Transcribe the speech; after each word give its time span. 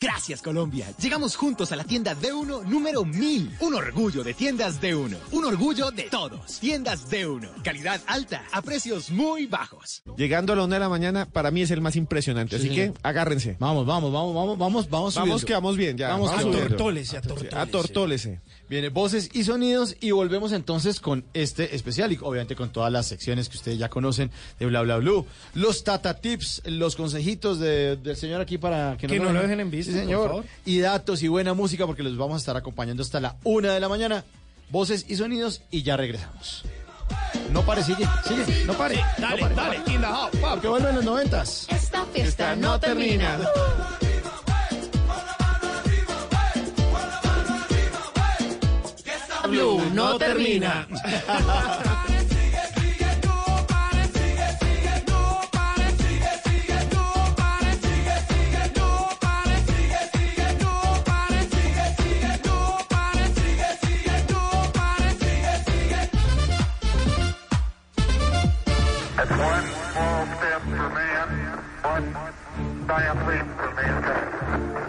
Gracias 0.00 0.42
Colombia. 0.42 0.86
Llegamos 1.00 1.34
juntos 1.34 1.72
a 1.72 1.76
la 1.76 1.82
tienda 1.82 2.14
D1 2.14 2.66
número 2.66 3.04
1000. 3.04 3.56
Un 3.58 3.74
orgullo 3.74 4.22
de 4.22 4.32
tiendas 4.32 4.80
D1. 4.80 5.16
Un 5.32 5.44
orgullo 5.44 5.90
de 5.90 6.04
todos. 6.04 6.60
Tiendas 6.60 7.10
D1. 7.10 7.62
Calidad 7.64 8.00
alta 8.06 8.44
a 8.52 8.62
precios 8.62 9.10
muy 9.10 9.46
bajos. 9.46 10.04
Llegando 10.16 10.52
a 10.52 10.56
la 10.56 10.64
una 10.66 10.76
de 10.76 10.80
la 10.80 10.88
mañana, 10.88 11.26
para 11.26 11.50
mí 11.50 11.62
es 11.62 11.72
el 11.72 11.80
más 11.80 11.96
impresionante. 11.96 12.54
así 12.54 12.70
que 12.70 12.92
agárrense. 13.02 13.56
Vamos, 13.58 13.86
vamos, 13.86 14.12
vamos, 14.12 14.34
vamos, 14.36 14.58
vamos, 14.58 14.88
vamos. 14.88 15.14
Vamos 15.16 15.44
que 15.44 15.52
vamos 15.52 15.76
bien, 15.76 15.98
ya. 15.98 16.10
Vamos, 16.10 16.28
vamos 16.28 16.38
a 16.38 16.42
subiendo. 16.44 16.68
tortólese, 16.68 17.16
a 17.16 17.20
tortólese. 17.20 17.56
A 17.56 17.66
tortólese. 17.66 18.40
Viene 18.68 18.90
voces 18.90 19.30
y 19.32 19.44
sonidos 19.44 19.96
y 20.00 20.10
volvemos 20.10 20.52
entonces 20.52 21.00
con 21.00 21.24
este 21.32 21.74
especial 21.74 22.12
y 22.12 22.18
obviamente 22.20 22.54
con 22.54 22.70
todas 22.70 22.92
las 22.92 23.06
secciones 23.06 23.48
que 23.48 23.56
ustedes 23.56 23.78
ya 23.78 23.88
conocen 23.88 24.30
de 24.58 24.66
Bla 24.66 24.82
Bla 24.82 24.98
Blue. 24.98 25.24
Los 25.54 25.84
Tata 25.84 26.14
Tips, 26.20 26.62
los 26.66 26.94
consejitos 26.94 27.58
de- 27.60 27.96
del 27.96 28.16
señor 28.16 28.40
aquí 28.42 28.58
para 28.58 28.96
que, 28.98 29.06
Que 29.06 29.18
no 29.18 29.32
lo 29.32 29.40
dejen 29.40 29.60
en 29.60 29.70
visto, 29.70 29.92
Sí, 29.92 29.98
por 29.98 30.04
señor. 30.06 30.28
favor. 30.28 30.44
Y 30.66 30.80
datos 30.80 31.22
y 31.22 31.28
buena 31.28 31.54
música 31.54 31.86
porque 31.86 32.02
los 32.02 32.16
vamos 32.18 32.34
a 32.34 32.38
estar 32.38 32.56
acompañando 32.58 33.02
hasta 33.02 33.20
la 33.20 33.36
una 33.42 33.72
de 33.72 33.80
la 33.80 33.88
mañana. 33.88 34.24
Voces 34.70 35.06
y 35.08 35.16
sonidos 35.16 35.62
y 35.70 35.82
ya 35.82 35.96
regresamos. 35.96 36.62
No 37.52 37.62
pare, 37.64 37.82
sigue, 37.82 38.06
sigue, 38.26 38.66
no 38.66 38.74
pare. 38.74 39.02
Dale, 39.18 39.40
no 39.40 39.48
pare, 39.48 39.54
dale, 39.54 39.78
no 39.78 39.84
pare. 39.84 39.94
in 39.94 40.00
the 40.02 40.06
house, 40.06 40.36
papi. 40.42 40.60
Que 40.60 40.68
vuelven 40.68 40.94
los 40.94 41.04
noventas. 41.06 41.66
Esta 41.70 42.04
fiesta 42.04 42.54
no 42.54 42.78
termina. 42.78 43.38
Blue 49.48 49.80
no 49.94 50.18
termina. 50.18 50.86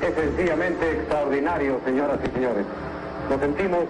Es 0.02 0.16
sencillamente 0.16 0.92
extraordinario, 0.92 1.80
señoras 1.86 2.20
y 2.26 2.32
señores. 2.32 2.66
Nos 3.30 3.40
sentimos 3.40 3.86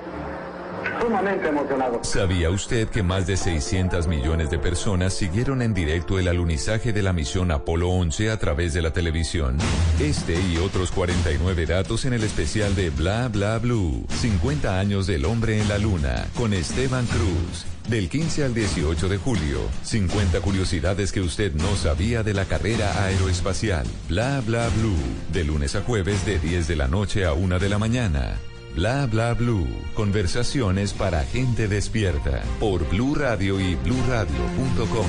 sumamente 1.02 1.48
emocionados. 1.48 2.08
¿Sabía 2.08 2.50
usted 2.50 2.90
que 2.90 3.04
más 3.04 3.28
de 3.28 3.38
600 3.38 4.08
millones 4.08 4.50
de 4.50 4.60
personas 4.60 5.14
siguieron 5.14 5.62
en 5.62 5.74
directo 5.74 6.20
el 6.20 6.28
alunizaje 6.28 6.94
de 6.94 7.02
la 7.02 7.14
misión 7.14 7.52
Apolo 7.52 7.90
11 7.90 8.32
a 8.32 8.38
través 8.38 8.74
de 8.74 8.82
la 8.82 8.92
televisión? 8.92 9.58
Este 10.00 10.40
y 10.40 10.58
otros 10.58 10.92
49 10.92 11.66
datos 11.66 12.06
en 12.06 12.14
el 12.14 12.24
especial 12.24 12.76
de 12.76 12.90
Bla 12.90 13.28
Bla 13.28 13.58
Blue. 13.60 14.06
50 14.10 14.80
años 14.80 15.08
del 15.08 15.26
hombre 15.26 15.60
en 15.60 15.68
la 15.68 15.78
luna 15.78 16.28
con 16.36 16.54
Esteban 16.54 17.06
Cruz. 17.08 17.66
Del 17.90 18.08
15 18.08 18.44
al 18.44 18.54
18 18.54 19.10
de 19.10 19.18
julio, 19.18 19.62
50 19.82 20.42
curiosidades 20.42 21.12
que 21.12 21.22
usted 21.22 21.54
no 21.56 21.76
sabía 21.76 22.22
de 22.22 22.36
la 22.36 22.46
carrera 22.46 23.04
aeroespacial. 23.04 23.88
Bla 24.08 24.42
Bla 24.46 24.70
Blue. 24.78 24.96
De 25.34 25.44
lunes 25.44 25.76
a 25.76 25.82
jueves 25.82 26.24
de 26.26 26.38
10 26.38 26.68
de 26.68 26.76
la 26.76 26.88
noche 26.88 27.26
a 27.26 27.34
1 27.34 27.58
de 27.58 27.70
la 27.70 27.80
mañana. 27.80 28.38
Bla 28.80 29.08
bla 29.08 29.34
blue. 29.34 29.68
Conversaciones 29.94 30.94
para 30.94 31.26
gente 31.26 31.68
despierta. 31.68 32.42
Por 32.62 32.88
Blue 32.88 33.14
Radio 33.14 33.60
y 33.60 33.76
bluradio.com. 33.76 35.06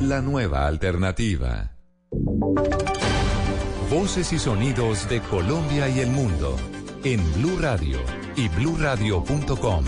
La 0.00 0.22
nueva 0.22 0.66
alternativa. 0.66 1.76
Voces 3.90 4.32
y 4.32 4.38
sonidos 4.38 5.06
de 5.10 5.20
Colombia 5.20 5.90
y 5.90 6.00
el 6.00 6.08
mundo. 6.08 6.56
En 7.04 7.20
Blue 7.34 7.58
Radio 7.60 7.98
y 8.34 8.48
bluradio.com. 8.48 9.84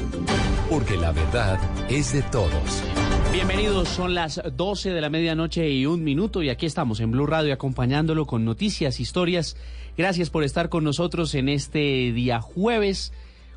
Porque 0.68 0.98
la 0.98 1.12
verdad 1.12 1.58
es 1.88 2.12
de 2.12 2.20
todos. 2.20 2.82
Bienvenidos, 3.32 3.88
son 3.88 4.14
las 4.14 4.42
12 4.56 4.90
de 4.90 5.00
la 5.00 5.08
medianoche 5.08 5.70
y 5.70 5.86
un 5.86 6.04
minuto 6.04 6.42
y 6.42 6.50
aquí 6.50 6.66
estamos 6.66 7.00
en 7.00 7.12
Blue 7.12 7.26
Radio 7.26 7.54
acompañándolo 7.54 8.26
con 8.26 8.44
noticias, 8.44 9.00
historias. 9.00 9.56
Gracias 9.96 10.28
por 10.28 10.44
estar 10.44 10.68
con 10.68 10.84
nosotros 10.84 11.34
en 11.34 11.48
este 11.48 12.12
día 12.12 12.42
jueves, 12.42 13.14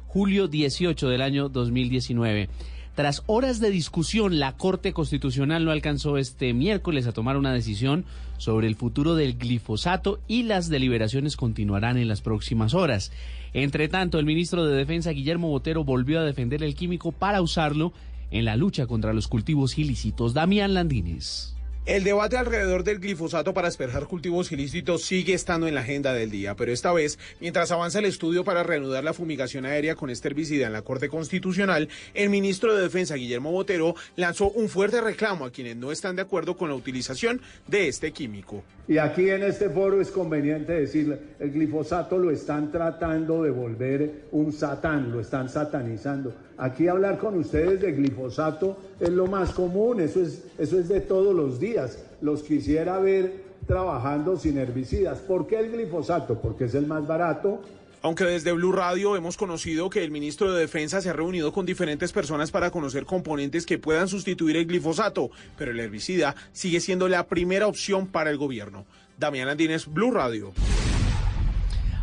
julio 0.07 0.47
18 0.47 1.09
del 1.09 1.21
año 1.21 1.49
2019. 1.49 2.47
Tras 2.95 3.23
horas 3.25 3.59
de 3.59 3.69
discusión, 3.69 4.39
la 4.39 4.55
Corte 4.55 4.93
Constitucional 4.93 5.65
no 5.65 5.71
alcanzó 5.71 6.17
este 6.17 6.53
miércoles 6.53 7.05
a 7.05 7.11
tomar 7.11 7.35
una 7.35 7.51
decisión 7.51 8.05
sobre 8.37 8.67
el 8.67 8.75
futuro 8.75 9.15
del 9.15 9.37
glifosato 9.37 10.21
y 10.25 10.43
las 10.43 10.69
deliberaciones 10.69 11.35
continuarán 11.35 11.97
en 11.97 12.07
las 12.07 12.21
próximas 12.21 12.73
horas. 12.73 13.11
Entre 13.53 13.89
tanto, 13.89 14.19
el 14.19 14.25
ministro 14.25 14.65
de 14.65 14.77
Defensa, 14.77 15.11
Guillermo 15.11 15.49
Botero, 15.49 15.83
volvió 15.83 16.21
a 16.21 16.23
defender 16.23 16.63
el 16.63 16.75
químico 16.75 17.11
para 17.11 17.41
usarlo 17.41 17.91
en 18.31 18.45
la 18.45 18.55
lucha 18.55 18.87
contra 18.87 19.13
los 19.13 19.27
cultivos 19.27 19.77
ilícitos. 19.77 20.33
Damián 20.33 20.73
Landines. 20.73 21.55
El 21.85 22.03
debate 22.03 22.35
alrededor 22.35 22.83
del 22.83 22.99
glifosato 22.99 23.53
para 23.53 23.67
despejar 23.67 24.07
cultivos 24.07 24.51
ilícitos 24.51 25.03
sigue 25.03 25.35
estando 25.35 25.67
en 25.67 25.75
la 25.75 25.81
agenda 25.81 26.13
del 26.13 26.31
día, 26.31 26.55
pero 26.55 26.71
esta 26.71 26.91
vez, 26.91 27.19
mientras 27.39 27.71
avanza 27.71 27.99
el 27.99 28.05
estudio 28.05 28.43
para 28.43 28.63
reanudar 28.63 29.03
la 29.03 29.13
fumigación 29.13 29.67
aérea 29.67 29.93
con 29.93 30.09
este 30.09 30.29
herbicida 30.29 30.65
en 30.65 30.73
la 30.73 30.81
Corte 30.81 31.09
Constitucional, 31.09 31.87
el 32.15 32.31
ministro 32.31 32.73
de 32.73 32.81
Defensa, 32.81 33.13
Guillermo 33.13 33.51
Botero, 33.51 33.93
lanzó 34.15 34.49
un 34.49 34.67
fuerte 34.67 34.99
reclamo 34.99 35.45
a 35.45 35.51
quienes 35.51 35.75
no 35.75 35.91
están 35.91 36.15
de 36.15 36.23
acuerdo 36.23 36.57
con 36.57 36.69
la 36.69 36.75
utilización 36.75 37.39
de 37.67 37.87
este 37.87 38.11
químico. 38.11 38.63
Y 38.87 38.97
aquí 38.97 39.29
en 39.29 39.43
este 39.43 39.69
foro 39.69 40.01
es 40.01 40.09
conveniente 40.09 40.73
decir, 40.73 41.35
el 41.39 41.51
glifosato 41.51 42.17
lo 42.17 42.31
están 42.31 42.71
tratando 42.71 43.43
de 43.43 43.51
volver 43.51 44.25
un 44.31 44.51
satán, 44.51 45.11
lo 45.11 45.19
están 45.19 45.49
satanizando. 45.49 46.33
Aquí 46.57 46.87
hablar 46.87 47.17
con 47.17 47.37
ustedes 47.37 47.81
de 47.81 47.91
glifosato 47.91 48.77
es 48.99 49.09
lo 49.09 49.27
más 49.27 49.51
común, 49.51 49.99
eso 49.99 50.21
es, 50.21 50.43
eso 50.57 50.79
es 50.79 50.87
de 50.87 51.01
todos 51.01 51.35
los 51.35 51.59
días. 51.59 52.03
Los 52.21 52.43
quisiera 52.43 52.97
ver 52.99 53.43
trabajando 53.67 54.37
sin 54.37 54.57
herbicidas. 54.57 55.19
¿Por 55.19 55.47
qué 55.47 55.59
el 55.59 55.71
glifosato? 55.71 56.39
Porque 56.39 56.65
es 56.65 56.75
el 56.75 56.87
más 56.87 57.05
barato, 57.07 57.61
Aunque 58.01 58.23
desde 58.23 58.51
Blue 58.51 58.71
Radio 58.71 59.15
hemos 59.15 59.35
conocido 59.35 59.89
que 59.89 60.03
el 60.03 60.11
ministro 60.11 60.53
de 60.53 60.59
Defensa 60.59 61.01
se 61.01 61.09
ha 61.09 61.13
reunido 61.13 61.51
con 61.51 61.65
diferentes 61.65 62.11
personas 62.11 62.51
para 62.51 62.69
conocer 62.69 63.03
componentes 63.03 63.65
que 63.65 63.79
puedan 63.79 64.07
sustituir 64.07 64.57
el 64.57 64.67
glifosato, 64.67 65.31
pero 65.57 65.71
el 65.71 65.79
herbicida 65.79 66.35
sigue 66.51 66.81
siendo 66.81 67.07
la 67.07 67.25
primera 67.25 67.65
opción 67.65 68.05
para 68.05 68.29
el 68.29 68.37
gobierno. 68.37 68.85
Damián 69.17 69.49
Andines, 69.49 69.91
Blue 69.91 70.11
Radio. 70.11 70.53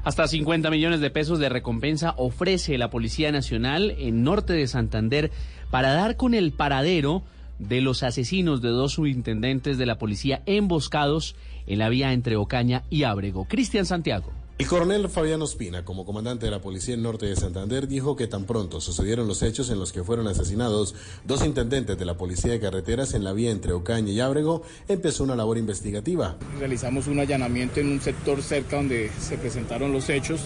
Hasta 0.05 0.27
50 0.27 0.69
millones 0.71 1.01
de 1.01 1.11
pesos 1.11 1.39
de 1.39 1.49
recompensa 1.49 2.15
ofrece 2.17 2.77
la 2.77 2.91
Policía 2.91 3.31
Nacional 3.31 3.95
en 3.99 4.25
norte 4.25 4.53
de 4.53 4.67
Santander 4.67 5.31
para 5.71 5.93
dar 5.93 6.17
con 6.17 6.35
el 6.35 6.51
paradero 6.53 7.23
de 7.61 7.81
los 7.81 8.03
asesinos 8.03 8.61
de 8.63 8.71
dos 8.71 8.95
subintendentes 8.95 9.79
de 9.79 9.87
la 9.87 9.99
policía 9.99 10.43
emboscados 10.47 11.37
en 11.69 11.79
la 11.79 11.89
vía 11.89 12.13
entre 12.13 12.35
Ocaña 12.35 12.83
y 12.91 13.05
Ábrego. 13.05 13.47
Cristian 13.49 13.87
Santiago. 13.87 14.33
El 14.63 14.69
coronel 14.69 15.09
Fabián 15.09 15.43
Ospina, 15.43 15.85
como 15.85 16.07
comandante 16.07 16.47
de 16.47 16.53
la 16.53 16.61
Policía 16.61 16.95
en 16.95 17.03
Norte 17.03 17.27
de 17.27 17.35
Santander, 17.35 17.89
dijo 17.89 18.15
que 18.15 18.29
tan 18.29 18.45
pronto 18.45 18.81
sucedieron 18.81 19.27
los 19.27 19.43
hechos 19.43 19.71
en 19.71 19.81
los 19.81 19.91
que 19.91 20.05
fueron 20.05 20.29
asesinados 20.29 20.95
dos 21.25 21.45
intendentes 21.45 21.99
de 21.99 22.05
la 22.05 22.17
Policía 22.17 22.53
de 22.53 22.61
Carreteras 22.61 23.15
en 23.15 23.25
la 23.25 23.33
vía 23.33 23.51
entre 23.51 23.73
Ocaña 23.73 24.13
y 24.13 24.21
Ábrego, 24.21 24.63
empezó 24.87 25.25
una 25.25 25.35
labor 25.35 25.59
investigativa. 25.59 26.37
Realizamos 26.61 27.09
un 27.09 27.19
allanamiento 27.19 27.81
en 27.81 27.89
un 27.89 28.01
sector 28.01 28.41
cerca 28.41 28.77
donde 28.77 29.11
se 29.19 29.37
presentaron 29.37 29.91
los 29.91 30.09
hechos, 30.09 30.43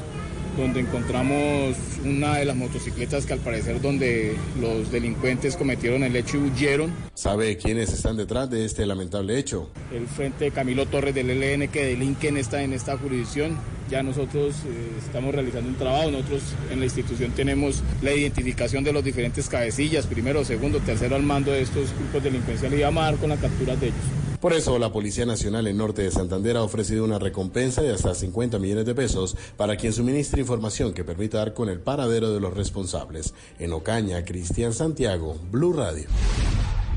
donde 0.56 0.80
encontramos 0.80 1.76
una 2.02 2.36
de 2.36 2.46
las 2.46 2.56
motocicletas 2.56 3.26
que 3.26 3.34
al 3.34 3.40
parecer 3.40 3.82
donde 3.82 4.34
los 4.58 4.90
delincuentes 4.90 5.58
cometieron 5.58 6.02
el 6.04 6.16
hecho 6.16 6.38
y 6.38 6.40
huyeron. 6.40 6.90
¿Sabe 7.12 7.58
quiénes 7.58 7.92
están 7.92 8.16
detrás 8.16 8.48
de 8.48 8.64
este 8.64 8.86
lamentable 8.86 9.38
hecho? 9.38 9.68
El 9.92 10.06
frente 10.06 10.46
de 10.46 10.52
Camilo 10.52 10.86
Torres 10.86 11.14
del 11.14 11.28
ELN 11.28 11.68
que 11.68 11.84
delinquen 11.84 12.38
está 12.38 12.62
en 12.62 12.72
esta 12.72 12.96
jurisdicción. 12.96 13.75
Ya 13.90 14.02
nosotros 14.02 14.54
eh, 14.66 14.92
estamos 15.04 15.34
realizando 15.34 15.68
un 15.68 15.76
trabajo, 15.76 16.10
nosotros 16.10 16.42
en 16.70 16.80
la 16.80 16.86
institución 16.86 17.30
tenemos 17.32 17.82
la 18.02 18.12
identificación 18.12 18.82
de 18.82 18.92
los 18.92 19.04
diferentes 19.04 19.48
cabecillas, 19.48 20.06
primero, 20.06 20.44
segundo, 20.44 20.80
tercero 20.80 21.16
al 21.16 21.22
mando 21.22 21.52
de 21.52 21.62
estos 21.62 21.94
grupos 21.98 22.24
delincuenciales 22.24 22.80
y 22.80 22.82
vamos 22.82 23.02
a 23.02 23.06
dar 23.06 23.16
con 23.16 23.30
la 23.30 23.36
captura 23.36 23.76
de 23.76 23.86
ellos. 23.86 23.98
Por 24.40 24.52
eso, 24.52 24.78
la 24.78 24.92
Policía 24.92 25.24
Nacional 25.24 25.66
en 25.66 25.76
Norte 25.78 26.02
de 26.02 26.10
Santander 26.10 26.56
ha 26.56 26.62
ofrecido 26.62 27.04
una 27.04 27.18
recompensa 27.18 27.82
de 27.82 27.92
hasta 27.92 28.14
50 28.14 28.58
millones 28.58 28.84
de 28.84 28.94
pesos 28.94 29.36
para 29.56 29.76
quien 29.76 29.92
suministre 29.92 30.40
información 30.40 30.92
que 30.92 31.04
permita 31.04 31.38
dar 31.38 31.54
con 31.54 31.68
el 31.68 31.80
paradero 31.80 32.32
de 32.32 32.40
los 32.40 32.54
responsables. 32.54 33.34
En 33.58 33.72
Ocaña, 33.72 34.24
Cristian 34.24 34.72
Santiago, 34.72 35.36
Blue 35.50 35.72
Radio. 35.72 36.06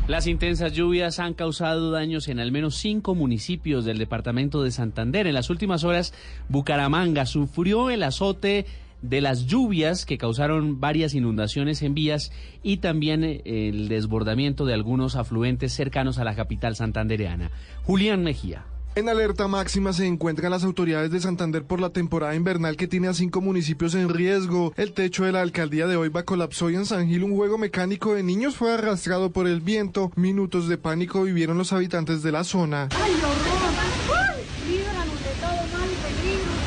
Las 0.09 0.25
intensas 0.25 0.73
lluvias 0.73 1.19
han 1.19 1.35
causado 1.35 1.91
daños 1.91 2.29
en 2.29 2.39
al 2.39 2.51
menos 2.51 2.73
cinco 2.77 3.13
municipios 3.13 3.85
del 3.85 3.99
departamento 3.99 4.63
de 4.63 4.71
Santander. 4.71 5.27
En 5.27 5.35
las 5.35 5.51
últimas 5.51 5.83
horas, 5.83 6.15
Bucaramanga 6.47 7.27
sufrió 7.27 7.91
el 7.91 8.01
azote 8.01 8.65
de 9.03 9.21
las 9.21 9.45
lluvias 9.45 10.07
que 10.07 10.17
causaron 10.17 10.79
varias 10.79 11.13
inundaciones 11.13 11.83
en 11.83 11.93
vías 11.93 12.31
y 12.63 12.77
también 12.77 13.23
eh, 13.23 13.43
el 13.45 13.87
desbordamiento 13.87 14.65
de 14.65 14.73
algunos 14.73 15.15
afluentes 15.15 15.73
cercanos 15.73 16.17
a 16.17 16.23
la 16.23 16.33
capital 16.33 16.75
santandereana. 16.75 17.51
Julián 17.83 18.23
Mejía. 18.23 18.65
En 18.95 19.07
alerta 19.07 19.47
máxima 19.47 19.93
se 19.93 20.05
encuentran 20.05 20.51
las 20.51 20.63
autoridades 20.63 21.11
de 21.11 21.21
Santander 21.21 21.63
por 21.63 21.79
la 21.79 21.91
temporada 21.91 22.35
invernal 22.35 22.75
que 22.75 22.87
tiene 22.87 23.07
a 23.07 23.13
cinco 23.13 23.39
municipios 23.39 23.95
en 23.95 24.09
riesgo. 24.09 24.73
El 24.75 24.93
techo 24.93 25.23
de 25.23 25.31
la 25.31 25.41
alcaldía 25.41 25.87
de 25.87 25.95
Oiva 25.95 26.23
colapsó 26.23 26.69
y 26.69 26.75
en 26.75 26.85
San 26.85 27.07
Gil 27.07 27.23
un 27.23 27.35
juego 27.35 27.57
mecánico 27.57 28.13
de 28.13 28.23
niños 28.23 28.57
fue 28.57 28.73
arrastrado 28.73 29.31
por 29.31 29.47
el 29.47 29.61
viento. 29.61 30.11
Minutos 30.15 30.67
de 30.67 30.77
pánico 30.77 31.23
vivieron 31.23 31.57
los 31.57 31.71
habitantes 31.71 32.23
de 32.23 32.31
la 32.31 32.43
zona. 32.43 32.89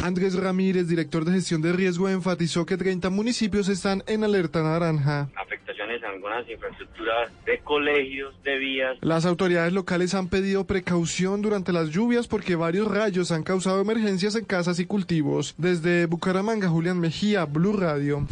Andrés 0.02 0.34
Ramírez, 0.34 0.88
director 0.88 1.24
de 1.24 1.32
gestión 1.32 1.62
de 1.62 1.72
riesgo, 1.72 2.08
enfatizó 2.08 2.66
que 2.66 2.76
30 2.76 3.08
municipios 3.10 3.68
están 3.68 4.02
en 4.06 4.24
alerta 4.24 4.62
naranja. 4.62 5.28
En 6.00 6.04
algunas 6.04 6.48
infraestructuras 6.48 7.30
de 7.44 7.58
colegios, 7.60 8.34
de 8.42 8.58
vías. 8.58 8.96
Las 9.00 9.26
autoridades 9.26 9.72
locales 9.72 10.14
han 10.14 10.28
pedido 10.28 10.66
precaución 10.66 11.42
durante 11.42 11.72
las 11.72 11.90
lluvias 11.90 12.28
porque 12.28 12.56
varios 12.56 12.88
rayos 12.88 13.32
han 13.32 13.42
causado 13.42 13.80
emergencias 13.80 14.34
en 14.36 14.44
casas 14.44 14.78
y 14.78 14.86
cultivos. 14.86 15.54
Desde 15.58 16.06
Bucaramanga, 16.06 16.68
Julián 16.68 17.00
Mejía, 17.00 17.44
Blue 17.44 17.74
Radio. 17.74 18.26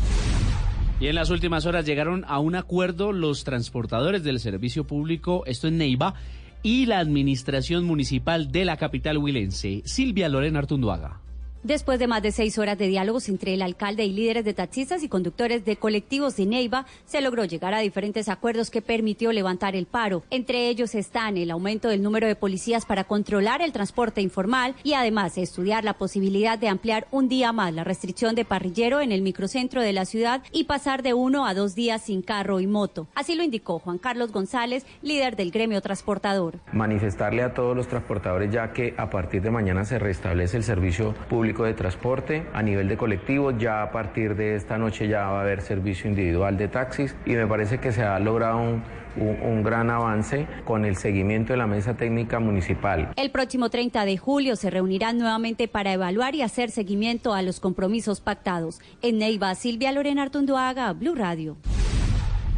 Y 1.01 1.07
en 1.07 1.15
las 1.15 1.31
últimas 1.31 1.65
horas 1.65 1.87
llegaron 1.87 2.25
a 2.29 2.39
un 2.41 2.55
acuerdo 2.55 3.13
los 3.13 3.45
transportadores 3.45 4.23
del 4.23 4.39
servicio 4.39 4.85
público, 4.85 5.45
esto 5.47 5.69
en 5.69 5.79
Neiva, 5.79 6.15
y 6.63 6.85
la 6.87 6.99
administración 6.99 7.85
municipal 7.85 8.53
de 8.53 8.67
la 8.67 8.77
capital 8.77 9.17
huilense, 9.17 9.83
Silvia 9.87 10.29
Lorena 10.29 10.59
Artunduaga. 10.59 11.21
Después 11.63 11.99
de 11.99 12.07
más 12.07 12.23
de 12.23 12.33
seis 12.33 12.57
horas 12.57 12.79
de 12.79 12.89
diálogos 12.89 13.29
entre 13.29 13.53
el 13.53 13.61
alcalde 13.61 14.07
y 14.07 14.15
líderes 14.15 14.47
de 14.47 14.55
taxistas 14.55 15.03
y 15.03 15.11
conductores 15.11 15.63
de 15.63 15.77
colectivos 15.77 16.35
de 16.37 16.47
Neiva, 16.47 16.87
se 17.05 17.21
logró 17.21 17.45
llegar 17.45 17.75
a 17.75 17.81
diferentes 17.81 18.31
acuerdos 18.31 18.71
que 18.71 18.81
permitió 18.81 19.31
levantar 19.31 19.77
el 19.77 19.85
paro. 19.85 20.23
Entre 20.31 20.69
ellos 20.71 20.95
están 20.95 21.37
el 21.37 21.51
aumento 21.51 21.91
del 21.91 22.03
número 22.03 22.27
de 22.27 22.35
policías 22.35 22.87
para 22.87 23.05
controlar 23.05 23.61
el 23.61 23.73
transporte 23.73 24.23
informal 24.23 24.75
y 24.85 24.95
además 24.95 25.37
estudiar 25.37 25.85
la 25.85 25.99
posibilidad 25.99 26.59
de 26.59 26.69
ampliar 26.69 27.07
un 27.11 27.29
día 27.29 27.53
más 27.53 27.75
la 27.75 27.85
restricción 27.85 28.35
de 28.35 28.47
parrillero 28.47 29.03
en 29.03 29.13
el 29.13 29.21
microcentro 29.21 29.83
de 29.83 29.93
la 29.93 30.07
ciudad 30.07 30.43
y 30.53 30.65
pasar 30.65 31.03
de 31.03 31.13
uno 31.13 31.45
a 31.45 31.53
dos 31.53 31.75
días 31.75 32.01
sin 32.01 32.23
carro 32.23 32.61
y 32.61 32.67
moto. 32.67 33.07
Así 33.15 33.35
lo 33.35 33.43
indicó 33.43 33.81
Juan 33.81 33.99
Carlos 33.99 34.33
González, 34.33 34.87
líder 35.03 35.37
del 35.37 35.51
gremio 35.51 35.83
transportador. 35.83 36.59
Manifestarle 36.73 37.43
a 37.43 37.53
todos 37.53 37.77
los 37.77 37.87
transportadores 37.87 38.51
ya 38.51 38.73
que 38.73 38.95
a 38.97 39.11
partir 39.11 39.43
de 39.43 39.51
mañana 39.51 39.85
se 39.85 39.99
restablece 39.99 40.57
el 40.57 40.65
servicio 40.65 41.15
público 41.29 41.50
de 41.53 41.75
transporte 41.75 42.45
a 42.53 42.63
nivel 42.63 42.89
de 42.89 42.97
colectivos. 42.97 43.55
Ya 43.59 43.83
a 43.83 43.91
partir 43.91 44.37
de 44.37 44.55
esta 44.55 44.79
noche 44.79 45.09
ya 45.09 45.27
va 45.29 45.39
a 45.39 45.43
haber 45.43 45.61
servicio 45.61 46.09
individual 46.09 46.57
de 46.57 46.69
taxis 46.69 47.15
y 47.27 47.33
me 47.33 47.47
parece 47.47 47.79
que 47.79 47.93
se 47.93 48.03
ha 48.03 48.19
logrado 48.19 48.59
un, 48.59 48.83
un, 49.17 49.37
un, 49.43 49.63
gran 49.63 49.91
avance 49.91 50.47
con 50.65 50.85
el 50.85 50.97
seguimiento 50.97 51.53
de 51.53 51.59
la 51.59 51.67
mesa 51.67 51.95
técnica 51.95 52.39
municipal. 52.41 53.13
El 53.17 53.31
próximo 53.31 53.71
30 53.71 54.05
de 54.05 54.17
julio 54.17 54.57
se 54.57 54.71
reunirán 54.71 55.19
nuevamente 55.19 55.69
para 55.69 55.93
evaluar 55.93 56.35
y 56.35 56.43
hacer 56.43 56.71
seguimiento 56.71 57.35
a 57.35 57.43
los 57.43 57.61
compromisos 57.61 58.21
pactados. 58.21 58.81
En 59.03 59.19
Neiva, 59.19 59.55
Silvia 59.55 59.93
Lorena 59.93 60.23
Artunduaga, 60.23 60.93
Blue 60.93 61.15
Radio. 61.15 61.57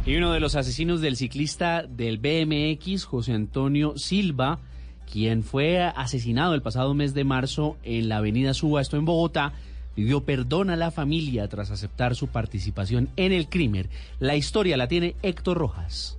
Y 0.05 0.17
uno 0.17 0.33
de 0.33 0.41
los 0.41 0.55
asesinos 0.55 0.99
del 0.99 1.15
ciclista 1.15 1.83
del 1.83 2.17
BMX, 2.17 3.05
José 3.05 3.31
Antonio 3.31 3.97
Silva, 3.97 4.59
quien 5.11 5.43
fue 5.43 5.81
asesinado 5.81 6.53
el 6.55 6.61
pasado 6.61 6.93
mes 6.93 7.13
de 7.13 7.23
marzo 7.23 7.77
en 7.83 8.09
la 8.09 8.17
avenida 8.17 8.53
Suba, 8.53 8.81
esto 8.81 8.97
en 8.97 9.05
Bogotá, 9.05 9.53
pidió 9.95 10.21
perdón 10.21 10.69
a 10.69 10.75
la 10.75 10.91
familia 10.91 11.47
tras 11.47 11.71
aceptar 11.71 12.15
su 12.15 12.27
participación 12.27 13.09
en 13.15 13.31
el 13.31 13.47
crimen. 13.47 13.89
La 14.19 14.35
historia 14.35 14.77
la 14.77 14.87
tiene 14.87 15.15
Héctor 15.21 15.57
Rojas. 15.57 16.17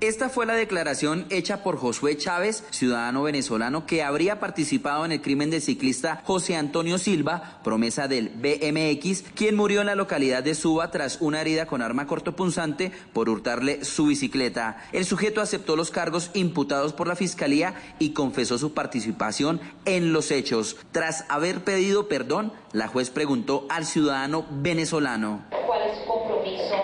Esta 0.00 0.28
fue 0.28 0.44
la 0.44 0.54
declaración 0.54 1.24
hecha 1.30 1.62
por 1.62 1.78
Josué 1.78 2.16
Chávez, 2.16 2.64
ciudadano 2.70 3.22
venezolano 3.22 3.86
que 3.86 4.02
habría 4.02 4.40
participado 4.40 5.04
en 5.04 5.12
el 5.12 5.22
crimen 5.22 5.50
del 5.50 5.62
ciclista 5.62 6.20
José 6.24 6.56
Antonio 6.56 6.98
Silva, 6.98 7.60
promesa 7.62 8.08
del 8.08 8.28
BMX, 8.28 9.22
quien 9.34 9.54
murió 9.54 9.80
en 9.80 9.86
la 9.86 9.94
localidad 9.94 10.42
de 10.42 10.56
Suba 10.56 10.90
tras 10.90 11.20
una 11.20 11.40
herida 11.40 11.66
con 11.66 11.80
arma 11.80 12.06
cortopunzante 12.06 12.92
por 13.12 13.28
hurtarle 13.28 13.84
su 13.84 14.06
bicicleta. 14.06 14.84
El 14.92 15.04
sujeto 15.04 15.40
aceptó 15.40 15.76
los 15.76 15.90
cargos 15.90 16.30
imputados 16.34 16.92
por 16.92 17.06
la 17.06 17.16
fiscalía 17.16 17.74
y 17.98 18.10
confesó 18.10 18.58
su 18.58 18.74
participación 18.74 19.60
en 19.84 20.12
los 20.12 20.32
hechos. 20.32 20.76
Tras 20.90 21.24
haber 21.28 21.62
pedido 21.62 22.08
perdón, 22.08 22.52
la 22.72 22.88
juez 22.88 23.10
preguntó 23.10 23.66
al 23.70 23.86
ciudadano 23.86 24.44
venezolano. 24.50 25.44
¿Cuál 25.66 25.82
es 25.88 25.98
su 25.98 26.04
compromiso 26.04 26.74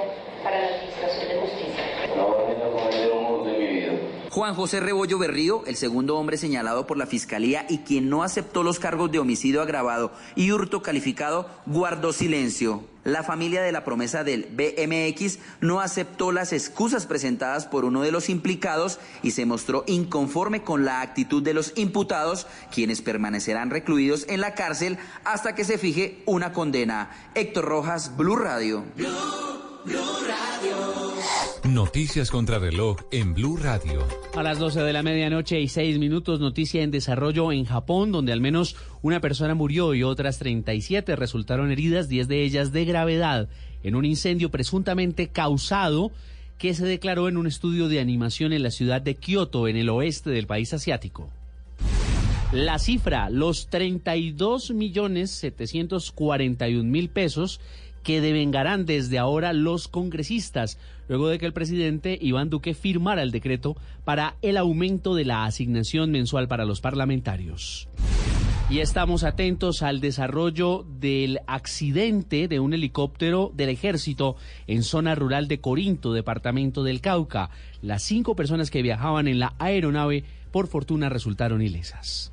para 0.45 0.61
la 0.61 0.69
administración 0.69 1.29
de 1.29 1.41
justicia? 1.41 1.91
Juan 4.31 4.55
José 4.55 4.79
Rebollo 4.79 5.19
Berrío, 5.19 5.65
el 5.67 5.75
segundo 5.75 6.17
hombre 6.17 6.37
señalado 6.37 6.87
por 6.87 6.97
la 6.97 7.07
Fiscalía 7.07 7.67
y 7.69 7.79
quien 7.79 8.09
no 8.09 8.23
aceptó 8.23 8.63
los 8.63 8.79
cargos 8.79 9.11
de 9.11 9.19
homicidio 9.19 9.61
agravado 9.61 10.13
y 10.37 10.53
hurto 10.53 10.83
calificado, 10.83 11.51
guardó 11.67 12.13
silencio. 12.13 12.85
La 13.03 13.25
familia 13.25 13.61
de 13.61 13.73
la 13.73 13.83
promesa 13.83 14.23
del 14.23 14.45
BMX 14.45 15.41
no 15.61 15.81
aceptó 15.81 16.31
las 16.31 16.53
excusas 16.53 17.07
presentadas 17.07 17.67
por 17.67 17.85
uno 17.85 18.03
de 18.03 18.13
los 18.13 18.29
implicados 18.29 19.01
y 19.25 19.33
se 19.33 19.47
mostró 19.47 19.83
inconforme 19.89 20.63
con 20.63 20.85
la 20.85 21.01
actitud 21.01 21.43
de 21.43 21.55
los 21.55 21.73
imputados, 21.75 22.47
quienes 22.73 23.03
permanecerán 23.03 23.71
recluidos 23.71 24.27
en 24.29 24.41
la 24.41 24.55
cárcel 24.55 24.99
hasta 25.25 25.57
que 25.57 25.65
se 25.65 25.77
fije 25.77 26.23
una 26.25 26.53
condena. 26.53 27.11
Héctor 27.35 27.65
Rojas, 27.65 28.17
Blue 28.17 28.37
Radio. 28.37 28.85
Blue, 28.95 29.09
Radio. 29.85 30.70
Noticias 31.81 32.31
contra 32.31 32.59
reloj 32.59 32.99
en 33.11 33.33
Blue 33.33 33.57
Radio. 33.57 34.07
A 34.37 34.43
las 34.43 34.59
12 34.59 34.83
de 34.83 34.93
la 34.93 35.03
medianoche 35.03 35.59
y 35.59 35.67
6 35.67 35.99
minutos, 35.99 36.39
noticia 36.39 36.83
en 36.83 36.91
desarrollo 36.91 37.53
en 37.53 37.65
Japón, 37.65 38.13
donde 38.13 38.35
al 38.35 38.43
menos 38.43 38.77
una 39.01 39.21
persona 39.21 39.55
murió 39.55 39.95
y 39.95 40.03
otras 40.03 40.39
37 40.39 41.17
resultaron 41.17 41.73
heridas, 41.73 42.11
10 42.11 42.29
de 42.29 42.45
ellas 42.45 42.73
de 42.73 42.85
gravedad, 42.85 43.49
en 43.83 43.95
un 43.95 44.05
incendio 44.05 44.51
presuntamente 44.51 45.29
causado 45.29 46.13
que 46.59 46.75
se 46.75 46.85
declaró 46.85 47.29
en 47.29 47.39
un 47.39 47.47
estudio 47.47 47.89
de 47.89 48.01
animación 48.01 48.53
en 48.53 48.63
la 48.63 48.71
ciudad 48.71 49.01
de 49.01 49.15
Kioto, 49.15 49.67
en 49.67 49.79
el 49.79 49.89
oeste 49.89 50.29
del 50.29 50.47
país 50.47 50.75
asiático. 50.75 51.31
La 52.53 52.79
cifra, 52.79 53.31
los 53.31 53.69
32 53.71 54.73
millones 54.73 55.31
741 55.31 56.85
mil 56.85 57.09
pesos 57.09 57.59
que 58.03 58.21
devengarán 58.21 58.87
desde 58.87 59.19
ahora 59.19 59.53
los 59.53 59.89
congresistas, 59.89 60.79
luego 61.09 61.29
de 61.29 61.39
que 61.39 61.47
el 61.47 61.53
presidente 61.53 62.19
Iván 62.21 62.51
Duque 62.51 62.75
firmara 62.75 63.23
el 63.23 63.31
decreto 63.31 63.77
para 64.05 64.37
el 64.43 64.57
aumento 64.57 65.15
de 65.15 65.25
la 65.25 65.45
asignación 65.45 66.11
mensual 66.11 66.49
para 66.49 66.65
los 66.65 66.81
parlamentarios. 66.81 67.89
Y 68.71 68.79
estamos 68.79 69.25
atentos 69.25 69.83
al 69.83 70.01
desarrollo 70.01 70.87
del 71.01 71.41
accidente 71.49 72.47
de 72.47 72.61
un 72.61 72.73
helicóptero 72.73 73.51
del 73.53 73.69
ejército 73.69 74.37
en 74.69 74.85
zona 74.85 75.17
rural 75.17 75.49
de 75.49 75.61
Corinto, 75.61 76.13
departamento 76.13 76.85
del 76.85 77.01
Cauca. 77.01 77.51
Las 77.83 78.05
cinco 78.05 78.37
personas 78.37 78.71
que 78.71 78.83
viajaban 78.83 79.27
en 79.27 79.41
la 79.41 79.55
aeronave, 79.59 80.23
por 80.53 80.69
fortuna, 80.69 81.09
resultaron 81.09 81.63
ilesas. 81.63 82.33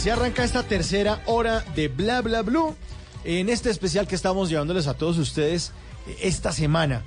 Así 0.03 0.09
arranca 0.09 0.43
esta 0.43 0.63
tercera 0.63 1.21
hora 1.27 1.63
de 1.77 1.87
Bla 1.87 2.21
Bla 2.21 2.41
Blue. 2.41 2.75
En 3.23 3.47
este 3.47 3.69
especial 3.69 4.05
que 4.05 4.15
estamos 4.15 4.49
llevándoles 4.49 4.87
a 4.87 4.95
todos 4.95 5.17
ustedes 5.17 5.71
esta 6.21 6.51
semana 6.51 7.03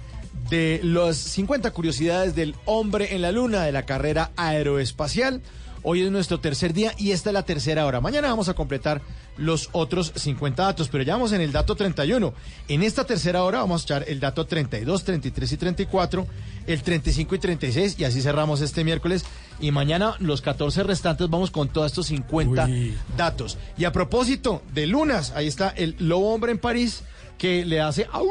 de 0.48 0.80
las 0.82 1.18
50 1.18 1.72
curiosidades 1.72 2.34
del 2.34 2.54
hombre 2.64 3.14
en 3.14 3.20
la 3.20 3.32
luna 3.32 3.64
de 3.64 3.72
la 3.72 3.84
carrera 3.84 4.30
aeroespacial. 4.36 5.42
Hoy 5.82 6.00
es 6.00 6.10
nuestro 6.10 6.40
tercer 6.40 6.72
día 6.72 6.94
y 6.96 7.10
esta 7.10 7.28
es 7.28 7.34
la 7.34 7.44
tercera 7.44 7.84
hora. 7.84 8.00
Mañana 8.00 8.28
vamos 8.28 8.48
a 8.48 8.54
completar 8.54 9.02
los 9.36 9.68
otros 9.72 10.14
50 10.16 10.62
datos, 10.62 10.88
pero 10.88 11.04
ya 11.04 11.12
vamos 11.12 11.32
en 11.32 11.42
el 11.42 11.52
dato 11.52 11.76
31. 11.76 12.32
En 12.68 12.82
esta 12.82 13.04
tercera 13.04 13.42
hora 13.42 13.58
vamos 13.58 13.82
a 13.82 13.84
echar 13.84 14.04
el 14.08 14.20
dato 14.20 14.46
32, 14.46 15.04
33 15.04 15.52
y 15.52 15.56
34, 15.58 16.26
el 16.66 16.82
35 16.82 17.34
y 17.34 17.38
36 17.38 17.96
y 17.98 18.04
así 18.04 18.22
cerramos 18.22 18.62
este 18.62 18.84
miércoles. 18.84 19.26
Y 19.60 19.70
mañana 19.70 20.14
los 20.18 20.42
14 20.42 20.82
restantes 20.82 21.28
vamos 21.30 21.50
con 21.50 21.68
todos 21.68 21.86
estos 21.92 22.06
50 22.06 22.68
datos. 23.16 23.58
Y 23.78 23.84
a 23.84 23.92
propósito 23.92 24.62
de 24.74 24.86
lunas, 24.86 25.32
ahí 25.34 25.46
está 25.46 25.70
el 25.70 25.96
lobo 25.98 26.34
hombre 26.34 26.52
en 26.52 26.58
París 26.58 27.02
que 27.38 27.64
le 27.64 27.80
hace 27.80 28.06
¡au! 28.12 28.26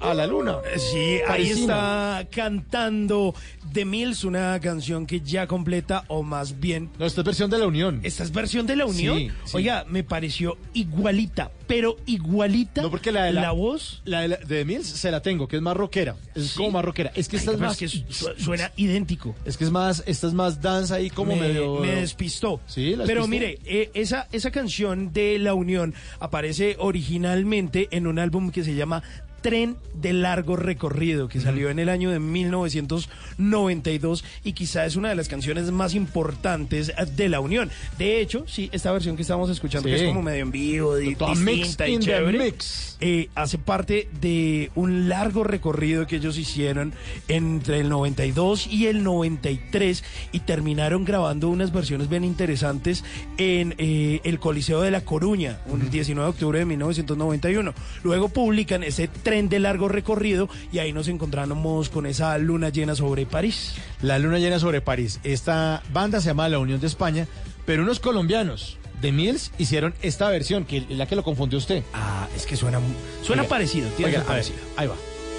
a 0.00 0.14
la 0.14 0.26
luna. 0.26 0.56
Sí, 0.76 0.96
ahí 0.96 1.22
Parisina. 1.26 2.20
está 2.22 2.28
cantando 2.30 3.34
The 3.72 3.84
Mills, 3.84 4.24
una 4.24 4.58
canción 4.60 5.06
que 5.06 5.20
ya 5.20 5.46
completa, 5.46 6.04
o 6.08 6.22
más 6.22 6.60
bien. 6.60 6.90
No, 6.98 7.06
esta 7.06 7.20
es 7.20 7.24
versión 7.24 7.50
de 7.50 7.58
la 7.58 7.66
Unión. 7.66 8.00
¿Esta 8.02 8.22
es 8.24 8.32
versión 8.32 8.66
de 8.66 8.76
la 8.76 8.86
Unión? 8.86 9.16
Sí, 9.18 9.30
sí. 9.44 9.56
Oiga, 9.56 9.84
me 9.88 10.02
pareció 10.04 10.56
igualita, 10.74 11.50
pero 11.66 11.96
igualita. 12.06 12.82
No, 12.82 12.90
porque 12.90 13.12
la 13.12 13.24
de 13.24 13.32
la, 13.32 13.50
voz. 13.52 14.02
La 14.04 14.20
de, 14.20 14.28
la- 14.28 14.36
de 14.36 14.64
Mills 14.64 14.86
se 14.86 15.10
la 15.10 15.20
tengo, 15.22 15.48
que 15.48 15.56
es 15.56 15.62
más 15.62 15.76
rockera. 15.76 16.16
Es 16.34 16.54
como 16.54 16.70
más 16.72 16.84
rockera. 16.84 17.12
Es 17.14 17.28
que 17.28 17.36
esta 17.36 17.52
es 17.52 17.58
más. 17.58 17.76
que 17.76 17.88
su- 17.88 18.02
suena 18.38 18.70
idéntico. 18.76 19.34
Es 19.44 19.56
que 19.56 19.64
es 19.64 19.70
más, 19.70 20.02
esta 20.06 20.26
es 20.26 20.32
más 20.34 20.60
danza 20.60 20.96
ahí 20.96 21.10
como 21.10 21.34
me, 21.34 21.40
medio. 21.48 21.80
me 21.80 21.92
despistó. 21.96 22.60
Sí, 22.66 22.96
la 22.96 23.04
Pero 23.04 23.26
despistó. 23.26 23.28
mire, 23.28 23.58
eh, 23.64 23.90
esa, 23.94 24.28
esa 24.32 24.50
canción 24.50 25.12
de 25.12 25.38
La 25.38 25.54
Unión 25.54 25.94
aparece 26.20 26.76
originalmente 26.78 27.88
en 27.90 28.06
un 28.06 28.18
álbum 28.18 28.50
que 28.50 28.64
se 28.64 28.74
llama 28.74 29.02
Tren 29.44 29.76
de 29.92 30.14
largo 30.14 30.56
recorrido, 30.56 31.28
que 31.28 31.38
salió 31.38 31.68
en 31.68 31.78
el 31.78 31.90
año 31.90 32.10
de 32.10 32.18
1992 32.18 34.24
y 34.42 34.54
quizá 34.54 34.86
es 34.86 34.96
una 34.96 35.10
de 35.10 35.14
las 35.16 35.28
canciones 35.28 35.70
más 35.70 35.94
importantes 35.94 36.90
de 37.14 37.28
La 37.28 37.40
Unión. 37.40 37.70
De 37.98 38.22
hecho, 38.22 38.46
sí, 38.48 38.70
esta 38.72 38.90
versión 38.90 39.16
que 39.16 39.22
estamos 39.22 39.50
escuchando, 39.50 39.86
que 39.86 39.96
es 39.96 40.02
como 40.04 40.22
medio 40.22 40.44
en 40.44 40.50
vivo, 40.50 40.96
distinta 40.96 41.86
y 41.86 41.98
chévere, 41.98 42.38
mix. 42.38 42.96
eh, 43.02 43.28
hace 43.34 43.58
parte 43.58 44.08
de 44.18 44.70
un 44.76 45.10
largo 45.10 45.44
recorrido 45.44 46.06
que 46.06 46.16
ellos 46.16 46.38
hicieron 46.38 46.94
entre 47.28 47.80
el 47.80 47.90
92 47.90 48.66
y 48.68 48.86
el 48.86 49.04
93 49.04 50.02
y 50.32 50.40
terminaron 50.40 51.04
grabando 51.04 51.50
unas 51.50 51.70
versiones 51.70 52.08
bien 52.08 52.24
interesantes 52.24 53.04
en 53.36 53.74
eh, 53.76 54.22
el 54.24 54.38
Coliseo 54.38 54.80
de 54.80 54.90
La 54.90 55.02
Coruña, 55.02 55.60
un 55.66 55.90
19 55.90 56.24
de 56.24 56.30
octubre 56.30 56.58
de 56.60 56.64
1991. 56.64 57.74
Luego 58.04 58.30
publican 58.30 58.82
ese 58.82 59.08
tren 59.08 59.33
de 59.42 59.58
largo 59.58 59.88
recorrido 59.88 60.48
y 60.72 60.78
ahí 60.78 60.92
nos 60.92 61.08
encontramos 61.08 61.88
con 61.88 62.06
esa 62.06 62.38
luna 62.38 62.68
llena 62.68 62.94
sobre 62.94 63.26
París. 63.26 63.74
La 64.00 64.18
luna 64.20 64.38
llena 64.38 64.58
sobre 64.60 64.80
París. 64.80 65.18
Esta 65.24 65.82
banda 65.92 66.20
se 66.20 66.28
llama 66.28 66.48
La 66.48 66.58
Unión 66.60 66.80
de 66.80 66.86
España, 66.86 67.26
pero 67.66 67.82
unos 67.82 67.98
colombianos 67.98 68.78
de 69.02 69.10
Mills 69.10 69.50
hicieron 69.58 69.92
esta 70.02 70.28
versión, 70.30 70.64
que 70.64 70.78
es 70.78 70.90
la 70.90 71.06
que 71.06 71.16
lo 71.16 71.24
confundió 71.24 71.58
usted. 71.58 71.82
Ah, 71.92 72.28
es 72.36 72.46
que 72.46 72.56
suena, 72.56 72.78
suena 73.22 73.42
Oiga, 73.42 73.50
parecido. 73.50 73.88
tiene 73.96 74.12
oiga, 74.12 74.18
a 74.20 74.22
ver, 74.22 74.28
parecido. 74.28 74.58
ahí 74.76 74.86
va. 74.86 74.94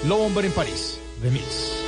Lobo 0.06 0.26
Hombre 0.26 0.46
en 0.46 0.52
París, 0.52 0.98
de 1.22 1.30
Mills. 1.30 1.85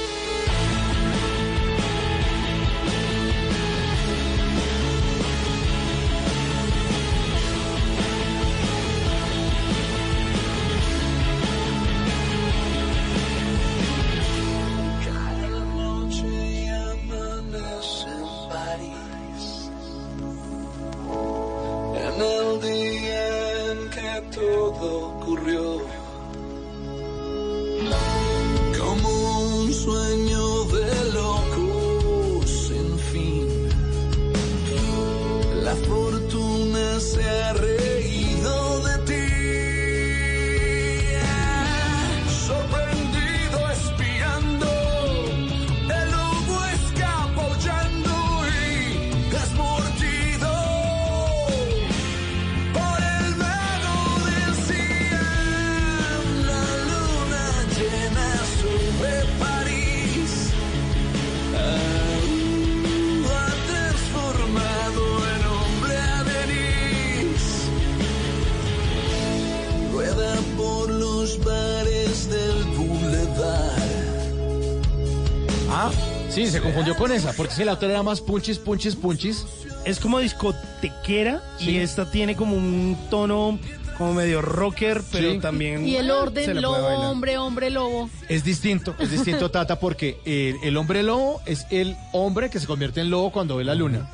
Porque 77.38 77.54
si 77.54 77.64
la 77.64 77.72
otra 77.72 77.88
era 77.88 78.02
más 78.02 78.20
punchis, 78.20 78.58
punchis, 78.58 78.94
punchis. 78.96 79.46
Es 79.86 79.98
como 79.98 80.18
discotequera 80.18 81.40
Sí. 81.58 81.70
y 81.70 81.76
esta 81.78 82.10
tiene 82.10 82.36
como 82.36 82.54
un 82.56 82.98
tono 83.08 83.58
como 83.96 84.14
medio 84.14 84.42
rocker, 84.42 85.02
pero 85.10 85.32
Sí. 85.32 85.38
también 85.40 85.86
Y 85.88 85.96
el 85.96 86.10
orden 86.10 86.60
lobo, 86.60 86.76
hombre, 86.76 87.38
hombre, 87.38 87.70
lobo. 87.70 88.08
Es 88.28 88.44
distinto, 88.44 88.94
es 88.98 89.10
distinto, 89.10 89.50
Tata, 89.50 89.80
porque 89.80 90.18
el, 90.24 90.56
el 90.62 90.76
hombre 90.76 91.02
lobo 91.02 91.40
es 91.46 91.66
el 91.70 91.96
hombre 92.12 92.50
que 92.50 92.60
se 92.60 92.66
convierte 92.66 93.00
en 93.00 93.10
lobo 93.10 93.32
cuando 93.32 93.56
ve 93.56 93.64
la 93.64 93.74
luna. 93.74 94.10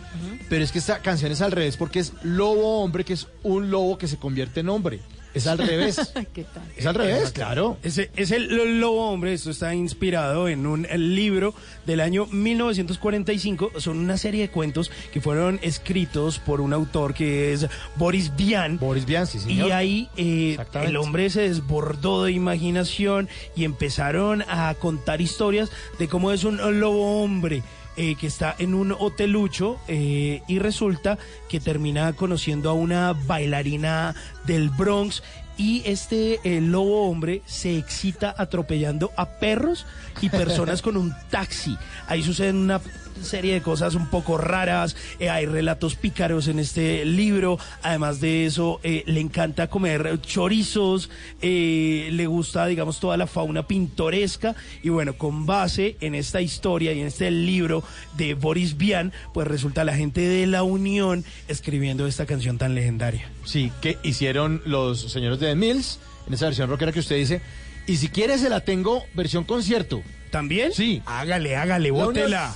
Pero 0.48 0.62
es 0.64 0.72
que 0.72 0.78
esta 0.78 0.98
canción 1.00 1.32
es 1.32 1.40
al 1.42 1.52
revés, 1.52 1.76
porque 1.76 1.98
es 2.00 2.12
lobo 2.22 2.82
hombre, 2.82 3.04
que 3.04 3.14
es 3.14 3.26
un 3.42 3.70
lobo 3.70 3.98
que 3.98 4.06
se 4.08 4.16
convierte 4.18 4.60
en 4.60 4.68
hombre. 4.68 5.00
Es 5.34 5.46
al 5.48 5.58
revés. 5.58 6.12
¿Qué 6.32 6.44
tal? 6.44 6.62
es 6.76 6.86
al 6.86 6.94
revés, 6.94 7.32
claro. 7.32 7.76
Ese 7.82 8.10
es 8.16 8.30
el 8.30 8.80
lobo 8.80 9.10
hombre, 9.10 9.32
esto 9.32 9.50
está 9.50 9.74
inspirado 9.74 10.48
en 10.48 10.66
un 10.66 10.86
libro 10.92 11.54
del 11.86 12.00
año 12.00 12.26
1945, 12.26 13.72
son 13.78 13.98
una 13.98 14.16
serie 14.16 14.42
de 14.42 14.50
cuentos 14.50 14.90
que 15.12 15.20
fueron 15.20 15.58
escritos 15.62 16.38
por 16.38 16.60
un 16.60 16.72
autor 16.72 17.14
que 17.14 17.52
es 17.52 17.66
Boris 17.96 18.34
Vian. 18.36 18.78
Boris 18.78 19.06
Vian, 19.06 19.26
sí, 19.26 19.40
señor. 19.40 19.68
Y 19.68 19.70
ahí 19.72 20.08
eh, 20.16 20.56
el 20.82 20.96
hombre 20.96 21.28
se 21.30 21.42
desbordó 21.42 22.24
de 22.24 22.32
imaginación 22.32 23.28
y 23.56 23.64
empezaron 23.64 24.42
a 24.42 24.74
contar 24.78 25.20
historias 25.20 25.70
de 25.98 26.08
cómo 26.08 26.32
es 26.32 26.44
un 26.44 26.58
lobo 26.80 27.22
hombre. 27.22 27.62
Eh, 27.96 28.16
que 28.16 28.26
está 28.26 28.54
en 28.58 28.74
un 28.74 28.92
hotelucho 28.92 29.78
eh, 29.88 30.42
y 30.48 30.58
resulta 30.58 31.18
que 31.48 31.60
termina 31.60 32.12
conociendo 32.12 32.70
a 32.70 32.72
una 32.72 33.12
bailarina 33.12 34.14
del 34.46 34.70
Bronx 34.70 35.22
y 35.56 35.82
este 35.86 36.40
eh, 36.42 36.60
lobo 36.60 37.08
hombre 37.08 37.42
se 37.46 37.78
excita 37.78 38.34
atropellando 38.36 39.12
a 39.16 39.38
perros 39.38 39.86
y 40.20 40.28
personas 40.28 40.82
con 40.82 40.96
un 40.96 41.14
taxi. 41.30 41.76
Ahí 42.08 42.22
suceden 42.22 42.56
una 42.56 42.80
serie 43.22 43.54
de 43.54 43.62
cosas 43.62 43.94
un 43.94 44.08
poco 44.08 44.38
raras, 44.38 44.96
eh, 45.18 45.30
hay 45.30 45.46
relatos 45.46 45.94
pícaros 45.94 46.48
en 46.48 46.58
este 46.58 47.04
libro, 47.04 47.58
además 47.82 48.20
de 48.20 48.46
eso 48.46 48.80
eh, 48.82 49.02
le 49.06 49.20
encanta 49.20 49.68
comer 49.68 50.20
chorizos, 50.20 51.10
eh, 51.42 52.08
le 52.12 52.26
gusta 52.26 52.66
digamos 52.66 53.00
toda 53.00 53.16
la 53.16 53.26
fauna 53.26 53.66
pintoresca 53.66 54.54
y 54.82 54.88
bueno, 54.88 55.14
con 55.16 55.46
base 55.46 55.96
en 56.00 56.14
esta 56.14 56.40
historia 56.40 56.92
y 56.92 57.00
en 57.00 57.06
este 57.06 57.30
libro 57.30 57.84
de 58.16 58.34
Boris 58.34 58.76
Vian, 58.76 59.12
pues 59.32 59.46
resulta 59.46 59.84
la 59.84 59.94
gente 59.94 60.20
de 60.20 60.46
la 60.46 60.62
Unión 60.62 61.24
escribiendo 61.48 62.06
esta 62.06 62.26
canción 62.26 62.58
tan 62.58 62.74
legendaria. 62.74 63.30
Sí, 63.44 63.72
que 63.80 63.98
hicieron 64.02 64.62
los 64.64 65.12
señores 65.12 65.40
de 65.40 65.54
Mills, 65.54 65.98
en 66.26 66.34
esa 66.34 66.46
versión 66.46 66.68
rockera 66.68 66.92
que 66.92 67.00
usted 67.00 67.16
dice. 67.16 67.42
Y 67.86 67.96
si 67.96 68.08
quiere, 68.08 68.38
se 68.38 68.48
la 68.48 68.60
tengo 68.60 69.02
versión 69.14 69.44
concierto. 69.44 70.02
¿También? 70.34 70.72
Sí. 70.72 71.00
Hágale, 71.06 71.54
hágale, 71.54 71.90
La 71.90 71.94
bótela. 71.94 72.52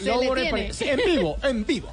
En 0.80 0.96
vivo, 1.06 1.36
en 1.44 1.64
vivo. 1.64 1.92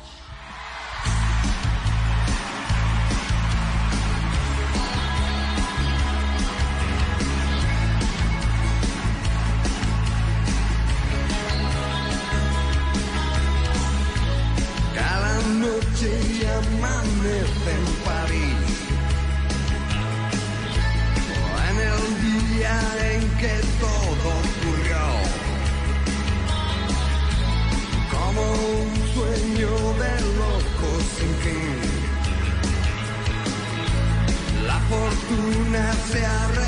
Fortuna 35.36 35.94
se 36.12 36.65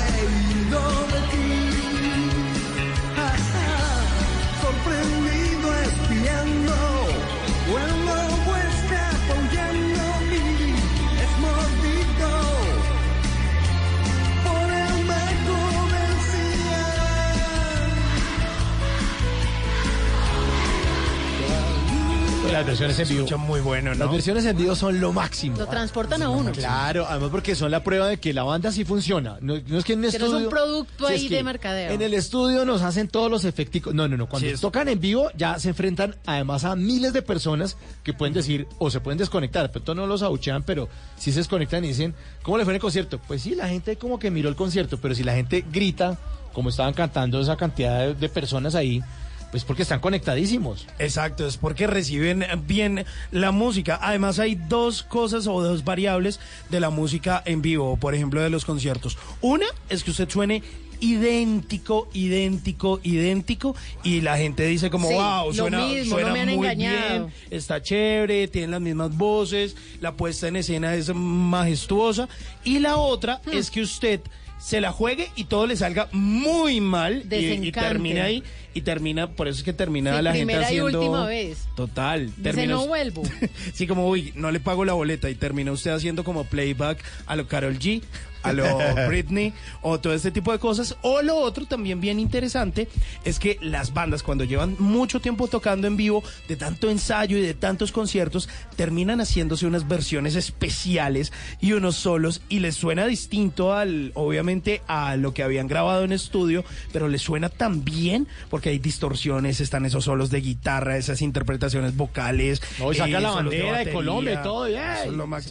versiones 22.78 22.98
en 23.10 23.26
vivo. 23.26 23.38
muy 23.38 23.60
bueno, 23.60 23.94
Las 23.94 24.10
versiones 24.10 24.44
en 24.44 24.56
vivo 24.56 24.74
son 24.74 25.00
lo 25.00 25.12
máximo. 25.12 25.56
Lo 25.58 25.66
transportan 25.66 26.22
a 26.22 26.30
uno. 26.30 26.52
Claro, 26.52 27.06
además 27.08 27.30
porque 27.30 27.54
son 27.54 27.70
la 27.70 27.82
prueba 27.82 28.06
de 28.08 28.18
que 28.18 28.32
la 28.32 28.42
banda 28.44 28.70
sí 28.72 28.84
funciona. 28.84 29.38
No, 29.40 29.54
no 29.66 29.78
es 29.78 29.84
que 29.84 29.92
en 29.94 30.00
Que 30.00 30.02
no 30.02 30.08
es 30.08 30.14
estudio... 30.14 30.38
un 30.38 30.48
producto 30.50 31.08
es 31.08 31.20
ahí 31.20 31.28
que 31.28 31.36
de 31.36 31.42
mercadeo. 31.42 31.90
En 31.92 32.02
el 32.02 32.14
estudio 32.14 32.64
nos 32.64 32.82
hacen 32.82 33.08
todos 33.08 33.30
los 33.30 33.44
efecticos. 33.44 33.94
No, 33.94 34.06
no, 34.08 34.16
no. 34.16 34.28
Cuando 34.28 34.48
Sí, 34.48 34.54
tocan 34.60 34.88
en 34.88 35.00
vivo 35.00 35.30
ya 35.36 35.58
se 35.58 35.70
enfrentan 35.70 36.16
además 36.26 36.64
a 36.64 36.76
miles 36.76 37.12
de 37.12 37.22
personas 37.22 37.76
que 38.02 38.12
pueden 38.12 38.34
decir 38.34 38.66
o 38.78 38.90
se 38.90 39.00
pueden 39.00 39.18
desconectar. 39.18 39.62
De 39.62 39.68
pronto 39.70 39.94
no 39.94 40.06
los 40.06 40.22
abuchean, 40.22 40.62
pero 40.62 40.88
sí 41.16 41.32
se 41.32 41.38
desconectan 41.40 41.84
y 41.84 41.88
dicen, 41.88 42.14
¿cómo 42.42 42.58
le 42.58 42.64
fue 42.64 42.72
en 42.72 42.76
el 42.76 42.80
concierto? 42.82 43.18
Pues 43.26 43.42
sí, 43.42 43.54
la 43.54 43.68
gente 43.68 43.96
como 43.96 44.18
que 44.18 44.30
miró 44.30 44.48
el 44.48 44.56
concierto, 44.56 44.98
pero 44.98 45.14
si 45.14 45.24
la 45.24 45.34
gente 45.34 45.64
grita, 45.72 46.18
como 46.52 46.70
estaban 46.70 46.94
cantando 46.94 47.40
esa 47.40 47.56
cantidad 47.56 48.00
de, 48.00 48.14
de 48.14 48.28
personas 48.28 48.74
ahí, 48.74 49.02
pues 49.50 49.64
porque 49.64 49.82
están 49.82 50.00
conectadísimos. 50.00 50.86
Exacto, 50.98 51.46
es 51.46 51.56
porque 51.56 51.86
reciben 51.86 52.44
bien 52.66 53.04
la 53.30 53.50
música. 53.50 53.98
Además 54.02 54.38
hay 54.38 54.54
dos 54.56 55.02
cosas 55.02 55.46
o 55.46 55.62
dos 55.62 55.84
variables 55.84 56.38
de 56.70 56.80
la 56.80 56.90
música 56.90 57.42
en 57.46 57.62
vivo, 57.62 57.96
por 57.96 58.14
ejemplo, 58.14 58.40
de 58.42 58.50
los 58.50 58.64
conciertos. 58.64 59.16
Una 59.40 59.66
es 59.88 60.04
que 60.04 60.10
usted 60.10 60.28
suene 60.28 60.62
idéntico, 61.00 62.08
idéntico, 62.12 63.00
idéntico 63.02 63.74
y 64.02 64.20
la 64.20 64.36
gente 64.36 64.66
dice 64.66 64.90
como 64.90 65.08
Sí, 65.08 65.14
wow, 65.14 65.52
suena, 65.54 65.86
mismo, 65.86 66.14
suena 66.16 66.28
no 66.28 66.34
me 66.34 66.40
han 66.40 66.46
muy 66.56 66.66
engañado". 66.66 67.26
bien, 67.26 67.34
está 67.50 67.80
chévere, 67.82 68.48
tienen 68.48 68.72
las 68.72 68.80
mismas 68.80 69.16
voces, 69.16 69.76
la 70.00 70.12
puesta 70.16 70.48
en 70.48 70.56
escena 70.56 70.94
es 70.94 71.14
majestuosa 71.14 72.28
y 72.64 72.78
la 72.80 72.96
otra 72.96 73.40
Hmm. 73.44 73.50
es 73.56 73.70
que 73.70 73.82
usted 73.82 74.20
se 74.58 74.80
la 74.80 74.92
juegue 74.92 75.30
y 75.36 75.44
todo 75.44 75.66
le 75.66 75.76
salga 75.76 76.08
muy 76.12 76.80
mal 76.80 77.24
y, 77.30 77.72
termine 77.72 78.20
ahí 78.20 78.42
y 78.74 78.82
termina, 78.82 79.30
por 79.30 79.48
eso 79.48 79.58
es 79.58 79.64
que 79.64 79.72
termina 79.72 80.16
Sí, 80.16 80.22
la 80.22 80.32
gente 80.32 80.46
primera 80.46 80.62
y 80.62 80.78
haciendo 80.78 81.00
última 81.00 81.26
vez. 81.26 81.68
Total, 81.74 82.30
termina 82.42 82.74
no 82.74 82.86
vuelvo. 82.86 83.22
Sí, 83.72 83.86
como 83.86 84.08
uy, 84.08 84.32
no 84.34 84.50
le 84.50 84.60
pago 84.60 84.84
la 84.84 84.92
boleta 84.92 85.30
y 85.30 85.34
termina 85.34 85.72
usted 85.72 85.92
haciendo 85.92 86.24
como 86.24 86.44
playback 86.44 87.02
a 87.26 87.36
lo 87.36 87.46
Carol 87.46 87.78
G, 87.78 88.02
a 88.42 88.52
lo 88.52 88.64
Britney 89.08 89.52
o 89.82 89.98
todo 90.00 90.12
este 90.12 90.30
tipo 90.30 90.52
de 90.52 90.58
cosas. 90.58 90.96
O 91.02 91.22
lo 91.22 91.36
otro 91.36 91.66
también 91.66 92.00
bien 92.00 92.18
interesante 92.18 92.88
es 93.24 93.38
que 93.38 93.58
las 93.60 93.92
bandas 93.92 94.22
cuando 94.22 94.44
llevan 94.44 94.76
mucho 94.78 95.20
tiempo 95.20 95.48
tocando 95.48 95.86
en 95.86 95.96
vivo, 95.96 96.22
de 96.48 96.56
tanto 96.56 96.90
ensayo 96.90 97.38
y 97.38 97.42
de 97.42 97.54
tantos 97.54 97.92
conciertos, 97.92 98.48
terminan 98.76 99.20
haciéndose 99.20 99.66
unas 99.66 99.88
versiones 99.88 100.34
especiales 100.34 101.32
y 101.60 101.72
unos 101.72 101.96
solos 101.96 102.42
y 102.48 102.60
les 102.60 102.76
suena 102.76 103.06
distinto 103.06 103.74
al, 103.74 104.12
obviamente, 104.14 104.82
a 104.86 105.16
lo 105.16 105.34
que 105.34 105.42
habían 105.42 105.66
grabado 105.66 106.04
en 106.04 106.12
estudio, 106.12 106.64
pero 106.92 107.08
les 107.08 107.22
suena 107.22 107.48
tan 107.48 107.84
bien 107.84 108.26
porque 108.50 108.70
hay 108.70 108.78
distorsiones, 108.78 109.60
están 109.60 109.84
esos 109.86 110.04
solos 110.04 110.30
de 110.30 110.40
guitarra, 110.40 110.96
esas 110.96 111.22
interpretaciones 111.22 111.96
vocales. 111.96 112.62
No, 112.78 112.92
y 112.92 112.96
saca 112.96 113.18
eh, 113.18 113.20
la 113.20 113.28
de 113.30 113.34
bandera 113.34 113.78
de. 113.78 113.92
Colombia 113.92 114.34
y 114.34 114.42
todo. 114.42 114.68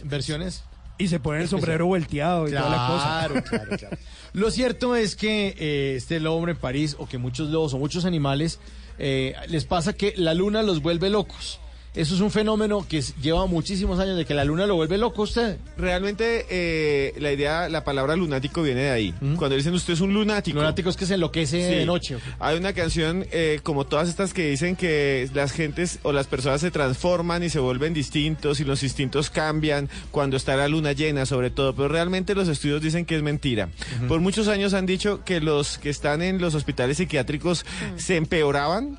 Versiones. 0.04 0.64
Y 0.98 1.08
se 1.08 1.20
ponen 1.20 1.42
el 1.42 1.48
sombrero 1.48 1.86
volteado 1.86 2.48
y 2.48 2.50
toda 2.50 2.68
la 2.68 2.86
cosa. 2.88 3.26
Claro, 3.28 3.44
claro, 3.44 3.76
claro. 3.78 3.96
Lo 4.32 4.50
cierto 4.50 4.96
es 4.96 5.16
que 5.16 5.54
eh, 5.58 5.94
este 5.96 6.20
lobo 6.20 6.46
en 6.48 6.56
París, 6.56 6.96
o 6.98 7.08
que 7.08 7.18
muchos 7.18 7.50
lobos 7.50 7.72
o 7.72 7.78
muchos 7.78 8.04
animales, 8.04 8.58
eh, 8.98 9.34
les 9.48 9.64
pasa 9.64 9.92
que 9.92 10.12
la 10.16 10.34
luna 10.34 10.62
los 10.62 10.82
vuelve 10.82 11.08
locos. 11.08 11.60
Eso 11.94 12.14
es 12.14 12.20
un 12.20 12.30
fenómeno 12.30 12.86
que 12.88 13.00
lleva 13.20 13.46
muchísimos 13.46 13.98
años 13.98 14.16
de 14.16 14.24
que 14.24 14.34
la 14.34 14.44
luna 14.44 14.66
lo 14.66 14.76
vuelve 14.76 14.98
loco 14.98 15.22
usted. 15.22 15.56
Realmente 15.76 16.46
eh, 16.50 17.14
la 17.18 17.32
idea, 17.32 17.68
la 17.68 17.82
palabra 17.82 18.14
lunático 18.14 18.62
viene 18.62 18.82
de 18.82 18.90
ahí. 18.90 19.14
Cuando 19.36 19.56
dicen 19.56 19.74
usted 19.74 19.94
es 19.94 20.00
un 20.00 20.14
lunático. 20.14 20.58
Lunático 20.58 20.90
es 20.90 20.96
que 20.96 21.06
se 21.06 21.14
enloquece 21.14 21.48
Sí. 21.68 21.74
de 21.76 21.86
noche. 21.86 22.18
Hay 22.38 22.56
una 22.56 22.72
canción 22.72 23.26
eh, 23.32 23.60
como 23.62 23.84
todas 23.86 24.08
estas 24.08 24.32
que 24.32 24.50
dicen 24.50 24.76
que 24.76 25.28
las 25.34 25.50
gentes 25.52 25.98
o 26.02 26.12
las 26.12 26.26
personas 26.26 26.60
se 26.60 26.70
transforman 26.70 27.42
y 27.42 27.48
se 27.48 27.58
vuelven 27.58 27.94
distintos 27.94 28.60
y 28.60 28.64
los 28.64 28.82
instintos 28.82 29.30
cambian 29.30 29.88
cuando 30.10 30.36
está 30.36 30.56
la 30.56 30.68
luna 30.68 30.92
llena 30.92 31.26
sobre 31.26 31.50
todo, 31.50 31.74
pero 31.74 31.88
realmente 31.88 32.34
los 32.34 32.48
estudios 32.48 32.80
dicen 32.82 33.06
que 33.06 33.16
es 33.16 33.22
mentira. 33.22 33.70
Por 34.06 34.20
muchos 34.20 34.46
años 34.48 34.74
han 34.74 34.86
dicho 34.86 35.24
que 35.24 35.40
los 35.40 35.78
que 35.78 35.90
están 35.90 36.22
en 36.22 36.38
los 36.40 36.54
hospitales 36.54 36.98
psiquiátricos 36.98 37.64
se 37.96 38.16
empeoraban 38.16 38.98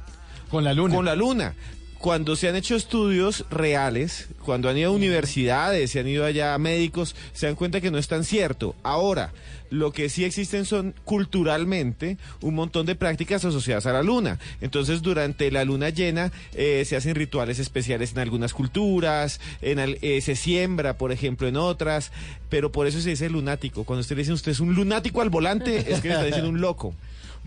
con 0.50 0.64
la 0.64 0.74
luna. 0.74 0.96
Con 0.96 1.06
la 1.06 1.16
luna. 1.16 1.54
Cuando 2.00 2.38
se 2.38 2.48
han 2.48 2.56
hecho 2.56 2.78
estudios 2.78 3.46
reales, 3.52 4.30
cuando 4.46 4.70
han 4.70 4.78
ido 4.78 4.90
a 4.90 4.96
universidades, 4.96 5.92
se 5.92 6.00
han 6.00 6.08
ido 6.08 6.24
allá 6.24 6.54
a 6.54 6.58
médicos, 6.58 7.14
se 7.34 7.46
dan 7.46 7.56
cuenta 7.56 7.82
que 7.82 7.92
no 7.92 7.98
es 7.98 8.08
tan 8.08 8.24
cierto. 8.24 8.74
Ahora, 8.84 9.34
lo 9.70 9.92
que 9.92 10.08
sí 10.08 10.24
existen 10.24 10.64
son 10.64 10.96
culturalmente 11.04 12.18
un 12.40 12.56
montón 12.56 12.86
de 12.86 12.96
prácticas 12.96 13.44
asociadas 13.44 13.86
a 13.86 13.92
la 13.92 14.02
luna. 14.02 14.40
Entonces, 14.62 15.02
durante 15.02 15.52
la 15.52 15.66
luna 15.66 15.90
llena 15.90 16.32
eh, 16.54 16.86
se 16.86 16.96
hacen 16.96 17.16
rituales 17.16 17.60
especiales 17.60 18.14
en 18.14 18.20
algunas 18.20 18.54
culturas, 18.54 19.42
en 19.62 19.98
eh, 20.02 20.22
se 20.22 20.38
siembra, 20.38 20.98
por 20.98 21.12
ejemplo, 21.12 21.50
en 21.50 21.58
otras, 21.58 22.14
pero 22.48 22.72
por 22.72 22.88
eso 22.88 23.02
se 23.02 23.10
dice 23.10 23.30
lunático. 23.30 23.84
Cuando 23.84 24.00
usted 24.00 24.16
le 24.16 24.22
dice 24.22 24.32
usted 24.32 24.54
es 24.54 24.62
un 24.62 24.74
lunático 24.74 25.22
al 25.22 25.30
volante, 25.30 25.92
es 25.92 26.00
que 26.00 26.08
le 26.08 26.14
está 26.14 26.26
diciendo 26.26 26.50
un 26.50 26.62
loco. 26.62 26.96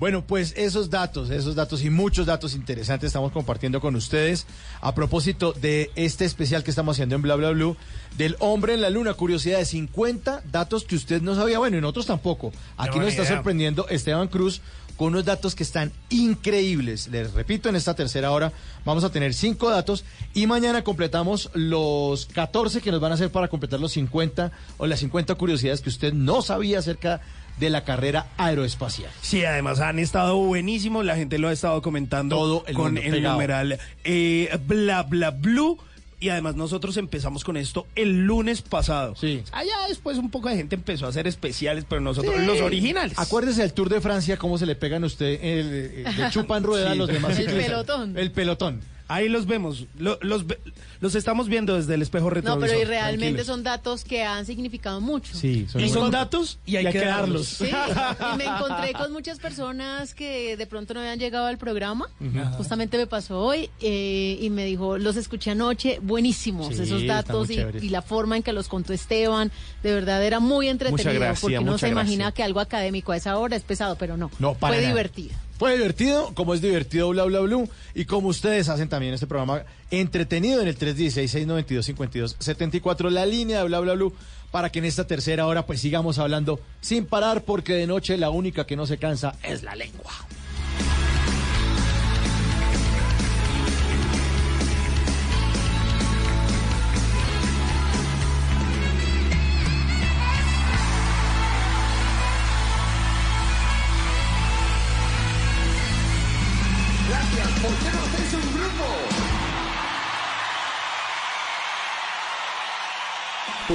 Bueno, 0.03 0.27
pues 0.27 0.53
esos 0.57 0.91
datos, 0.91 1.31
esos 1.31 1.55
datos 1.55 1.85
y 1.85 1.89
muchos 1.89 2.27
datos 2.27 2.57
interesantes 2.57 3.07
estamos 3.07 3.31
compartiendo 3.31 3.81
con 3.81 3.95
ustedes 3.95 4.49
a 4.81 4.97
propósito 4.97 5.53
de 5.53 5.93
este 5.95 6.25
especial 6.25 6.65
que 6.65 6.71
estamos 6.71 6.97
haciendo 6.97 7.15
en 7.15 7.23
Bla 7.23 7.37
Bla 7.37 7.51
Blue 7.51 7.77
del 8.19 8.35
hombre 8.41 8.75
en 8.75 8.81
la 8.81 8.91
luna. 8.91 9.15
Curiosidad 9.15 9.59
de 9.59 9.65
50 9.65 10.43
datos 10.51 10.83
que 10.83 10.97
usted 10.97 11.23
no 11.23 11.37
sabía, 11.37 11.61
bueno, 11.61 11.79
y 11.79 11.81
nosotros 11.81 12.07
tampoco. 12.07 12.51
Aquí 12.77 12.99
No, 12.99 13.05
nos 13.05 13.11
está 13.13 13.23
idea. 13.23 13.37
sorprendiendo 13.37 13.87
Esteban 13.91 14.27
Cruz 14.27 14.61
con 14.97 15.09
unos 15.15 15.25
datos 15.25 15.55
que 15.55 15.63
están 15.63 15.93
increíbles. 16.11 17.07
Les 17.07 17.33
repito, 17.33 17.69
en 17.69 17.77
esta 17.77 17.95
tercera 17.95 18.33
hora 18.33 18.53
vamos 18.85 19.05
a 19.05 19.11
tener 19.11 19.35
cinco 19.35 19.71
datos 19.71 20.05
y 20.35 20.49
mañana 20.49 20.83
completamos 20.83 21.49
los 21.55 22.27
14 22.27 22.81
que 22.81 22.91
nos 22.91 23.01
van 23.01 23.13
a 23.13 23.15
hacer 23.15 23.31
para 23.31 23.47
completar 23.47 23.79
los 23.79 23.93
50 23.93 24.51
o 24.79 24.87
las 24.89 24.99
50 24.99 25.37
curiosidades 25.37 25.81
que 25.81 25.91
usted 25.91 26.13
no 26.13 26.43
sabía 26.43 26.81
acerca 26.81 27.19
de 27.19 27.23
la 27.71 27.85
carrera 27.85 28.27
aeroespacial. 28.39 29.11
Sí, 29.21 29.45
además 29.45 29.81
han 29.81 29.99
estado 29.99 30.37
buenísimos, 30.39 31.05
la 31.05 31.17
gente 31.17 31.39
lo 31.39 31.49
ha 31.49 31.53
estado 31.53 31.81
comentando 31.83 32.37
Todo 32.37 32.65
el 32.67 32.75
con 32.75 32.99
el 32.99 33.11
pegado. 33.13 33.35
numeral 33.35 33.79
eh, 34.05 34.59
bla 34.67 35.03
bla 35.05 35.31
blue. 35.31 35.79
Y 36.21 36.29
además 36.29 36.55
nosotros 36.55 36.97
empezamos 36.99 37.43
con 37.43 37.57
esto 37.57 37.85
el 37.97 38.27
lunes 38.27 38.63
pasado. 38.63 39.17
Sí. 39.17 39.43
Allá 39.51 39.73
después 39.89 40.19
un 40.19 40.31
poco 40.31 40.49
de 40.49 40.55
gente 40.55 40.77
empezó 40.77 41.07
a 41.07 41.09
hacer 41.09 41.27
especiales, 41.27 41.85
pero 41.89 42.01
nosotros 42.01 42.37
Sí. 42.39 42.47
los 42.47 42.61
originales. 42.61 43.19
Acuérdese 43.19 43.63
del 43.63 43.73
Tour 43.73 43.89
de 43.89 44.01
Francia, 44.01 44.37
cómo 44.37 44.57
se 44.57 44.65
le 44.67 44.77
pegan 44.77 45.03
a 45.03 45.07
usted, 45.09 45.41
el, 45.43 46.05
el- 46.07 46.17
le 46.17 46.31
chupan 46.31 46.63
rueda 46.63 46.93
a 46.93 46.95
los 46.95 47.09
demás 47.09 47.37
El 47.41 47.47
pelotón. 47.47 48.17
El 48.17 48.31
pelotón. 48.31 48.81
Ahí 49.13 49.29
los 49.29 49.47
vemos, 49.47 49.85
lo- 49.99 50.19
los, 50.23 50.47
ve- 50.47 50.59
los 51.01 51.15
estamos 51.15 51.49
viendo 51.49 51.75
desde 51.77 51.95
el 51.95 52.03
espejo 52.03 52.25
No, 52.27 52.31
retrovisor. 52.31 52.69
pero 52.69 52.81
y 52.81 52.85
realmente 52.85 53.19
tranquilos. 53.27 53.47
son 53.47 53.63
datos 53.63 54.05
que 54.05 54.23
han 54.25 54.47
significado 54.47 55.01
mucho. 55.01 55.35
Sí, 55.37 55.67
Y 55.79 55.89
son 55.91 56.11
datos 56.11 56.59
y 56.65 56.77
hay, 56.77 56.87
que 56.91 57.01
darlos. 57.05 57.47
Sí, 57.47 57.67
y 57.67 58.37
me 58.39 58.45
encontré 58.45 58.93
con 58.95 59.13
muchas 59.13 59.39
personas 59.39 60.15
que 60.15 60.57
de 60.57 60.67
pronto 60.67 60.95
no 60.95 61.01
habían 61.01 61.19
llegado 61.19 61.47
al 61.47 61.59
programa. 61.59 62.09
Ujú. 62.21 62.39
Justamente 62.57 62.97
me 62.97 63.07
pasó 63.07 63.41
hoy 63.41 63.69
eh, 63.81 64.39
y 64.41 64.49
me 64.51 64.65
dijo, 64.65 64.97
los 64.99 65.17
escuché 65.17 65.51
anoche, 65.51 65.99
buenísimos 66.03 66.75
Sí, 66.75 66.83
esos 66.83 67.07
datos 67.07 67.51
y, 67.51 67.89
la 67.91 68.01
forma 68.03 68.37
en 68.37 68.43
que 68.43 68.53
los 68.53 68.69
contó 68.69 68.93
Esteban. 68.93 69.51
De 69.83 69.93
verdad 69.93 70.25
era 70.25 70.41
muy 70.41 70.69
entretenido 70.69 71.21
gracia, 71.21 71.41
porque 71.43 71.59
uno 71.59 71.77
se 71.77 71.89
imagina 71.89 72.33
que 72.33 72.43
algo 72.43 72.61
académico 72.61 73.13
a 73.13 73.17
esa 73.17 73.37
hora 73.37 73.57
es 73.57 73.63
pesado, 73.63 73.97
pero 73.97 74.17
no. 74.17 74.31
No, 74.39 74.55
para 74.55 74.75
Fue 74.75 74.83
nada. 74.83 74.89
divertido. 74.95 75.35
Fue 75.59 75.75
divertido, 75.75 76.33
como 76.35 76.55
es 76.55 76.61
divertido 76.61 77.09
Bla 77.11 77.25
Bla 77.25 77.41
Blue, 77.41 77.69
y 77.95 78.05
como 78.05 78.29
ustedes 78.29 78.69
hacen 78.69 78.89
también 78.89 79.15
este 79.15 79.27
programa 79.27 79.65
entretenido 79.91 80.61
en 80.61 80.69
el 80.69 80.79
316-692-5274, 80.79 83.11
la 83.11 83.27
línea 83.27 83.59
de 83.59 83.65
Bla 83.65 83.81
Bla 83.81 83.95
Blue, 83.95 84.15
para 84.51 84.71
que 84.71 84.81
en 84.81 84.85
esta 84.87 85.07
tercera 85.07 85.47
hora 85.47 85.65
pues 85.65 85.81
sigamos 85.81 86.19
hablando 86.19 86.61
sin 86.81 87.07
parar, 87.07 87.43
porque 87.43 87.75
de 87.75 87.87
noche 87.87 88.17
la 88.17 88.31
única 88.31 88.67
que 88.67 88.77
no 88.77 88.87
se 88.87 88.99
cansa 88.99 89.37
es 89.43 89.63
la 89.63 89.77
lengua. 89.77 90.11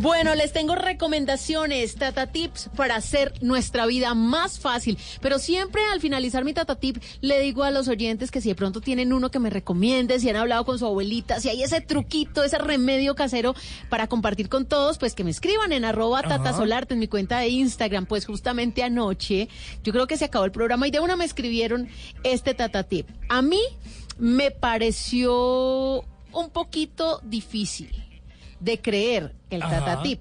Bueno, 0.00 0.34
les 0.34 0.54
tengo 0.54 0.76
recomendaciones, 0.76 1.94
Tata 1.96 2.26
Tips, 2.26 2.70
para 2.74 2.96
hacer 2.96 3.34
nuestra 3.42 3.84
vida 3.84 4.14
más 4.14 4.58
fácil. 4.58 4.96
Pero 5.20 5.38
siempre 5.38 5.82
al 5.92 6.00
finalizar 6.00 6.42
mi 6.42 6.54
Tata 6.54 6.76
Tip, 6.76 6.96
le 7.20 7.38
digo 7.38 7.64
a 7.64 7.70
los 7.70 7.86
oyentes 7.86 8.30
que 8.30 8.40
si 8.40 8.48
de 8.48 8.54
pronto 8.54 8.80
tienen 8.80 9.12
uno 9.12 9.30
que 9.30 9.38
me 9.38 9.50
recomiende, 9.50 10.18
si 10.18 10.30
han 10.30 10.36
hablado 10.36 10.64
con 10.64 10.78
su 10.78 10.86
abuelita, 10.86 11.38
si 11.38 11.50
hay 11.50 11.62
ese 11.62 11.82
truquito, 11.82 12.42
ese 12.42 12.56
remedio 12.56 13.14
casero 13.14 13.54
para 13.90 14.06
compartir 14.06 14.48
con 14.48 14.64
todos, 14.64 14.96
pues 14.96 15.14
que 15.14 15.22
me 15.22 15.30
escriban 15.30 15.70
en 15.70 15.84
arroba 15.84 16.22
Tata 16.22 16.54
Solarte 16.54 16.94
en 16.94 17.00
mi 17.00 17.06
cuenta 17.06 17.38
de 17.40 17.48
Instagram. 17.48 18.06
Pues 18.06 18.24
justamente 18.24 18.82
anoche, 18.82 19.50
yo 19.84 19.92
creo 19.92 20.06
que 20.06 20.16
se 20.16 20.24
acabó 20.24 20.46
el 20.46 20.50
programa 20.50 20.88
y 20.88 20.92
de 20.92 21.00
una 21.00 21.14
me 21.14 21.26
escribieron 21.26 21.90
este 22.24 22.54
Tata 22.54 22.84
Tip. 22.84 23.06
A 23.28 23.42
mí 23.42 23.60
me 24.18 24.50
pareció 24.50 26.06
un 26.32 26.48
poquito 26.50 27.20
difícil 27.22 28.09
de 28.60 28.80
creer 28.80 29.34
el 29.50 29.62
Ajá. 29.62 29.84
Tata 29.84 30.02
Tip. 30.02 30.20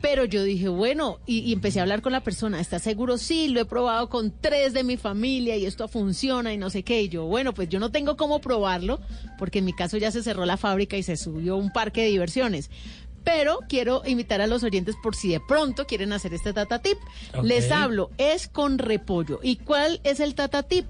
Pero 0.00 0.26
yo 0.26 0.42
dije, 0.42 0.68
bueno, 0.68 1.18
y, 1.24 1.38
y 1.38 1.54
empecé 1.54 1.78
a 1.78 1.82
hablar 1.82 2.02
con 2.02 2.12
la 2.12 2.20
persona, 2.22 2.60
¿estás 2.60 2.82
seguro? 2.82 3.16
Sí, 3.16 3.48
lo 3.48 3.60
he 3.60 3.64
probado 3.64 4.10
con 4.10 4.34
tres 4.38 4.74
de 4.74 4.84
mi 4.84 4.98
familia 4.98 5.56
y 5.56 5.64
esto 5.64 5.88
funciona 5.88 6.52
y 6.52 6.58
no 6.58 6.68
sé 6.68 6.82
qué. 6.82 7.00
Y 7.00 7.08
yo, 7.08 7.24
bueno, 7.24 7.54
pues 7.54 7.70
yo 7.70 7.80
no 7.80 7.90
tengo 7.90 8.14
cómo 8.18 8.38
probarlo, 8.40 9.00
porque 9.38 9.60
en 9.60 9.64
mi 9.64 9.72
caso 9.72 9.96
ya 9.96 10.10
se 10.10 10.22
cerró 10.22 10.44
la 10.44 10.58
fábrica 10.58 10.98
y 10.98 11.02
se 11.02 11.16
subió 11.16 11.56
un 11.56 11.72
parque 11.72 12.02
de 12.02 12.08
diversiones. 12.08 12.70
Pero 13.24 13.60
quiero 13.66 14.02
invitar 14.04 14.42
a 14.42 14.46
los 14.46 14.62
oyentes 14.62 14.94
por 15.02 15.16
si 15.16 15.30
de 15.30 15.40
pronto 15.40 15.86
quieren 15.86 16.12
hacer 16.12 16.34
este 16.34 16.52
Tata 16.52 16.82
Tip. 16.82 16.98
Les 17.42 17.70
hablo, 17.72 18.10
es 18.18 18.48
con 18.48 18.76
repollo. 18.76 19.40
¿Y 19.42 19.56
cuál 19.56 20.02
es 20.04 20.20
el 20.20 20.34
Tata 20.34 20.64
Tip? 20.64 20.84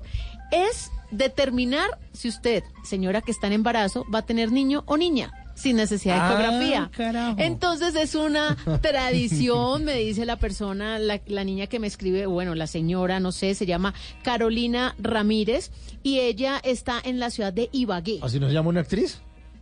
Es 0.51 0.91
determinar 1.13 2.01
si 2.13 2.29
usted, 2.29 2.65
señora 2.83 3.21
que 3.21 3.31
está 3.31 3.47
en 3.47 3.53
embarazo, 3.53 4.05
va 4.13 4.21
a 4.21 4.27
tener 4.27 4.51
niño 4.51 4.83
o 4.87 4.97
niña. 4.97 5.33
Sin 5.55 5.77
necesidad 5.77 6.15
de 6.17 6.21
Ah, 6.21 6.33
ecografía. 6.33 6.91
carajo. 6.97 7.37
Entonces 7.39 7.95
es 7.95 8.15
una 8.15 8.57
tradición, 8.83 9.85
me 9.85 9.95
dice 9.95 10.25
la 10.27 10.37
persona, 10.37 10.99
la, 10.99 11.21
la 11.27 11.45
niña 11.45 11.67
que 11.69 11.79
me 11.79 11.87
escribe, 11.87 12.27
bueno, 12.27 12.55
la 12.55 12.67
señora, 12.67 13.21
no 13.21 13.31
sé, 13.33 13.55
se 13.55 13.65
llama 13.67 13.95
Carolina 14.23 14.95
Ramírez 14.99 15.71
y 16.03 16.19
ella 16.21 16.61
está 16.65 17.01
en 17.05 17.19
la 17.19 17.31
ciudad 17.31 17.53
de 17.53 17.69
Ibagué. 17.73 18.19
¿Así 18.23 18.41
nos 18.41 18.53
llama 18.53 18.71
una 18.71 18.81
actriz? 18.81 19.21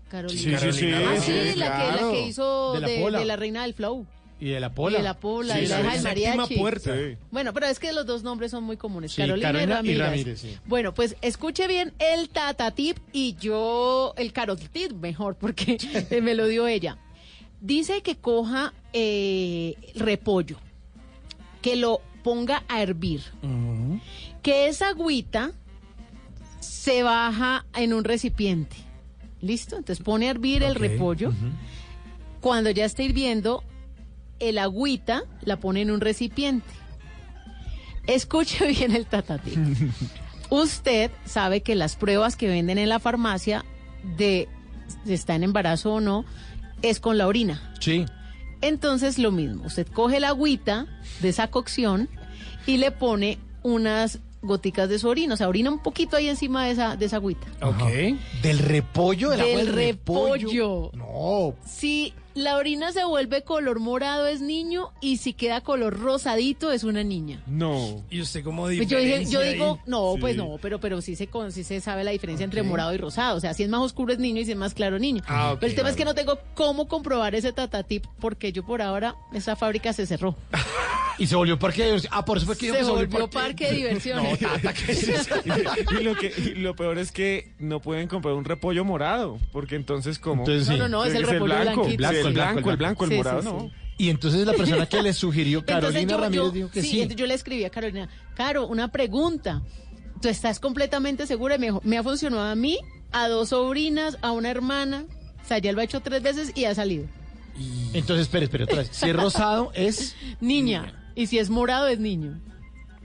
Carolina. 0.09 0.59
Sí, 0.59 0.72
sí, 0.72 0.78
sí, 0.78 0.92
Ah, 0.92 1.14
sí, 1.18 1.33
sí, 1.52 1.59
la, 1.59 1.76
que, 1.76 1.83
la 1.87 1.92
claro. 1.92 2.11
que 2.12 2.26
hizo 2.26 2.72
De 2.74 2.81
la 3.11 3.18
de 3.18 3.24
la 3.24 3.37
reina 3.37 3.62
del 3.62 3.74
flow. 3.74 4.07
Y 4.42 4.48
de 4.50 4.59
la 4.59 4.74
pola. 4.74 4.96
Y 4.96 5.00
de 5.02 5.05
la 5.05 5.20
pola, 5.20 5.55
Sí, 5.55 5.61
y 5.61 5.66
la 5.68 5.81
hija 5.81 5.92
del 5.92 6.02
mariachi. 6.02 6.57
puerta. 6.57 6.92
Bueno, 7.31 7.52
pero 7.52 7.66
es 7.66 7.78
que 7.78 7.92
los 7.92 8.05
dos 8.07 8.24
nombres 8.24 8.50
son 8.50 8.64
muy 8.64 8.76
comunes. 8.76 9.12
Sí, 9.12 9.22
Carolina, 9.22 9.52
Carolina 9.52 9.64
y 9.85 9.90
y 9.90 9.94
Ramírez. 9.94 9.98
Ramírez, 10.00 10.40
sí. 10.40 10.59
Bueno, 10.66 10.92
pues 10.92 11.14
escuche 11.22 11.68
bien 11.68 11.92
el 12.00 12.28
tatatip 12.28 12.98
y 13.12 13.37
yo 13.40 14.14
el 14.16 14.33
carotip 14.33 14.90
mejor 14.94 15.37
porque 15.37 15.78
me 16.22 16.35
lo 16.35 16.48
dio 16.48 16.66
ella. 16.66 16.98
Dice 17.61 18.02
que 18.02 18.16
coja 18.16 18.72
eh, 18.92 19.76
repollo, 19.94 20.57
que 21.61 21.76
lo 21.76 22.00
ponga 22.24 22.64
a 22.66 22.83
hervir, 22.83 23.22
que 24.42 24.66
esa 24.66 24.88
agüita 24.88 25.52
se 26.59 27.05
baja 27.05 27.64
en 27.76 27.92
un 27.92 28.02
recipiente. 28.02 28.74
¿Listo? 29.40 29.76
Entonces 29.76 30.05
pone 30.05 30.26
a 30.26 30.31
hervir 30.33 30.64
el 30.64 30.74
repollo. 30.74 31.33
Cuando 32.40 32.70
ya 32.70 32.85
está 32.85 33.05
hirviendo, 33.05 33.62
el 34.42 34.59
agüita 34.59 35.22
la 35.42 35.59
pone 35.59 35.83
en 35.83 35.90
un 35.90 36.00
recipiente. 36.00 36.66
Escuche 38.07 38.66
bien 38.68 38.94
el 38.94 39.07
tatatip. 39.07 39.57
Usted 40.50 41.11
sabe 41.24 41.62
que 41.62 41.74
las 41.74 41.96
pruebas 41.96 42.37
que 42.37 42.48
venden 42.48 42.76
en 42.78 42.88
la 42.88 42.98
farmacia 42.98 43.64
de 44.18 44.48
si 45.07 45.14
está 45.14 45.35
en 45.35 45.44
embarazo 45.44 45.94
o 45.94 46.00
no 46.00 46.24
es 46.83 47.00
con 47.00 47.16
la 47.16 47.26
orina. 47.26 47.72
Sí. 47.81 48.05
Entonces 48.61 49.18
lo 49.18 49.31
mismo, 49.31 49.64
usted 49.64 49.87
coge 49.87 50.20
la 50.20 50.28
agüita 50.28 50.87
de 51.20 51.31
esa 51.31 51.48
cocción 51.48 52.09
y 52.66 52.76
le 52.76 52.90
pone 52.90 53.38
unas 53.62 54.18
goticas 54.42 54.88
de 54.88 54.98
su 54.98 55.09
orina, 55.09 55.35
o 55.35 55.37
sea, 55.37 55.48
orina 55.48 55.70
un 55.70 55.78
poquito 55.78 56.16
ahí 56.16 56.28
encima 56.28 56.66
de 56.66 56.72
esa, 56.72 56.96
de 56.96 57.07
esa 57.07 57.16
agüita. 57.16 57.46
Ok. 57.62 57.83
¿Del 58.42 58.59
repollo? 58.59 59.31
¿Del, 59.31 59.40
agua 59.40 59.57
Del 59.57 59.66
del 59.66 59.74
repollo. 59.74 60.90
No. 60.94 61.55
Si 61.64 62.12
la 62.35 62.57
orina 62.57 62.92
se 62.92 63.05
vuelve 63.05 63.42
color 63.42 63.79
morado 63.81 64.27
es 64.27 64.40
niño 64.40 64.90
y 65.01 65.18
si 65.18 65.33
queda 65.33 65.61
color 65.61 65.99
rosadito 65.99 66.73
es 66.73 66.85
una 66.85 67.03
niña. 67.05 67.42
No. 67.47 68.03
¿Y 68.11 68.21
usted 68.21 68.42
cómo 68.42 68.64
Pues 68.64 68.87
yo, 68.88 68.99
dije, 68.99 69.25
yo 69.27 69.40
digo, 69.40 69.75
ahí? 69.75 69.81
no, 69.87 70.14
pues 70.21 70.37
no, 70.37 70.57
pero 70.61 70.81
pero 70.81 71.01
sí 71.01 71.16
se 71.16 71.27
con- 71.27 71.53
sí 71.53 71.64
se 71.64 71.81
sabe 71.81 72.05
la 72.05 72.11
diferencia 72.11 72.45
entre 72.45 72.62
morado 72.62 72.95
y 72.95 72.99
rosado. 72.99 73.37
O 73.37 73.40
sea, 73.40 73.55
si 73.55 73.62
es 73.62 73.68
más 73.68 73.81
oscuro 73.81 74.12
es 74.12 74.18
niño 74.18 74.40
y 74.40 74.45
si 74.45 74.53
es 74.53 74.57
más 74.57 74.75
claro 74.75 74.99
niño. 74.99 75.23
Ah, 75.27 75.53
ok, 75.53 75.61
pero 75.61 75.71
el 75.71 75.77
tema 75.77 75.90
es 75.90 75.97
que 75.97 76.05
no 76.05 76.14
tengo 76.14 76.38
cómo 76.55 76.88
comprobar 76.88 77.35
ese 77.35 77.53
tatatip 77.53 78.07
porque 78.21 78.53
yo 78.53 78.64
por 78.64 78.83
ahora 78.83 79.16
esa 79.33 79.57
fábrica 79.57 79.92
se 79.92 80.07
cerró. 80.07 80.37
Y 81.18 81.27
se 81.27 81.37
volvió 81.37 81.59
parque 81.59 81.83
de 81.83 81.87
diversión. 81.88 82.12
Ah, 82.16 82.25
por 82.25 82.38
eso 82.38 82.47
fue 82.47 82.57
que 82.57 82.73
Se 82.73 82.83
volvió 82.83 83.29
parque 83.29 83.66
de 83.68 83.77
diversiones. 83.77 84.40
No, 84.42 84.49
tata, 84.49 84.73
¿qué 84.73 84.92
es 84.92 85.09
eso? 85.09 85.35
y, 86.01 86.03
lo 86.03 86.14
que, 86.16 86.33
y 86.37 86.55
lo 86.55 86.75
peor 86.75 86.99
es 86.99 87.12
que 87.12 87.53
no 87.59 87.81
pueden 87.81 88.09
comprar 88.09 88.35
un 88.35 88.45
repollo 88.45 88.85
morado, 88.85 89.38
porque 89.53 89.77
entonces 89.77 90.18
como... 90.18 90.42
Entonces, 90.42 90.66
sí. 90.66 90.73
No, 90.79 90.88
no, 90.88 90.99
no, 90.99 91.05
es 91.05 91.14
el 91.14 91.25
repollo 91.25 91.45
blanco, 91.45 91.83
blanquito. 91.85 92.09
sí, 92.11 92.16
el 92.28 92.35
blanco, 92.35 92.70
el 92.70 92.76
blanco, 92.76 93.04
el 93.04 93.11
Sí, 93.11 93.16
morado 93.16 93.42
sí. 93.42 93.48
no. 93.48 93.70
Y 93.98 94.08
entonces 94.11 94.46
la 94.46 94.52
persona 94.54 94.87
que 94.87 95.02
le 95.02 95.12
sugirió, 95.12 95.58
Entonces 95.66 95.82
Carolina 95.85 96.11
yo- 96.12 96.18
Ramírez, 96.18 96.44
yo- 96.44 96.50
dijo 96.50 96.70
que 96.70 96.82
sí, 96.82 96.88
sí. 96.88 97.00
entonces 97.02 97.16
yo 97.20 97.26
le 97.26 97.35
escribí 97.35 97.64
a 97.64 97.70
Carolina, 97.70 98.08
Caro, 98.35 98.66
una 98.66 98.88
pregunta. 98.88 99.62
¿Tú 100.20 100.28
estás 100.28 100.61
completamente 100.61 101.26
segura? 101.26 101.56
Y 101.56 101.58
Me, 101.58 101.66
dijo, 101.66 101.80
me 101.85 101.98
ha 101.98 102.02
funcionado 102.02 102.42
a 102.42 102.54
mí, 102.54 102.78
a 103.11 103.28
dos 103.28 103.48
sobrinas, 103.50 104.18
a 104.22 104.30
una 104.32 104.50
hermana. 104.50 105.04
O 105.44 105.46
sea, 105.48 105.58
ya 105.58 105.72
lo 105.72 105.80
ha 105.80 105.85
hecho 105.85 106.00
tres 106.00 106.22
veces 106.22 106.52
y 106.54 106.64
ha 106.66 106.74
salido. 106.76 107.06
Entonces, 107.92 108.26
espere, 108.26 108.44
espere, 108.44 108.64
otra 108.64 108.76
vez. 108.78 108.88
Si 108.92 109.08
es 109.11 109.16
rosado, 109.16 109.72
es... 109.74 110.14
Niña. 110.40 110.94
Y 111.16 111.26
si 111.26 111.38
es 111.40 111.50
morado, 111.50 111.88
es 111.88 111.98
niño. 111.98 112.40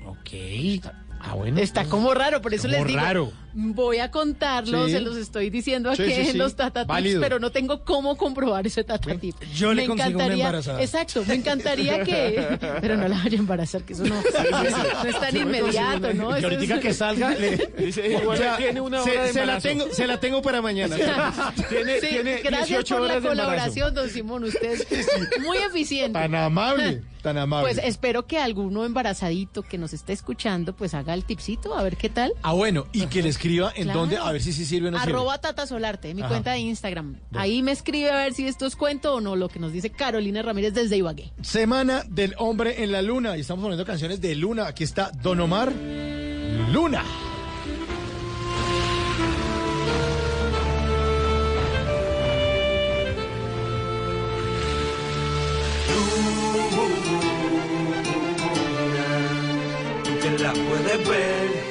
Ok. 0.05 0.85
Ah, 1.19 1.33
bueno. 1.33 1.59
Está 1.59 1.85
como 1.85 2.13
raro, 2.13 2.41
por 2.41 2.53
eso 2.53 2.67
Como 2.67 2.77
les 2.77 2.87
digo. 2.87 2.99
raro. 2.99 3.31
Voy 3.53 3.97
a 3.99 4.11
contarlo, 4.11 4.85
Sí. 4.85 4.91
se 4.91 4.99
los 4.99 5.17
estoy 5.17 5.49
diciendo 5.49 5.89
aquí 5.89 6.03
sí, 6.05 6.13
sí. 6.25 6.29
en 6.31 6.37
los 6.37 6.55
tatatips, 6.55 6.87
Válido. 6.87 7.21
pero 7.21 7.39
no 7.39 7.51
tengo 7.51 7.83
cómo 7.83 8.15
comprobar 8.17 8.67
ese 8.67 8.83
tatatip. 8.83 9.35
yo 9.55 9.73
le 9.73 9.85
consigo 9.87 10.19
una 10.19 10.27
embarazada. 10.33 10.81
Exacto, 10.81 11.23
me 11.25 11.35
encantaría 11.35 12.03
que. 12.03 12.57
Pero 12.81 12.97
no 12.97 13.07
la 13.07 13.17
vaya 13.17 13.37
a 13.37 13.39
embarazar, 13.39 13.83
que 13.83 13.93
eso 13.93 14.03
no, 14.05 14.15
no 14.21 15.09
es 15.09 15.19
tan 15.19 15.35
inmediato, 15.35 16.13
¿no? 16.13 16.35
Y 16.35 16.39
Eso 16.39 16.47
ahorita 16.49 16.75
es- 16.75 16.81
que 16.81 16.93
salga, 16.93 17.29
le... 17.35 17.57
Dice, 17.77 18.07
igual 18.07 18.37
Ya, 18.39 18.57
tiene 18.57 18.81
una 18.81 19.01
hora 19.01 19.11
se, 19.11 19.19
de 19.19 19.33
se 19.33 19.45
la 19.45 19.59
tengo, 19.59 19.85
se 19.91 20.07
la 20.07 20.19
tengo 20.19 20.41
para 20.41 20.61
mañana. 20.61 20.95
tiene, 21.69 21.99
Sí, 21.99 22.07
tiene 22.09 22.37
gracias 22.41 22.67
18 22.69 22.95
por 22.97 23.07
la 23.07 23.13
horas 23.17 23.23
colaboración, 23.27 23.93
don 23.93 24.09
Simón. 24.09 24.43
Usted 24.43 24.81
es 24.91 25.07
muy 25.41 25.57
eficiente. 25.57 26.13
Tan 26.19 26.35
amable, 26.35 27.01
tan 27.21 27.37
amable. 27.37 27.73
Pues 27.73 27.85
espero 27.85 28.27
que 28.27 28.37
alguno 28.39 28.85
embarazadito 28.85 29.63
que 29.63 29.77
nos 29.77 29.93
esté 29.93 30.13
escuchando, 30.13 30.75
pues 30.75 30.93
haga 30.93 31.13
el 31.13 31.23
tipcito, 31.23 31.75
a 31.75 31.83
ver 31.83 31.97
qué 31.97 32.09
tal. 32.09 32.33
Ah, 32.43 32.53
bueno, 32.53 32.85
y 32.93 33.07
que 33.07 33.21
le 33.23 33.29
escriba 33.37 33.71
en 33.75 33.83
Claro. 33.83 33.99
dónde, 34.01 34.17
a 34.17 34.31
ver 34.31 34.41
si 34.41 34.51
sí 34.51 34.65
sirve 34.65 34.87
o 34.89 34.91
no 34.91 34.99
sirve. 34.99 35.11
Arroba 35.13 35.37
Tata 35.39 35.67
Solarte, 35.67 36.13
mi 36.13 36.21
Ajá. 36.21 36.29
cuenta 36.29 36.51
de 36.53 36.59
Instagram. 36.59 37.17
Ahí 37.35 37.61
me 37.61 37.71
escribe 37.71 38.09
a 38.11 38.17
ver 38.17 38.33
si 38.33 38.47
esto 38.47 38.65
es 38.65 38.75
cuento 38.75 39.13
o 39.15 39.21
no, 39.21 39.35
lo 39.35 39.47
que 39.49 39.59
nos 39.59 39.71
dice 39.71 39.89
Carolina 39.91 40.41
Ramírez 40.41 40.73
desde 40.73 40.97
Ibagué. 40.97 41.31
Semana 41.41 42.03
del 42.09 42.33
hombre 42.39 42.83
en 42.83 42.91
la 42.91 43.01
luna. 43.01 43.37
Y 43.37 43.41
estamos 43.41 43.61
poniendo 43.63 43.85
canciones 43.85 44.19
de 44.21 44.35
luna. 44.35 44.67
Aquí 44.67 44.83
está 44.83 45.11
Don 45.21 45.39
Omar. 45.39 45.71
Luna. 46.71 47.03
que 60.21 60.43
la 60.43 60.53
puedes 60.53 61.07
ver. 61.07 61.66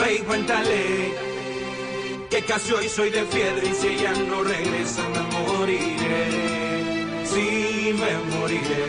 Ve 0.00 0.14
y 0.14 0.18
cuéntale 0.20 1.14
que 2.30 2.42
casi 2.42 2.72
hoy 2.72 2.88
soy 2.88 3.10
de 3.10 3.22
piedra 3.24 3.62
y 3.64 3.74
si 3.74 3.88
ella 3.88 4.12
no 4.28 4.42
regresa 4.42 5.02
me 5.10 5.22
moriré. 5.38 6.24
Sí, 7.24 7.94
me 8.00 8.36
moriré. 8.36 8.84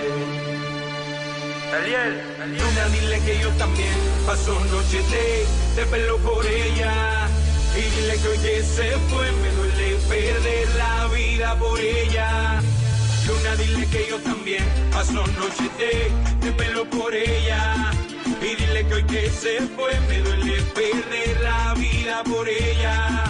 Ariel, 1.74 2.22
Luna, 2.58 2.86
dile 2.94 3.20
que 3.26 3.40
yo 3.40 3.50
también 3.52 3.94
paso 4.26 4.54
noches 4.66 5.12
de, 5.12 5.46
de 5.76 5.86
pelo 5.88 6.18
por 6.18 6.46
ella. 6.46 7.28
Y 7.76 7.82
dile 7.82 8.16
que 8.22 8.28
hoy 8.28 8.38
que 8.38 8.64
se 8.64 8.92
fue 9.10 9.32
me 9.32 9.50
duele 9.52 9.96
perder 10.08 10.68
la 10.78 11.08
vida 11.08 11.58
por 11.58 11.80
ella. 11.80 12.62
Luna, 13.28 13.56
dile 13.56 13.88
que 13.88 14.08
yo 14.10 14.18
también 14.20 14.64
paso 14.92 15.14
noches 15.14 15.78
de, 15.78 16.46
de 16.46 16.52
pelo 16.54 16.86
por 16.90 17.14
ella. 17.14 17.81
Que 18.92 18.96
hoy 18.96 19.04
que 19.04 19.30
se 19.30 19.62
fue 19.68 19.98
me 20.10 20.20
duele 20.20 20.62
perder 20.76 21.40
la 21.42 21.74
vida 21.76 22.24
por 22.26 22.46
ella. 22.50 23.21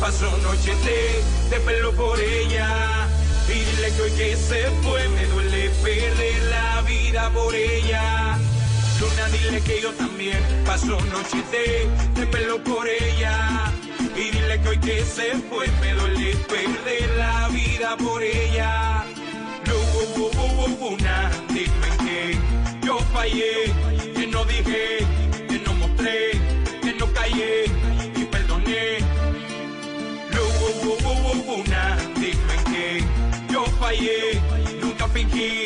Paso 0.00 0.30
noches 0.38 0.76
de, 0.84 1.22
de 1.50 1.60
pelo 1.60 1.92
por 1.92 2.18
ella. 2.20 3.08
Y 3.48 3.52
dile 3.52 3.92
que 3.94 4.02
hoy 4.02 4.10
que 4.12 4.36
se 4.36 4.70
fue 4.82 5.08
me 5.08 5.24
duele 5.26 5.70
perder 5.82 6.42
la 6.50 6.82
vida 6.82 7.30
por 7.30 7.54
ella. 7.54 8.38
Luna, 9.00 9.28
dile 9.30 9.60
que 9.62 9.80
yo 9.80 9.92
también 9.92 10.38
paso 10.66 11.00
noches 11.00 11.44
de, 11.50 11.88
de 12.20 12.26
pelo 12.26 12.62
por 12.62 12.86
ella. 12.86 13.72
Y 14.16 14.30
dile 14.30 14.60
que 14.60 14.68
hoy 14.68 14.78
que 14.78 15.04
se 15.04 15.34
fue 15.48 15.66
me 15.80 15.94
duele 15.94 16.36
perder 16.48 17.10
la 17.16 17.48
vida 17.48 17.96
por 17.96 18.22
ella. 18.22 19.04
Luna, 19.66 21.30
dime 21.48 21.90
que 22.04 22.86
yo 22.86 22.98
fallé, 23.12 23.72
que 24.14 24.26
no 24.26 24.44
dije, 24.44 24.98
que 25.48 25.58
no 25.58 25.74
mostré, 25.74 26.32
que 26.82 26.94
no 26.94 27.12
callé 27.12 27.77
Luna, 30.88 31.98
dime 32.14 32.56
que 32.64 33.04
yo 33.52 33.64
fallé, 33.78 34.40
nunca 34.80 35.06
fingí, 35.08 35.64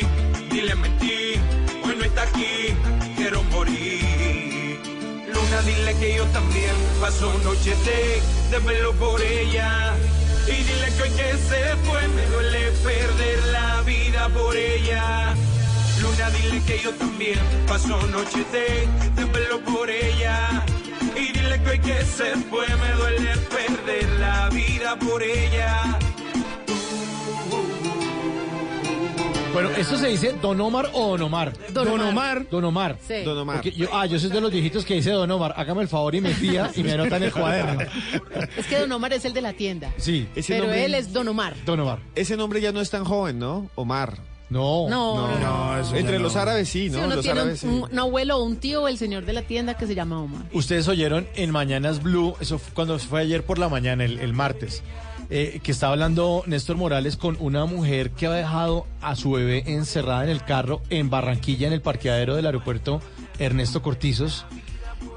ni 0.51 0.61
le 0.61 0.75
mentí. 0.75 1.35
Hoy 1.83 1.95
no 1.97 2.03
está 2.03 2.23
aquí, 2.23 2.75
quiero 3.15 3.41
morir. 3.43 4.79
Luna, 5.27 5.61
dile 5.61 5.95
que 5.95 6.17
yo 6.17 6.25
también 6.25 6.75
paso 6.99 7.33
noches 7.45 7.77
de, 7.85 8.21
de 8.51 8.59
verlo 8.65 8.91
por 8.95 9.21
ella. 9.21 9.93
Y 10.45 10.51
dile 10.51 10.87
que 10.97 11.03
hoy 11.03 11.09
que 11.11 11.37
se 11.37 11.75
fue 11.85 12.05
me 12.09 12.25
duele 12.25 12.71
perder 12.83 13.43
la 13.53 13.81
vida 13.83 14.27
por 14.27 14.57
ella. 14.57 15.35
Luna, 16.01 16.29
dile 16.31 16.61
que 16.65 16.79
yo 16.79 16.91
también 16.95 17.39
paso 17.65 17.95
noches 18.07 18.51
de, 18.51 18.87
de 19.15 19.25
verlo 19.31 19.61
por 19.61 19.89
ella. 19.89 20.65
Y 21.15 21.31
dile 21.31 21.61
que 21.63 21.69
hoy 21.69 21.79
que 21.79 22.01
se 22.03 22.35
fue 22.49 22.65
me 22.67 22.91
duele 22.93 23.31
perder 23.49 24.09
la 24.19 24.49
vida 24.49 24.97
por 24.99 25.21
ella. 25.21 25.99
Bueno, 29.53 29.69
¿esto 29.77 29.97
se 29.97 30.07
dice 30.07 30.33
Don 30.41 30.59
Omar 30.61 30.89
o 30.93 31.09
Don 31.09 31.21
Omar? 31.21 31.53
Don 31.71 31.87
Omar. 31.87 31.99
Don 31.99 32.07
Omar. 32.07 32.49
Don 32.49 32.65
Omar. 32.65 32.97
Sí. 33.07 33.23
Don 33.23 33.37
Omar. 33.37 33.57
Porque 33.57 33.71
yo, 33.71 33.87
ah, 33.93 34.07
yo 34.07 34.17
soy 34.17 34.31
de 34.31 34.41
los 34.41 34.51
viejitos 34.51 34.83
que 34.83 34.95
dice 34.95 35.11
Don 35.11 35.29
Omar. 35.29 35.53
Hágame 35.55 35.83
el 35.83 35.87
favor 35.87 36.15
y 36.15 36.21
me 36.21 36.33
fía 36.33 36.71
y 36.75 36.81
me 36.81 36.93
anota 36.93 37.17
en 37.17 37.23
el 37.23 37.31
cuaderno. 37.31 37.79
Es 38.57 38.65
que 38.65 38.79
Don 38.79 38.91
Omar 38.91 39.13
es 39.13 39.25
el 39.25 39.33
de 39.33 39.41
la 39.41 39.53
tienda. 39.53 39.93
Sí. 39.97 40.27
Pero 40.47 40.73
él 40.73 40.95
es 40.95 41.13
Don 41.13 41.27
Omar. 41.27 41.53
Don 41.65 41.79
Omar. 41.79 41.99
Ese 42.15 42.35
nombre 42.35 42.61
ya 42.61 42.71
no 42.71 42.81
es 42.81 42.89
tan 42.89 43.03
joven, 43.03 43.37
¿no? 43.37 43.69
Omar. 43.75 44.32
No. 44.53 44.87
No, 44.89 45.39
no, 45.39 45.39
no. 45.39 45.97
Entre 45.97 46.19
los 46.19 46.35
árabes 46.35 46.69
sí, 46.69 46.89
¿no? 46.89 46.99
Si 46.99 47.03
uno 47.03 47.15
los 47.15 47.23
tiene 47.23 47.39
árabes 47.39 47.59
sí. 47.59 47.67
un, 47.67 47.99
abuelo 47.99 48.37
o 48.37 48.43
un 48.43 48.57
tío 48.57 48.83
o 48.83 48.87
el 48.87 48.97
señor 48.97 49.25
de 49.25 49.33
la 49.33 49.41
tienda 49.41 49.75
que 49.75 49.87
se 49.87 49.95
llama 49.95 50.21
Omar. 50.21 50.43
Ustedes 50.53 50.87
oyeron 50.87 51.27
en 51.35 51.51
Mañanas 51.51 52.01
Blue, 52.01 52.35
eso 52.39 52.59
fue 52.59 52.73
cuando 52.73 52.97
fue 52.99 53.21
ayer 53.21 53.43
por 53.43 53.57
la 53.57 53.67
mañana, 53.67 54.05
el, 54.05 54.19
el 54.19 54.33
martes, 54.33 54.83
eh, 55.29 55.61
que 55.63 55.71
estaba 55.71 55.93
hablando 55.93 56.43
Néstor 56.45 56.75
Morales 56.75 57.17
con 57.17 57.37
una 57.39 57.65
mujer 57.65 58.11
que 58.11 58.27
había 58.27 58.39
dejado 58.39 58.85
a 59.01 59.15
su 59.15 59.31
bebé 59.31 59.63
encerrada 59.65 60.23
en 60.23 60.29
el 60.29 60.43
carro 60.43 60.81
en 60.89 61.09
Barranquilla, 61.09 61.67
en 61.67 61.73
el 61.73 61.81
parqueadero 61.81 62.35
del 62.35 62.45
aeropuerto 62.45 63.01
Ernesto 63.39 63.81
Cortizos, 63.81 64.45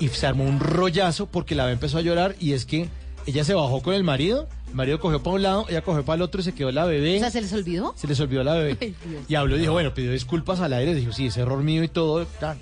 y 0.00 0.08
se 0.08 0.26
armó 0.26 0.44
un 0.44 0.60
rollazo 0.60 1.26
porque 1.26 1.54
la 1.54 1.64
bebé 1.64 1.74
empezó 1.74 1.98
a 1.98 2.02
llorar 2.02 2.36
y 2.40 2.52
es 2.52 2.64
que 2.64 2.88
ella 3.26 3.44
se 3.44 3.54
bajó 3.54 3.82
con 3.82 3.94
el 3.94 4.04
marido, 4.04 4.48
marido 4.72 4.98
cogió 5.00 5.22
para 5.22 5.36
un 5.36 5.42
lado, 5.42 5.66
ella 5.68 5.82
cogió 5.82 6.04
para 6.04 6.16
el 6.16 6.22
otro 6.22 6.40
y 6.40 6.44
se 6.44 6.52
quedó 6.54 6.70
la 6.72 6.84
bebé. 6.84 7.16
O 7.16 7.20
sea, 7.20 7.30
¿se 7.30 7.40
les 7.40 7.52
olvidó? 7.52 7.94
Se 7.96 8.06
les 8.06 8.18
olvidó 8.20 8.44
la 8.44 8.54
bebé. 8.54 8.76
Ay. 8.80 8.94
Y 9.28 9.34
habló 9.34 9.56
y 9.56 9.60
dijo, 9.60 9.72
bueno, 9.72 9.94
pidió 9.94 10.12
disculpas 10.12 10.60
al 10.60 10.72
aire, 10.72 10.94
dijo, 10.94 11.12
sí, 11.12 11.26
es 11.26 11.36
error 11.36 11.62
mío 11.62 11.82
y 11.82 11.88
todo. 11.88 12.26
tal. 12.40 12.58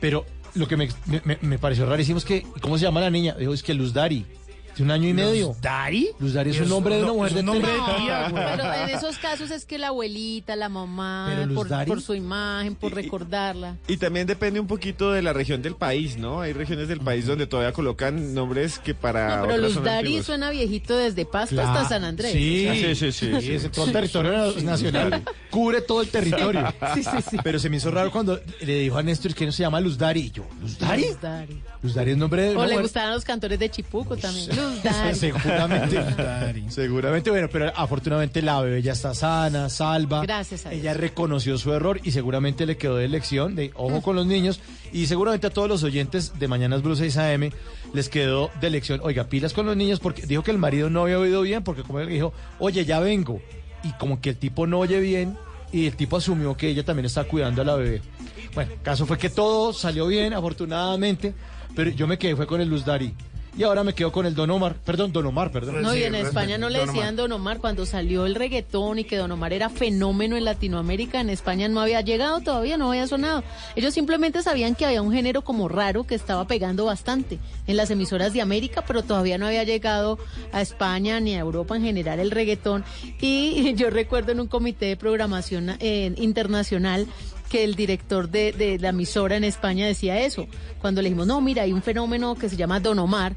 Pero 0.00 0.24
lo 0.54 0.66
que 0.68 0.76
me, 0.76 0.88
me- 1.24 1.38
me 1.40 1.58
pareció 1.58 1.86
rarísimo 1.86 2.18
es 2.18 2.24
que, 2.24 2.46
¿cómo 2.60 2.78
se 2.78 2.84
llama 2.84 3.00
la 3.00 3.10
niña? 3.10 3.34
Dijo, 3.38 3.52
es 3.52 3.62
que 3.62 3.74
Luz 3.74 3.92
Dari, 3.92 4.24
de 4.76 4.82
un 4.82 4.90
año 4.90 5.08
y 5.08 5.14
medio. 5.14 5.48
¿Luz 5.48 5.60
Dari? 5.60 6.08
Luz 6.18 6.32
Dari 6.34 6.50
es 6.50 6.60
un 6.60 6.68
nombre 6.68 6.96
de 6.96 7.02
un 7.02 7.10
una 7.10 7.14
mujer 7.18 7.32
de 7.34 7.42
nombre 7.42 7.70
de 7.70 7.78
30. 7.78 7.96
tía, 7.96 8.28
güey. 8.28 8.44
Pero 8.56 8.74
en 8.74 8.88
esos 8.90 9.18
casos 9.18 9.50
es 9.50 9.64
que 9.64 9.78
la 9.78 9.88
abuelita, 9.88 10.54
la 10.56 10.68
mamá, 10.68 11.26
Pero 11.30 11.46
Luz 11.46 11.54
por, 11.56 11.68
Dari- 11.68 11.88
por 11.88 12.02
su 12.02 12.14
imagen, 12.14 12.74
por 12.74 12.94
recordarla. 12.94 13.76
Y 13.88 13.96
también 13.96 14.26
depende 14.26 14.60
un 14.60 14.66
poquito 14.66 15.12
de 15.12 15.22
la 15.22 15.32
región 15.32 15.62
del 15.62 15.74
país, 15.76 16.16
¿no? 16.16 16.40
Hay 16.42 16.52
regiones 16.52 16.88
del 16.88 17.00
país 17.00 17.26
donde 17.26 17.46
todavía 17.46 17.72
colocan 17.72 18.34
nombres 18.34 18.78
que 18.78 18.94
para 18.94 19.36
No, 19.38 19.42
pero 19.42 19.54
otras 19.54 19.60
Luz 19.60 19.74
son 19.74 19.84
Dari 19.84 19.98
antiguos. 20.06 20.26
suena 20.26 20.50
viejito 20.50 20.96
desde 20.96 21.24
Pasto 21.24 21.54
Claro. 21.56 21.70
hasta 21.70 21.88
San 21.88 22.04
Andrés. 22.04 22.32
Sí, 22.32 22.66
Ah, 22.68 22.74
sí, 22.74 22.94
sí, 22.94 23.12
sí. 23.12 23.40
Sí, 23.40 23.52
ese 23.52 23.68
todo 23.68 23.86
el 23.86 23.92
territorio 23.92 24.52
nacional 24.62 25.22
cubre 25.50 25.80
todo 25.80 26.02
el 26.02 26.08
territorio. 26.08 26.66
Sí, 26.94 27.02
sí, 27.02 27.10
sí. 27.30 27.36
Pero 27.42 27.58
se 27.58 27.70
me 27.70 27.76
hizo 27.78 27.90
raro 27.90 28.10
cuando 28.10 28.38
le 28.60 28.78
dijo 28.80 28.98
a 28.98 29.02
Néstor 29.02 29.34
que 29.34 29.46
no 29.46 29.52
se 29.52 29.62
llama 29.62 29.80
Luz 29.80 29.96
Dari. 29.98 30.20
Y 30.20 30.30
yo, 30.30 30.44
¿Luz 30.60 30.78
Dari? 30.78 31.06
Luz 31.06 31.20
Dari. 31.20 31.62
Luz 31.86 31.94
Dari 31.94 32.10
es 32.10 32.16
nombre 32.16 32.42
de 32.42 32.48
O 32.48 32.52
una 32.54 32.62
le 32.66 32.72
mujer. 32.72 32.82
gustaban 32.82 33.14
los 33.14 33.24
cantores 33.24 33.58
de 33.60 33.70
Chipuco 33.70 34.16
también. 34.16 34.48
Luz 34.48 34.82
Dari. 34.82 35.14
Seguramente. 35.14 36.02
Seguramente, 36.68 37.30
bueno, 37.30 37.48
pero 37.50 37.72
afortunadamente 37.76 38.42
la 38.42 38.60
bebé 38.60 38.82
ya 38.82 38.92
está 38.92 39.14
sana, 39.14 39.68
salva. 39.68 40.22
Gracias 40.22 40.66
a 40.66 40.70
Dios. 40.70 40.80
Ella 40.82 40.94
reconoció 40.94 41.56
su 41.58 41.72
error 41.72 42.00
y 42.02 42.10
seguramente 42.10 42.66
le 42.66 42.76
quedó 42.76 42.96
de 42.96 43.06
lección 43.06 43.54
de 43.54 43.70
ojo 43.76 44.02
con 44.02 44.16
los 44.16 44.26
niños. 44.26 44.58
Y 44.92 45.06
seguramente 45.06 45.46
a 45.46 45.50
todos 45.50 45.68
los 45.68 45.84
oyentes 45.84 46.38
de 46.38 46.48
Mañanas 46.48 46.82
Blue 46.82 46.96
6 46.96 47.16
AM 47.18 47.50
les 47.94 48.08
quedó 48.08 48.50
de 48.60 48.70
lección. 48.70 49.00
Oiga, 49.04 49.28
pilas 49.28 49.52
con 49.52 49.64
los 49.66 49.76
niños 49.76 50.00
porque 50.00 50.26
dijo 50.26 50.42
que 50.42 50.50
el 50.50 50.58
marido 50.58 50.90
no 50.90 51.02
había 51.02 51.20
oído 51.20 51.42
bien 51.42 51.62
porque 51.62 51.82
como 51.84 52.00
él 52.00 52.08
dijo, 52.08 52.32
oye, 52.58 52.84
ya 52.84 52.98
vengo. 52.98 53.40
Y 53.84 53.92
como 53.92 54.20
que 54.20 54.30
el 54.30 54.36
tipo 54.36 54.66
no 54.66 54.80
oye 54.80 54.98
bien 54.98 55.38
y 55.70 55.86
el 55.86 55.94
tipo 55.94 56.16
asumió 56.16 56.56
que 56.56 56.68
ella 56.68 56.84
también 56.84 57.06
está 57.06 57.22
cuidando 57.24 57.62
a 57.62 57.64
la 57.64 57.76
bebé. 57.76 58.02
Bueno, 58.54 58.72
el 58.72 58.80
caso 58.80 59.04
fue 59.04 59.18
que 59.18 59.28
todo 59.28 59.72
salió 59.74 60.06
bien, 60.06 60.32
afortunadamente, 60.32 61.34
pero 61.76 61.90
yo 61.90 62.06
me 62.06 62.18
quedé 62.18 62.34
fue 62.34 62.46
con 62.46 62.60
el 62.60 62.68
Luz 62.68 62.84
Dari. 62.84 63.14
Y 63.58 63.62
ahora 63.62 63.84
me 63.84 63.94
quedo 63.94 64.12
con 64.12 64.26
el 64.26 64.34
Don 64.34 64.50
Omar, 64.50 64.76
perdón, 64.84 65.12
Don 65.12 65.24
Omar, 65.24 65.50
perdón. 65.50 65.80
No, 65.80 65.96
y 65.96 66.02
en 66.02 66.14
España 66.14 66.58
no 66.58 66.68
le 66.68 66.80
decían 66.80 67.16
Don 67.16 67.32
Omar. 67.32 67.58
Cuando 67.58 67.86
salió 67.86 68.26
el 68.26 68.34
reggaetón 68.34 68.98
y 68.98 69.04
que 69.04 69.16
Don 69.16 69.32
Omar 69.32 69.54
era 69.54 69.70
fenómeno 69.70 70.36
en 70.36 70.44
Latinoamérica, 70.44 71.22
en 71.22 71.30
España 71.30 71.66
no 71.66 71.80
había 71.80 72.02
llegado 72.02 72.40
todavía, 72.40 72.76
no 72.76 72.90
había 72.90 73.06
sonado. 73.06 73.42
Ellos 73.74 73.94
simplemente 73.94 74.42
sabían 74.42 74.74
que 74.74 74.84
había 74.84 75.00
un 75.00 75.10
género 75.10 75.42
como 75.42 75.68
raro 75.68 76.04
que 76.04 76.14
estaba 76.14 76.46
pegando 76.46 76.84
bastante 76.84 77.38
en 77.66 77.78
las 77.78 77.90
emisoras 77.90 78.34
de 78.34 78.42
América, 78.42 78.84
pero 78.86 79.02
todavía 79.02 79.38
no 79.38 79.46
había 79.46 79.64
llegado 79.64 80.18
a 80.52 80.60
España 80.60 81.18
ni 81.20 81.34
a 81.34 81.38
Europa 81.38 81.76
en 81.76 81.82
general 81.82 82.20
el 82.20 82.32
reggaetón. 82.32 82.84
Y 83.22 83.72
yo 83.76 83.88
recuerdo 83.88 84.32
en 84.32 84.40
un 84.40 84.48
comité 84.48 84.84
de 84.84 84.96
programación 84.98 85.76
eh, 85.80 86.12
internacional 86.18 87.06
que 87.48 87.64
el 87.64 87.74
director 87.74 88.28
de, 88.28 88.52
de 88.52 88.78
la 88.78 88.90
emisora 88.90 89.36
en 89.36 89.44
España 89.44 89.86
decía 89.86 90.20
eso. 90.20 90.46
Cuando 90.80 91.02
le 91.02 91.08
dijimos, 91.08 91.26
no, 91.26 91.40
mira, 91.40 91.62
hay 91.62 91.72
un 91.72 91.82
fenómeno 91.82 92.34
que 92.34 92.48
se 92.48 92.56
llama 92.56 92.80
Don 92.80 92.98
Omar. 92.98 93.34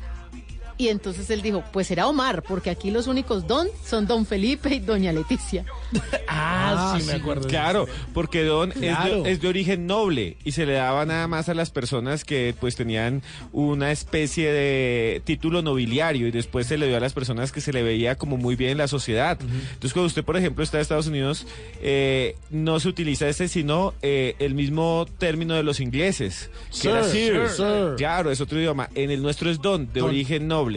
Y 0.79 0.87
entonces 0.87 1.29
él 1.29 1.41
dijo, 1.41 1.61
pues 1.73 1.87
será 1.87 2.07
Omar, 2.07 2.41
porque 2.41 2.69
aquí 2.69 2.89
los 2.89 3.07
únicos 3.07 3.45
don 3.45 3.67
son 3.85 4.07
Don 4.07 4.25
Felipe 4.25 4.73
y 4.73 4.79
Doña 4.79 5.11
Leticia. 5.11 5.65
Ah, 6.31 6.95
sí, 6.99 7.05
me 7.07 7.13
acuerdo. 7.13 7.47
Claro, 7.47 7.87
porque 8.13 8.43
don 8.43 8.71
es 8.71 8.79
de- 8.81 9.31
es, 9.31 9.41
de, 9.41 9.47
origen 9.47 9.87
noble 9.87 10.37
y 10.45 10.51
se 10.51 10.67
le 10.67 10.73
daba 10.73 11.03
nada 11.03 11.27
más 11.27 11.49
a 11.49 11.55
las 11.55 11.71
personas 11.71 12.23
que 12.23 12.53
pues 12.59 12.75
tenían 12.75 13.23
una 13.51 13.91
especie 13.91 14.51
de 14.51 15.23
título 15.25 15.63
nobiliario 15.63 16.27
y 16.27 16.31
después 16.31 16.67
se 16.67 16.77
le 16.77 16.87
dio 16.87 16.97
a 16.97 16.99
las 16.99 17.13
personas 17.13 17.51
que 17.51 17.61
se 17.61 17.73
le 17.73 17.81
veía 17.81 18.15
como 18.15 18.37
muy 18.37 18.55
bien 18.55 18.71
en 18.73 18.77
la 18.77 18.87
sociedad. 18.87 19.39
Entonces 19.41 19.91
cuando 19.91 20.05
usted 20.05 20.23
por 20.23 20.37
ejemplo 20.37 20.63
está 20.63 20.77
en 20.77 20.81
Estados 20.83 21.07
Unidos 21.07 21.47
eh, 21.81 22.35
no 22.51 22.79
se 22.79 22.89
utiliza 22.89 23.27
ese 23.27 23.47
sino 23.47 23.95
eh, 24.03 24.35
el 24.37 24.53
mismo 24.53 25.07
término 25.17 25.55
de 25.55 25.63
los 25.63 25.79
ingleses, 25.79 26.51
que 26.79 26.89
era 26.89 27.03
Sir, 27.05 27.47
sir. 27.47 27.49
sir. 27.49 27.95
Claro, 27.97 28.29
es 28.29 28.39
otro 28.39 28.59
idioma. 28.59 28.87
En 28.93 29.09
el 29.09 29.23
nuestro 29.23 29.49
es 29.49 29.59
don, 29.59 29.91
de 29.91 30.01
Don. 30.01 30.09
origen 30.09 30.47
noble. 30.47 30.68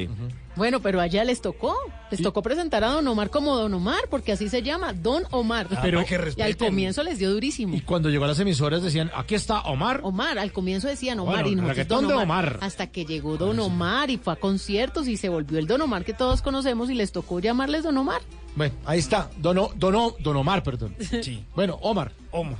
Bueno, 0.54 0.80
pero 0.80 1.00
allá 1.00 1.24
les 1.24 1.40
tocó, 1.40 1.74
les 2.10 2.20
tocó 2.20 2.42
presentar 2.42 2.84
a 2.84 2.88
Don 2.88 3.06
Omar 3.08 3.30
como 3.30 3.56
Don 3.56 3.72
Omar, 3.72 4.00
porque 4.10 4.32
así 4.32 4.48
se 4.50 4.62
llama, 4.62 4.92
Don 4.92 5.22
Omar. 5.30 5.66
Pero- 5.82 6.04
para 6.04 6.04
que 6.04 6.34
y 6.36 6.42
al 6.42 6.56
comienzo 6.56 7.02
les 7.02 7.18
dio 7.18 7.32
durísimo. 7.32 7.74
Y 7.74 7.80
cuando 7.80 8.10
llegó 8.10 8.24
a 8.24 8.28
las 8.28 8.38
emisoras 8.38 8.82
decían, 8.82 9.10
aquí 9.16 9.34
está 9.34 9.62
Omar. 9.62 10.00
Omar, 10.02 10.38
al 10.38 10.52
comienzo 10.52 10.88
decían 10.88 11.20
Omar 11.20 11.44
Bueno, 11.44 11.62
y 11.62 11.66
reggaetón 11.68 12.06
Don 12.06 12.18
Omar. 12.18 12.58
Hasta 12.60 12.88
que 12.88 13.06
llegó 13.06 13.38
Don 13.38 13.58
Omar 13.60 14.10
y 14.10 14.18
fue 14.18 14.34
a 14.34 14.36
conciertos 14.36 15.08
y 15.08 15.16
se 15.16 15.28
volvió 15.30 15.58
el 15.58 15.66
Don 15.66 15.80
Omar 15.80 16.04
que 16.04 16.12
todos 16.12 16.42
conocemos 16.42 16.90
y 16.90 16.94
les 16.94 17.12
tocó 17.12 17.40
llamarles 17.40 17.82
Don 17.84 17.96
Omar. 17.96 18.20
Bueno, 18.54 18.74
ahí 18.84 18.98
está, 18.98 19.30
Don, 19.38 19.56
O- 19.58 19.72
Don, 19.76 19.94
O- 19.94 20.16
Don 20.18 20.36
Omar, 20.36 20.62
perdón. 20.62 20.94
Sí. 21.22 21.42
Bueno, 21.54 21.78
Omar. 21.80 22.12
Omar. 22.32 22.56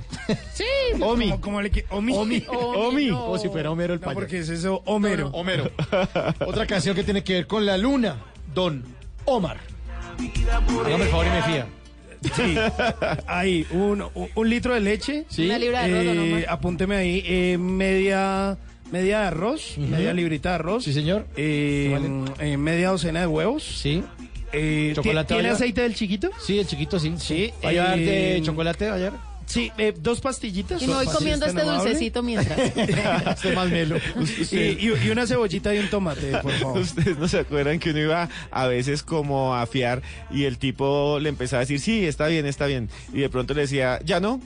Sí. 0.53 0.63
Omi. 0.99 1.25
Como, 1.29 1.41
como 1.41 1.61
le 1.61 1.69
que- 1.71 1.85
Omi. 1.89 2.13
Omi. 2.17 2.43
Omi, 2.47 3.05
no. 3.07 3.19
Como 3.21 3.37
si 3.37 3.49
fuera 3.49 3.69
Homero 3.71 3.93
el 3.93 3.99
No, 3.99 4.05
payaso. 4.05 4.19
porque 4.19 4.39
es 4.39 4.49
eso, 4.49 4.81
Homero. 4.85 5.27
Homero. 5.29 5.69
Otra 6.45 6.65
canción 6.65 6.95
que 6.95 7.03
tiene 7.03 7.23
que 7.23 7.33
ver 7.33 7.47
con 7.47 7.65
la 7.65 7.77
luna. 7.77 8.17
Don 8.53 8.83
Omar. 9.25 9.57
Hágame 10.85 11.03
el 11.05 11.09
favor 11.09 11.25
y 11.25 11.29
me 11.29 11.41
fía. 11.43 11.67
Sí. 12.35 12.55
Ahí, 13.27 13.67
un, 13.71 14.03
un- 14.35 14.49
litro 14.49 14.73
de 14.73 14.79
leche. 14.79 15.25
Sí. 15.29 15.45
Una 15.45 15.57
libra 15.59 15.87
de 15.87 15.99
arroz, 15.99 16.41
Eh, 16.41 16.45
apúnteme 16.47 16.95
ahí, 16.95 17.23
eh, 17.25 17.57
media, 17.59 18.57
media 18.91 19.19
de 19.21 19.25
arroz, 19.27 19.77
media 19.77 20.13
librita 20.13 20.49
de 20.49 20.55
arroz. 20.55 20.83
Sí, 20.85 20.93
señor. 20.93 21.27
Eh, 21.35 21.97
¿Qué 22.39 22.53
eh, 22.53 22.57
media 22.57 22.89
docena 22.91 23.19
de 23.21 23.27
huevos. 23.27 23.63
Sí. 23.63 24.03
Eh, 24.53 24.93
¿Chocolate 24.95 25.33
¿Tiene 25.33 25.49
a 25.49 25.53
aceite 25.53 25.81
del 25.81 25.95
chiquito? 25.95 26.29
Sí, 26.39 26.59
el 26.59 26.67
chiquito 26.67 26.99
sí. 26.99 27.13
Sí, 27.17 27.51
¿Va 27.63 27.69
a 27.69 27.71
llevar 27.71 27.97
de 27.97 28.37
eh, 28.37 28.41
chocolate 28.41 28.89
ayer? 28.89 29.11
Sí, 29.45 29.71
eh, 29.77 29.93
dos 29.97 30.21
pastillitas. 30.21 30.81
Y 30.81 30.87
me 30.87 30.93
voy 30.93 31.05
comiendo 31.05 31.45
es 31.45 31.51
este 31.51 31.61
tan 31.61 31.69
amable. 31.69 31.91
y 40.31 40.45
el 40.45 40.57
tipo 40.57 41.19
le 41.19 41.29
empezaba 41.29 41.59
a 41.59 41.65
decir, 41.65 41.79
sí, 41.79 42.05
está 42.05 42.27
bien, 42.27 42.45
está 42.45 42.67
bien. 42.67 42.89
Y 43.13 43.19
de 43.19 43.29
pronto 43.29 43.53
le 43.53 43.61
decía, 43.61 43.99
ya 44.03 44.19
no. 44.19 44.39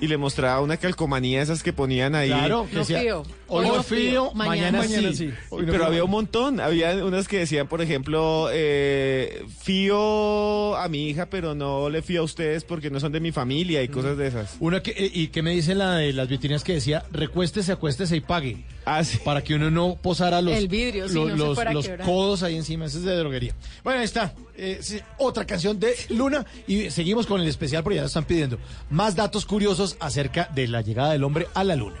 Y 0.00 0.06
le 0.08 0.16
mostraba 0.16 0.60
una 0.62 0.76
calcomanía 0.78 1.42
esas 1.42 1.62
que 1.62 1.72
ponían 1.74 2.14
ahí. 2.14 2.28
Claro, 2.30 2.66
que 2.66 2.72
No 2.74 2.78
decía, 2.80 3.00
fío. 3.00 3.22
hoy 3.48 3.66
no 3.68 3.82
fío, 3.82 4.32
mañana, 4.32 4.78
mañana 4.78 5.10
sí. 5.12 5.28
sí. 5.28 5.34
Hoy 5.50 5.60
no 5.62 5.66
Pero 5.72 5.78
fío. 5.80 5.86
había 5.86 6.04
un 6.04 6.10
montón. 6.10 6.58
Había 6.60 7.04
unas 7.04 7.28
que 7.28 7.38
decían, 7.40 7.68
por 7.68 7.82
ejemplo, 7.82 8.48
eh, 8.52 9.44
fío 9.62 10.76
a 10.76 10.88
mi 10.88 11.08
hija, 11.08 11.26
pero 11.26 11.54
no 11.54 11.90
le 11.90 12.02
fío 12.02 12.20
a 12.22 12.24
ustedes 12.24 12.64
porque 12.64 12.90
no 12.90 13.00
son 13.00 13.12
de 13.12 13.20
mi 13.20 13.32
familia 13.32 13.82
y 13.82 13.88
cosas 13.88 14.16
de 14.16 14.28
esas. 14.28 14.56
Una 14.60 14.82
que, 14.82 14.92
eh, 14.92 15.10
y 15.12 15.28
que 15.28 15.42
me 15.42 15.50
dice 15.52 15.74
la 15.74 15.96
de 15.96 16.12
las 16.12 16.28
vitrinas 16.28 16.64
que 16.64 16.74
decía, 16.74 17.04
recuéstese, 17.12 17.72
acuéstese 17.72 18.16
y 18.16 18.20
pague. 18.20 18.64
Ah, 18.86 19.04
sí. 19.04 19.18
Para 19.24 19.42
que 19.44 19.54
uno 19.54 19.70
no 19.70 19.96
posara 20.00 20.40
los, 20.40 20.54
El 20.56 20.68
vidrio, 20.68 21.08
sí, 21.08 21.14
los, 21.14 21.36
no 21.36 21.54
los- 21.72 21.88
codos 22.04 22.42
ahí 22.42 22.56
encima. 22.56 22.86
Eso 22.86 22.98
es 22.98 23.04
de 23.04 23.14
droguería. 23.16 23.54
Bueno, 23.84 23.98
ahí 24.00 24.04
está. 24.06 24.32
Eh, 24.62 25.02
otra 25.16 25.46
canción 25.46 25.80
de 25.80 25.94
Luna. 26.10 26.44
Y 26.66 26.90
seguimos 26.90 27.26
con 27.26 27.40
el 27.40 27.48
especial 27.48 27.82
porque 27.82 27.96
ya 27.96 28.02
lo 28.02 28.08
están 28.08 28.24
pidiendo. 28.24 28.58
Más 28.90 29.16
datos 29.16 29.46
curiosos 29.46 29.96
acerca 30.00 30.50
de 30.54 30.68
la 30.68 30.82
llegada 30.82 31.12
del 31.12 31.24
hombre 31.24 31.48
a 31.54 31.64
la 31.64 31.76
Luna. 31.76 31.96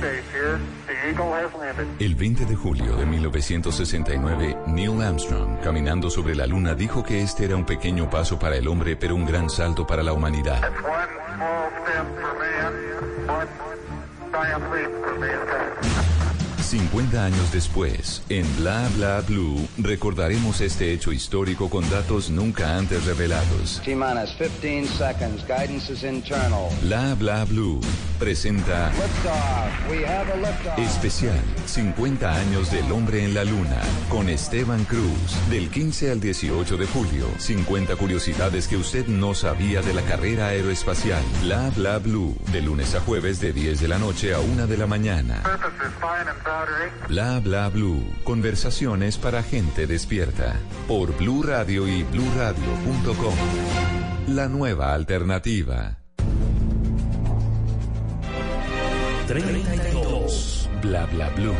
Base 0.00 0.24
here. 0.32 0.71
El 1.98 2.14
20 2.14 2.46
de 2.46 2.54
julio 2.54 2.96
de 2.96 3.06
1969, 3.06 4.56
Neil 4.66 5.02
Armstrong, 5.02 5.60
caminando 5.62 6.10
sobre 6.10 6.34
la 6.34 6.46
Luna, 6.46 6.74
dijo 6.74 7.02
que 7.02 7.22
este 7.22 7.44
era 7.44 7.56
un 7.56 7.64
pequeño 7.64 8.08
paso 8.08 8.38
para 8.38 8.56
el 8.56 8.68
hombre, 8.68 8.96
pero 8.96 9.14
un 9.14 9.26
gran 9.26 9.50
salto 9.50 9.86
para 9.86 10.02
la 10.02 10.12
humanidad. 10.12 10.60
50 16.72 17.22
años 17.22 17.52
después, 17.52 18.22
en 18.30 18.46
Bla 18.56 18.88
Bla 18.96 19.20
Blue, 19.20 19.68
recordaremos 19.76 20.62
este 20.62 20.94
hecho 20.94 21.12
histórico 21.12 21.68
con 21.68 21.86
datos 21.90 22.30
nunca 22.30 22.78
antes 22.78 23.04
revelados. 23.04 23.82
T-minus 23.84 24.30
15 24.38 24.86
seconds. 24.86 25.46
Guidance 25.46 25.92
is 25.92 26.02
internal. 26.02 26.70
Bla 26.80 27.14
Bla 27.14 27.44
Blue 27.44 27.78
presenta 28.18 28.90
Liftoff. 28.92 29.90
We 29.90 30.06
have 30.06 30.32
a 30.32 30.36
liftoff. 30.36 30.78
especial 30.78 31.38
50 31.66 32.32
años 32.34 32.70
del 32.70 32.90
hombre 32.90 33.22
en 33.22 33.34
la 33.34 33.44
luna 33.44 33.82
con 34.08 34.30
Esteban 34.30 34.84
Cruz 34.84 35.36
del 35.50 35.68
15 35.68 36.12
al 36.12 36.20
18 36.20 36.78
de 36.78 36.86
julio. 36.86 37.26
50 37.36 37.96
curiosidades 37.96 38.66
que 38.66 38.78
usted 38.78 39.06
no 39.08 39.34
sabía 39.34 39.82
de 39.82 39.92
la 39.92 40.02
carrera 40.02 40.46
aeroespacial. 40.46 41.22
Bla 41.42 41.70
Bla 41.76 41.98
Blue 41.98 42.34
de 42.50 42.62
lunes 42.62 42.94
a 42.94 43.00
jueves 43.00 43.40
de 43.40 43.52
10 43.52 43.78
de 43.78 43.88
la 43.88 43.98
noche 43.98 44.32
a 44.32 44.40
1 44.40 44.66
de 44.66 44.78
la 44.78 44.86
mañana. 44.86 45.42
Surface 45.42 45.74
is 45.76 45.92
fine 46.00 46.28
and 46.30 46.38
powdery. 46.42 46.61
Bla 47.08 47.40
Bla 47.40 47.68
Blue. 47.68 48.02
Conversaciones 48.24 49.18
para 49.18 49.42
gente 49.42 49.86
despierta. 49.86 50.58
Por 50.86 51.16
Blue 51.16 51.42
Radio 51.42 51.88
y 51.88 52.02
bluradio.com. 52.04 53.34
La 54.28 54.48
nueva 54.48 54.94
alternativa. 54.94 55.98
32. 59.26 60.68
Bla 60.82 61.06
Bla 61.06 61.28
Blue. 61.30 61.54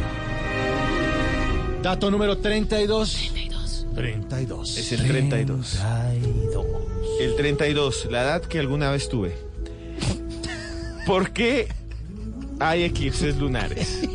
Dato 1.83 2.11
número 2.11 2.39
32. 2.39 3.33
32. 3.95 4.79
Es 4.79 4.93
el 4.93 5.09
32. 5.09 5.81
El 7.21 7.37
32, 7.37 8.09
la 8.11 8.23
edad 8.23 8.43
que 8.43 8.59
alguna 8.59 8.91
vez 8.91 9.09
tuve. 9.09 9.37
¿Por 11.07 11.33
qué 11.33 11.69
hay 12.59 12.85
eclipses 12.85 13.37
lunares? 13.37 14.09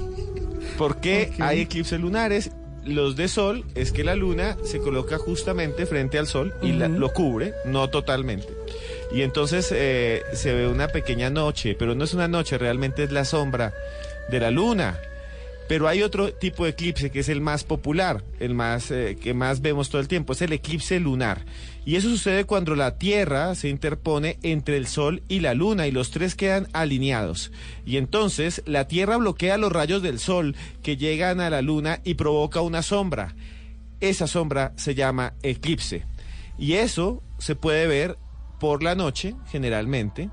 ¿Por 0.77 0.97
qué 0.97 1.31
hay 1.39 1.61
eclipses 1.61 1.99
lunares? 1.99 2.51
Los 2.85 3.15
de 3.17 3.27
sol 3.27 3.65
es 3.75 3.91
que 3.91 4.03
la 4.03 4.15
luna 4.15 4.55
se 4.63 4.79
coloca 4.79 5.17
justamente 5.17 5.85
frente 5.85 6.17
al 6.17 6.27
sol 6.27 6.53
y 6.61 6.71
la- 6.71 6.87
lo 6.87 7.11
cubre, 7.11 7.53
no 7.65 7.89
totalmente. 7.89 8.47
Y 9.11 9.21
entonces 9.23 9.69
eh, 9.73 10.21
se 10.33 10.53
ve 10.53 10.67
una 10.67 10.87
pequeña 10.87 11.29
noche, 11.29 11.75
pero 11.77 11.95
no 11.95 12.03
es 12.05 12.13
una 12.13 12.27
noche, 12.27 12.57
realmente 12.57 13.03
es 13.03 13.11
la 13.11 13.25
sombra 13.25 13.73
de 14.29 14.39
la 14.39 14.51
luna. 14.51 14.99
Pero 15.67 15.89
hay 15.89 16.01
otro 16.01 16.31
tipo 16.31 16.63
de 16.63 16.69
eclipse 16.71 17.09
que 17.09 17.19
es 17.19 17.27
el 17.29 17.41
más 17.41 17.65
popular, 17.65 18.23
el 18.39 18.53
más 18.53 18.89
eh, 18.91 19.17
que 19.21 19.33
más 19.33 19.61
vemos 19.61 19.89
todo 19.89 19.99
el 19.99 20.07
tiempo, 20.07 20.31
es 20.31 20.41
el 20.41 20.53
eclipse 20.53 20.97
lunar. 21.01 21.41
Y 21.87 21.95
eso 21.95 22.09
sucede 22.09 22.43
cuando 22.43 22.75
la 22.75 22.97
Tierra 22.97 23.55
se 23.55 23.69
interpone 23.69 24.39
entre 24.43 24.75
el 24.75 24.87
Sol 24.87 25.23
y 25.29 25.39
la 25.39 25.53
Luna 25.53 25.87
y 25.87 25.91
los 25.91 26.11
tres 26.11 26.35
quedan 26.35 26.67
alineados. 26.73 27.53
Y 27.85 27.95
entonces 27.95 28.61
la 28.65 28.89
Tierra 28.89 29.15
bloquea 29.15 29.57
los 29.57 29.71
rayos 29.71 30.01
del 30.01 30.19
Sol 30.19 30.57
que 30.83 30.97
llegan 30.97 31.39
a 31.39 31.49
la 31.49 31.61
Luna 31.61 32.01
y 32.03 32.15
provoca 32.15 32.59
una 32.59 32.81
sombra. 32.81 33.35
Esa 34.01 34.27
sombra 34.27 34.73
se 34.75 34.95
llama 34.95 35.35
eclipse. 35.43 36.03
Y 36.57 36.73
eso 36.73 37.23
se 37.37 37.55
puede 37.55 37.87
ver 37.87 38.17
por 38.59 38.83
la 38.83 38.93
noche, 38.93 39.35
generalmente. 39.49 40.29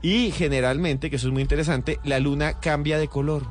Y 0.00 0.30
generalmente, 0.30 1.10
que 1.10 1.16
eso 1.16 1.26
es 1.26 1.34
muy 1.34 1.42
interesante, 1.42 1.98
la 2.02 2.18
luna 2.18 2.60
cambia 2.60 2.98
de 2.98 3.08
color 3.08 3.42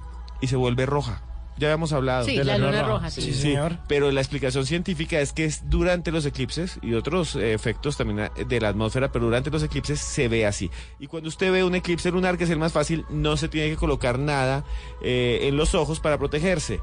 y 0.41 0.47
se 0.47 0.56
vuelve 0.56 0.88
roja. 0.88 1.22
Ya 1.58 1.68
habíamos 1.68 1.93
hablado. 1.93 2.26
Sí, 2.26 2.36
la 2.43 2.58
luna 2.58 2.84
roja, 2.84 3.10
sí. 3.10 3.22
Sí, 3.22 3.34
señor. 3.34 3.78
Pero 3.88 4.12
la 4.12 4.22
explicación 4.22 4.66
científica 4.66 5.20
es 5.20 5.34
que 5.34 5.45
es 5.45 5.70
durante 5.70 6.12
los 6.12 6.26
eclipses 6.26 6.80
y 6.82 6.93
otros 6.95 7.36
eh, 7.36 7.54
efectos 7.54 7.97
también 7.97 8.32
eh, 8.36 8.45
de 8.45 8.60
la 8.60 8.70
atmósfera, 8.70 9.12
pero 9.12 9.26
durante 9.26 9.51
los 9.51 9.62
eclipses 9.64 9.99
se 9.99 10.28
ve 10.28 10.45
así. 10.45 10.72
Y 10.99 11.08
cuando 11.08 11.30
usted 11.30 11.51
ve 11.51 11.64
un 11.64 11.76
eclipse 11.76 12.12
lunar, 12.12 12.38
que 12.38 12.45
es 12.45 12.49
el 12.49 12.60
más 12.60 12.74
fácil, 12.74 13.06
no 13.10 13.38
se 13.38 13.49
tiene 13.49 13.70
que 13.70 13.76
colocar 13.76 14.18
nada 14.20 14.64
eh, 15.01 15.41
en 15.43 15.58
los 15.58 15.76
ojos 15.76 15.99
para 15.99 16.18
protegerse 16.18 16.80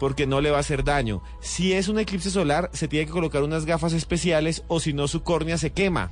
porque 0.00 0.26
no 0.26 0.40
le 0.40 0.50
va 0.50 0.56
a 0.56 0.60
hacer 0.60 0.82
daño. 0.84 1.22
Si 1.40 1.72
es 1.72 1.88
un 1.88 1.98
eclipse 1.98 2.30
solar, 2.30 2.68
se 2.72 2.88
tiene 2.88 3.06
que 3.06 3.12
colocar 3.12 3.42
unas 3.42 3.64
gafas 3.64 3.92
especiales 3.92 4.64
o 4.66 4.80
si 4.80 4.92
no 4.92 5.06
su 5.06 5.22
córnea 5.22 5.56
se 5.56 5.72
quema 5.72 6.10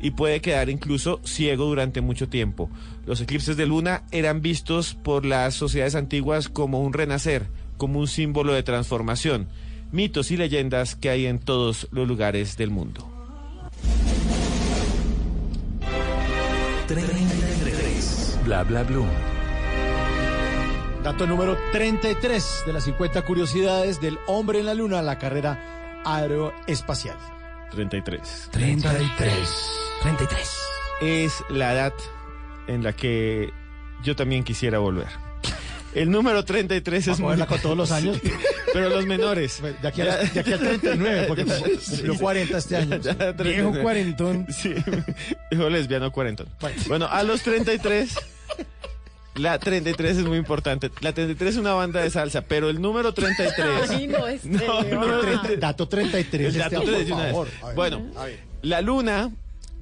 y 0.00 0.12
puede 0.12 0.40
quedar 0.40 0.70
incluso 0.70 1.20
ciego 1.24 1.66
durante 1.66 2.00
mucho 2.00 2.28
tiempo. 2.28 2.70
Los 3.06 3.20
eclipses 3.20 3.56
de 3.56 3.66
luna 3.66 4.04
eran 4.10 4.42
vistos 4.42 4.94
por 4.94 5.24
las 5.24 5.54
sociedades 5.54 5.94
antiguas 5.94 6.48
como 6.48 6.80
un 6.80 6.92
renacer, 6.92 7.46
como 7.76 7.98
un 7.98 8.08
símbolo 8.08 8.52
de 8.52 8.62
transformación. 8.62 9.48
Mitos 9.92 10.30
y 10.30 10.36
leyendas 10.36 10.94
que 10.94 11.10
hay 11.10 11.26
en 11.26 11.38
todos 11.38 11.88
los 11.90 12.06
lugares 12.06 12.56
del 12.56 12.70
mundo. 12.70 13.08
33. 16.86 18.38
Bla 18.44 18.64
Bla 18.64 18.82
Blue. 18.82 19.06
Dato 21.02 21.26
número 21.26 21.56
33 21.72 22.64
de 22.66 22.72
las 22.72 22.84
50 22.84 23.22
curiosidades 23.22 24.00
del 24.00 24.18
hombre 24.26 24.60
en 24.60 24.66
la 24.66 24.74
luna, 24.74 25.00
la 25.00 25.18
carrera 25.18 26.02
aeroespacial. 26.04 27.16
33. 27.70 28.48
33. 28.50 29.48
33. 30.02 30.56
Es 31.02 31.32
la 31.48 31.72
edad 31.72 31.92
en 32.66 32.82
la 32.82 32.92
que 32.92 33.50
yo 34.02 34.16
también 34.16 34.44
quisiera 34.44 34.78
volver. 34.78 35.08
El 35.94 36.10
número 36.10 36.44
33 36.44 37.08
es 37.08 37.08
¿Va 37.08 37.14
a 37.14 37.24
cogerla 37.24 37.46
con 37.46 37.60
todos 37.60 37.76
los 37.76 37.90
años? 37.90 38.18
Sí, 38.22 38.30
pero 38.72 38.88
los 38.90 39.06
menores. 39.06 39.60
De 39.82 39.88
aquí, 39.88 40.02
a, 40.02 40.18
de 40.18 40.40
aquí 40.40 40.52
al 40.52 40.60
39, 40.60 41.24
porque 41.26 41.44
cumplió 41.88 42.14
40 42.16 42.58
este 42.58 42.76
año. 42.76 42.96
Ya, 42.98 43.14
39. 43.16 43.52
Viejo 43.52 43.82
cuarentón. 43.82 44.46
Sí, 44.50 44.72
hijo 45.50 45.68
lesbiano 45.68 46.12
cuarentón. 46.12 46.48
Bueno, 46.86 47.06
a 47.10 47.22
los 47.24 47.42
33, 47.42 48.16
la 49.40 49.58
33 49.58 50.18
es 50.18 50.24
muy 50.24 50.38
importante. 50.38 50.90
La 51.00 51.12
33 51.12 51.50
es 51.54 51.56
una 51.60 51.72
banda 51.74 52.00
de 52.00 52.10
salsa, 52.10 52.42
pero 52.42 52.68
el 52.70 52.80
número 52.80 53.12
33... 53.14 53.66
Ay, 53.90 54.06
no, 54.06 54.26
este, 54.26 54.48
No, 54.48 54.82
no, 54.82 55.20
Treinta- 55.20 55.56
Dato 55.58 55.88
33. 55.88 56.54
El 56.54 56.58
dato 56.60 56.76
Esteban, 56.82 56.94
33 57.06 57.08
de 57.26 57.32
por 57.32 57.46
una 57.48 57.66
vez. 57.66 57.74
Bueno, 57.76 58.06
A 58.16 58.24
ver. 58.26 58.40
la 58.62 58.80
luna, 58.80 59.30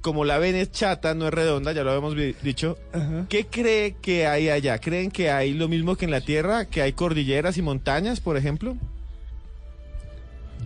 como 0.01 0.25
la 0.25 0.39
ven 0.39 0.55
es 0.55 0.71
chata, 0.73 1.15
no 1.15 1.27
es 1.29 1.35
redonda, 1.35 1.73
ya 1.73 1.83
lo 1.85 1.91
habíamos 1.91 2.15
dicho. 2.43 2.79
¿Qué 3.29 3.47
cree 3.47 3.97
que 4.01 4.27
hay 4.27 4.49
allá? 4.49 4.79
¿Creen 4.79 5.11
que 5.11 5.31
hay 5.31 5.53
lo 5.55 5.69
mismo 5.69 5.97
que 5.97 6.05
en 6.05 6.11
la 6.13 6.21
Tierra? 6.21 6.65
¿Que 6.67 6.83
hay 6.83 6.93
cordilleras 6.93 7.57
y 7.59 7.63
montañas, 7.63 8.21
por 8.21 8.37
ejemplo? 8.37 8.77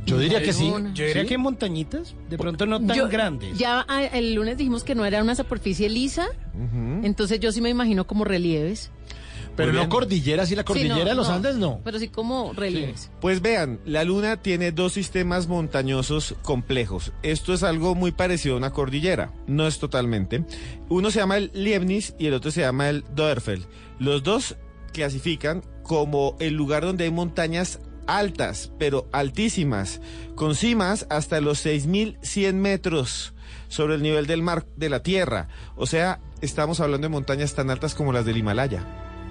Yo 0.07 0.19
diría 0.19 0.43
que 0.43 0.53
sí. 0.53 0.69
Yo 0.95 1.05
diría 1.07 1.23
¿Sí? 1.23 1.29
que 1.29 1.39
montañitas, 1.39 2.15
de 2.29 2.37
pronto 2.39 2.67
no 2.67 2.85
tan 2.85 2.97
Yo- 2.97 3.09
grandes. 3.09 3.57
Ya 3.57 3.85
ah, 3.89 4.03
el 4.05 4.35
lunes 4.35 4.57
dijimos 4.59 4.83
que 4.85 4.95
no 4.95 5.05
era 5.05 5.23
una 5.23 5.35
superficie 5.35 5.89
lisa, 5.89 6.27
entonces 7.03 7.41
yo 7.41 7.53
sí 7.53 7.61
me 7.61 7.71
imagino 7.71 8.07
como 8.07 8.25
relieves. 8.25 8.91
Pero 9.55 9.71
no 9.73 9.81
bien. 9.81 9.91
cordillera, 9.91 10.47
sí 10.47 10.57
la 10.57 10.65
cordillera 10.65 10.95
Sí, 10.95 11.01
no, 11.03 11.09
de 11.11 11.15
los 11.15 11.29
no. 11.29 11.35
Andes 11.35 11.57
no. 11.57 11.81
Pero 11.85 11.99
sí 11.99 12.09
como 12.09 12.55
relieves. 12.55 13.11
Pues 13.21 13.43
vean, 13.43 13.81
la 13.85 14.03
Luna 14.03 14.39
tiene 14.41 14.73
dos 14.73 14.95
sistemas 14.95 15.47
montañosos 15.47 16.37
complejos. 16.41 17.13
Esto 17.23 17.53
es 17.53 17.63
algo 17.63 17.95
muy 17.95 18.13
parecido 18.13 18.55
a 18.55 18.59
una 18.59 18.71
cordillera, 18.73 19.31
no 19.47 19.67
es 19.67 19.79
totalmente. 19.79 20.43
Uno 20.89 21.11
se 21.11 21.19
llama 21.19 21.37
el 21.37 21.51
Leibniz 21.53 22.15
y 22.19 22.29
el 22.29 22.35
otro 22.35 22.51
se 22.51 22.63
llama 22.63 22.89
el 22.89 23.05
Doerfel. 23.15 23.67
Los 23.99 24.23
dos 24.23 24.57
clasifican 24.95 25.63
como 25.83 26.35
el 26.41 26.55
lugar 26.55 26.85
donde 26.85 27.05
hay 27.05 27.11
montañas 27.11 27.79
altas, 28.07 28.73
pero 28.79 29.09
altísimas, 29.13 30.01
con 30.35 30.55
cimas 30.55 31.07
hasta 31.11 31.41
los 31.41 31.65
6.100 31.65 32.55
metros 32.55 33.35
sobre 33.69 33.95
el 33.95 34.03
nivel 34.03 34.27
del 34.27 34.43
mar 34.43 34.67
de 34.77 34.89
la 34.91 35.03
Tierra. 35.03 35.49
O 35.77 35.87
sea, 35.87 36.21
estamos 36.41 36.81
hablando 36.81 37.07
de 37.07 37.11
montañas 37.11 37.55
tan 37.55 37.71
altas 37.71 37.95
como 37.95 38.13
las 38.13 38.25
del 38.25 38.37
Himalaya. 38.37 38.85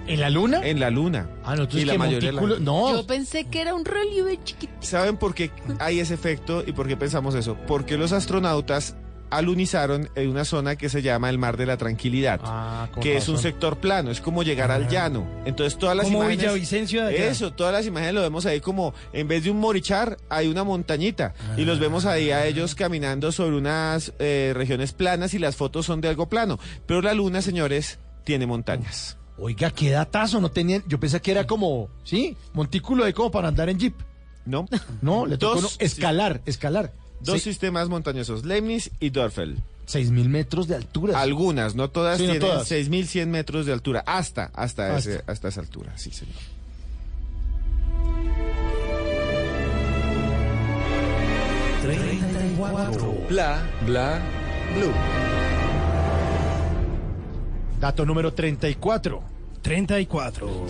¿En 0.06 0.20
la 0.20 0.30
Luna? 0.30 0.66
En 0.66 0.80
la 0.80 0.90
Luna. 0.90 1.28
Ah, 1.44 1.54
no, 1.54 1.62
entonces 1.62 1.82
Y 1.82 1.84
la 1.84 1.92
que 1.92 1.98
mayoría 1.98 2.32
de 2.32 2.36
la- 2.48 2.58
No, 2.58 2.92
Yo 2.92 3.06
pensé 3.06 3.44
que 3.44 3.60
era 3.60 3.72
un 3.74 3.84
relieve 3.84 4.38
chiquito. 4.42 4.72
¿Saben 4.80 5.16
por 5.16 5.32
qué 5.34 5.52
hay 5.78 6.00
ese 6.00 6.14
efecto 6.14 6.64
y 6.66 6.72
por 6.72 6.88
qué 6.88 6.96
pensamos 6.96 7.36
eso? 7.36 7.56
Porque 7.68 7.96
los 7.96 8.10
astronautas 8.12 8.96
alunizaron 9.32 10.10
en 10.14 10.28
una 10.30 10.44
zona 10.44 10.76
que 10.76 10.88
se 10.88 11.02
llama 11.02 11.30
el 11.30 11.38
Mar 11.38 11.56
de 11.56 11.66
la 11.66 11.76
Tranquilidad, 11.76 12.40
Ah, 12.44 12.88
que 13.00 13.16
es 13.16 13.28
un 13.28 13.38
sector 13.38 13.78
plano, 13.78 14.10
es 14.10 14.20
como 14.20 14.42
llegar 14.42 14.70
al 14.70 14.88
llano. 14.88 15.26
Entonces 15.44 15.78
todas 15.78 15.96
las 15.96 16.04
Como 16.06 16.18
imágenes... 16.18 16.44
Villavicencio 16.44 17.04
de. 17.06 17.28
Eso, 17.28 17.52
todas 17.52 17.72
las 17.72 17.86
imágenes 17.86 18.14
lo 18.14 18.20
vemos 18.22 18.46
ahí 18.46 18.60
como, 18.60 18.94
en 19.12 19.26
vez 19.28 19.44
de 19.44 19.50
un 19.50 19.58
morichar, 19.58 20.16
hay 20.28 20.48
una 20.48 20.64
montañita. 20.64 21.34
Y 21.56 21.64
los 21.64 21.78
vemos 21.80 22.04
ahí 22.06 22.30
a 22.30 22.46
ellos 22.46 22.74
caminando 22.74 23.32
sobre 23.32 23.56
unas 23.56 24.12
eh, 24.18 24.52
regiones 24.54 24.92
planas 24.92 25.34
y 25.34 25.38
las 25.38 25.56
fotos 25.56 25.86
son 25.86 26.00
de 26.00 26.08
algo 26.08 26.28
plano. 26.28 26.58
Pero 26.86 27.02
la 27.02 27.14
luna, 27.14 27.42
señores, 27.42 27.98
tiene 28.24 28.46
montañas. 28.46 29.16
Oiga, 29.38 29.70
qué 29.70 29.90
datazo, 29.90 30.40
no 30.40 30.50
tenían, 30.50 30.84
yo 30.86 31.00
pensé 31.00 31.20
que 31.20 31.30
era 31.32 31.46
como, 31.46 31.88
sí, 32.04 32.36
montículo 32.52 33.04
de 33.04 33.12
como 33.14 33.30
para 33.30 33.48
andar 33.48 33.68
en 33.70 33.78
jeep. 33.78 33.94
¿No? 34.44 34.66
No, 35.00 35.24
le 35.24 35.38
tocó 35.38 35.60
Dos- 35.60 35.78
no, 35.80 35.84
escalar, 35.86 36.42
escalar. 36.46 36.92
Dos 37.24 37.42
Se- 37.42 37.50
sistemas 37.50 37.88
montañosos, 37.88 38.44
Leibniz 38.44 38.90
y 39.00 39.10
Dörfel. 39.10 39.58
Seis 39.86 40.10
mil 40.10 40.28
metros 40.28 40.68
de 40.68 40.76
altura. 40.76 41.20
Algunas, 41.20 41.74
no 41.74 41.90
todas 41.90 42.18
Sí, 42.18 42.24
no 42.26 42.32
tienen 42.32 42.48
todas. 42.48 42.68
6.100 42.70 43.26
metros 43.26 43.66
de 43.66 43.72
altura, 43.72 44.02
hasta, 44.06 44.44
hasta, 44.54 44.94
Hasta. 44.96 44.98
ese- 44.98 45.24
hasta 45.26 45.48
esa 45.48 45.60
altura, 45.60 45.92
sí, 45.98 46.10
señor. 46.12 46.36
Bla, 53.28 53.60
bla, 53.86 54.20
blue. 54.76 54.92
Dato 57.80 58.04
número 58.06 58.32
34. 58.32 59.22
34. 59.62 60.66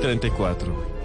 34. 0.00 0.99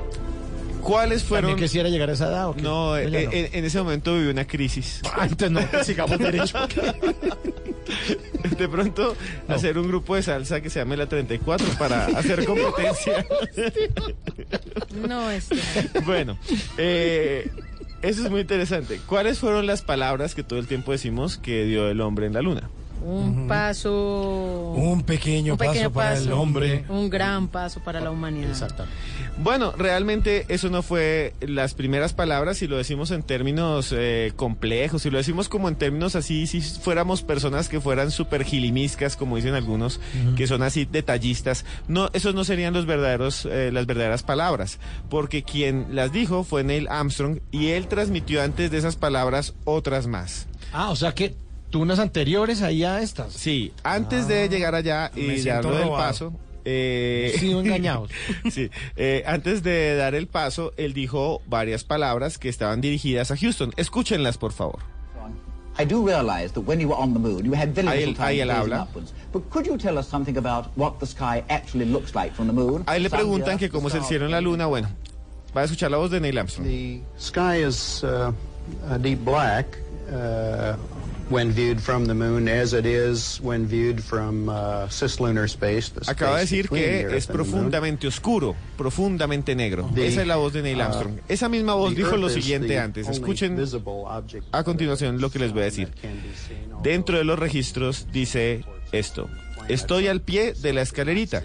¿Cuáles 0.86 1.24
fueron? 1.24 1.50
¿También 1.52 1.68
quisiera 1.68 1.90
llegar 1.90 2.12
a 2.12 2.14
esa 2.14 2.28
edad 2.28 2.50
o 2.50 2.56
qué? 2.56 2.62
No, 2.62 2.96
eh, 2.96 3.10
no. 3.10 3.18
en 3.58 3.66
ese 3.66 3.80
momento 3.80 4.14
viví 4.14 4.30
una 4.30 4.46
crisis. 4.46 5.02
Ah, 5.18 5.26
entonces 5.30 5.52
no, 5.52 5.84
sigamos 5.84 6.20
derecho. 6.20 6.60
De 8.60 8.70
pronto, 8.70 9.16
hacer 9.48 9.78
un 9.78 9.88
grupo 9.88 10.16
de 10.16 10.22
salsa 10.24 10.62
que 10.62 10.70
se 10.70 10.80
llame 10.80 10.96
la 10.98 11.08
34 11.08 11.66
para 11.80 12.06
hacer 12.06 12.46
competencia. 12.46 13.26
No, 15.08 15.32
es. 15.32 15.50
bueno, 16.06 16.38
eh, 16.78 17.50
eso 18.02 18.24
es 18.24 18.30
muy 18.30 18.42
interesante. 18.42 19.00
¿Cuáles 19.08 19.40
fueron 19.40 19.66
las 19.66 19.82
palabras 19.82 20.36
que 20.36 20.44
todo 20.44 20.60
el 20.60 20.68
tiempo 20.68 20.92
decimos 20.92 21.38
que 21.38 21.66
dio 21.66 21.90
el 21.90 22.02
hombre 22.02 22.28
en 22.28 22.34
la 22.34 22.42
luna? 22.42 22.70
Un 23.04 23.48
paso. 23.48 24.74
Un 24.76 25.04
pequeño, 25.04 25.54
Un 25.54 25.60
pequeño 25.60 25.92
paso 25.92 25.94
para 25.94 26.18
el 26.18 26.24
paso. 26.26 26.40
hombre. 26.42 26.86
Un 26.90 27.10
gran 27.10 27.48
paso 27.48 27.80
para 27.84 28.00
la 28.00 28.10
humanidad. 28.12 28.50
Exactamente. 28.50 28.98
Bueno, 29.38 29.74
realmente 29.78 30.46
eso 30.48 30.70
no 30.70 30.82
fue 30.82 31.34
las 31.42 31.74
primeras 31.74 32.14
palabras, 32.14 32.58
si 32.58 32.68
lo 32.68 32.78
decimos 32.78 33.12
en 33.12 33.22
términos 33.22 33.94
eh, 33.96 34.32
complejos, 34.36 35.02
si 35.02 35.10
lo 35.10 35.18
decimos 35.18 35.50
como 35.50 35.68
en 35.68 35.76
términos 35.76 36.16
así, 36.16 36.48
si 36.48 36.62
fuéramos 36.62 37.22
personas 37.22 37.68
que 37.68 37.82
fueran 37.82 38.12
súper 38.12 38.46
gilimiscas, 38.46 39.18
como 39.18 39.36
dicen 39.36 39.54
algunos, 39.54 40.00
que 40.38 40.48
son 40.48 40.64
así 40.64 40.86
detallistas, 40.86 41.66
no, 41.88 42.10
esos 42.14 42.34
no 42.34 42.46
serían 42.46 42.74
los 42.74 42.86
verdaderos, 42.86 43.46
eh, 43.46 43.72
las 43.74 43.86
verdaderas 43.86 44.24
palabras, 44.24 44.80
porque 45.10 45.44
quien 45.44 45.88
las 45.92 46.14
dijo 46.14 46.46
fue 46.46 46.64
Neil 46.64 46.88
Armstrong 46.88 47.40
y 47.52 47.68
él 47.68 47.88
transmitió 47.88 48.42
antes 48.42 48.72
de 48.72 48.78
esas 48.78 48.96
palabras 48.96 49.54
otras 49.66 50.08
más. 50.08 50.48
Ah, 50.72 50.92
o 50.92 50.96
sea 50.96 51.14
que 51.14 51.36
tú 51.70 51.82
unas 51.82 52.00
anteriores 52.00 52.62
ahí 52.62 52.86
a 52.86 53.02
estas. 53.02 53.34
Sí, 53.34 53.74
antes 53.84 54.30
de 54.30 54.48
llegar 54.48 54.76
allá 54.76 55.12
y 55.14 55.42
darlo 55.42 55.72
del 55.72 55.84
robado. 55.84 56.04
paso. 56.04 56.40
Eh, 56.66 57.34
Sí, 57.40 57.52
engañados. 57.52 58.10
sí, 58.52 58.70
eh, 58.96 59.24
antes 59.28 59.62
de 59.64 59.96
dar 59.96 60.16
el 60.16 60.28
paso, 60.28 60.74
él 60.78 60.94
dijo 60.94 61.42
varias 61.48 61.84
palabras 61.84 62.38
que 62.38 62.50
estaban 62.50 62.82
dirigidas 62.82 63.30
a 63.32 63.38
Houston. 63.38 63.72
Escúchenlas, 63.78 64.38
por 64.38 64.52
favor. 64.52 64.80
I 65.78 65.84
do 65.84 66.06
realize 66.08 66.54
that 66.54 66.62
when 66.66 66.80
you 66.80 66.88
were 66.88 66.96
on 66.98 67.12
the 67.14 67.20
moon, 67.20 67.44
you 67.44 67.54
had 67.54 67.74
very 67.76 67.88
Ahí 67.90 68.06
little 68.06 68.14
él- 68.14 68.20
ahí 68.22 68.38
time 68.38 68.48
gazing 68.48 68.52
habla. 68.72 68.82
upwards. 68.84 69.14
But 69.34 69.50
could 69.50 69.66
you 69.68 69.78
tell 69.78 69.98
us 69.98 70.08
something 70.08 70.38
about 70.38 70.68
what 70.78 71.00
the 71.00 71.06
sky 71.06 71.44
actually 71.50 71.86
looks 71.86 72.16
like 72.16 72.34
from 72.34 72.48
the 72.48 72.54
moon? 72.54 72.84
A 72.88 72.96
él 72.96 73.04
le 73.04 73.10
preguntan 73.10 73.50
Earth, 73.50 73.60
que 73.60 73.68
the 73.68 73.74
cómo 73.74 73.90
es 73.90 73.96
el 73.96 74.04
cielo 74.06 74.24
en 74.26 74.32
la 74.32 74.40
luna. 74.40 74.68
Bueno, 74.68 74.88
va 75.56 75.62
a 75.62 75.64
escuchar 75.66 75.92
la 75.92 75.98
voz 75.98 76.12
de 76.12 76.22
Neil 76.22 76.38
Armstrong. 76.38 76.66
The 76.66 77.02
sky 77.20 77.64
is 77.68 78.04
uh, 78.06 78.32
a 78.90 78.98
deep 78.98 79.20
black 79.26 79.66
uh, 80.10 80.78
when 81.30 81.52
viewed 81.52 81.80
from 81.80 82.06
the 82.06 82.14
moon, 82.14 82.48
as 82.48 82.74
it 82.74 82.86
is 82.86 83.40
when 83.42 83.68
viewed 83.68 84.02
from 84.02 84.48
cislunar 84.90 85.48
space. 85.50 85.92
the 85.92 86.02
Acaba 86.10 86.36
de 86.36 86.42
decir 86.42 86.70
que 86.70 87.16
es 87.16 87.28
profundamente 87.28 88.08
oscuro, 88.08 88.56
profundamente 88.78 89.56
negro. 89.56 89.90
The, 89.94 90.08
Esa 90.08 90.22
es 90.22 90.28
la 90.28 90.36
voz 90.36 90.54
de 90.54 90.62
Neil 90.62 90.80
uh, 90.80 90.84
Armstrong. 90.84 91.20
Esa 91.28 91.50
misma 91.50 91.74
voz 91.74 91.96
dijo 91.96 92.18
lo 92.18 92.30
siguiente 92.30 92.80
antes. 92.80 93.08
Escuchen 93.08 93.58
a 94.52 94.64
continuación 94.64 95.22
lo 95.22 95.30
que 95.32 95.40
les 95.40 95.52
voy 95.52 95.62
a 95.62 95.66
decir. 95.66 95.92
Dentro 96.84 97.18
de 97.18 97.24
los 97.24 97.40
registros 97.40 98.08
dice 98.12 98.64
esto. 98.92 99.30
Estoy 99.68 100.08
al 100.08 100.22
pie 100.22 100.54
de 100.54 100.74
la 100.74 100.82
escalerita. 100.82 101.44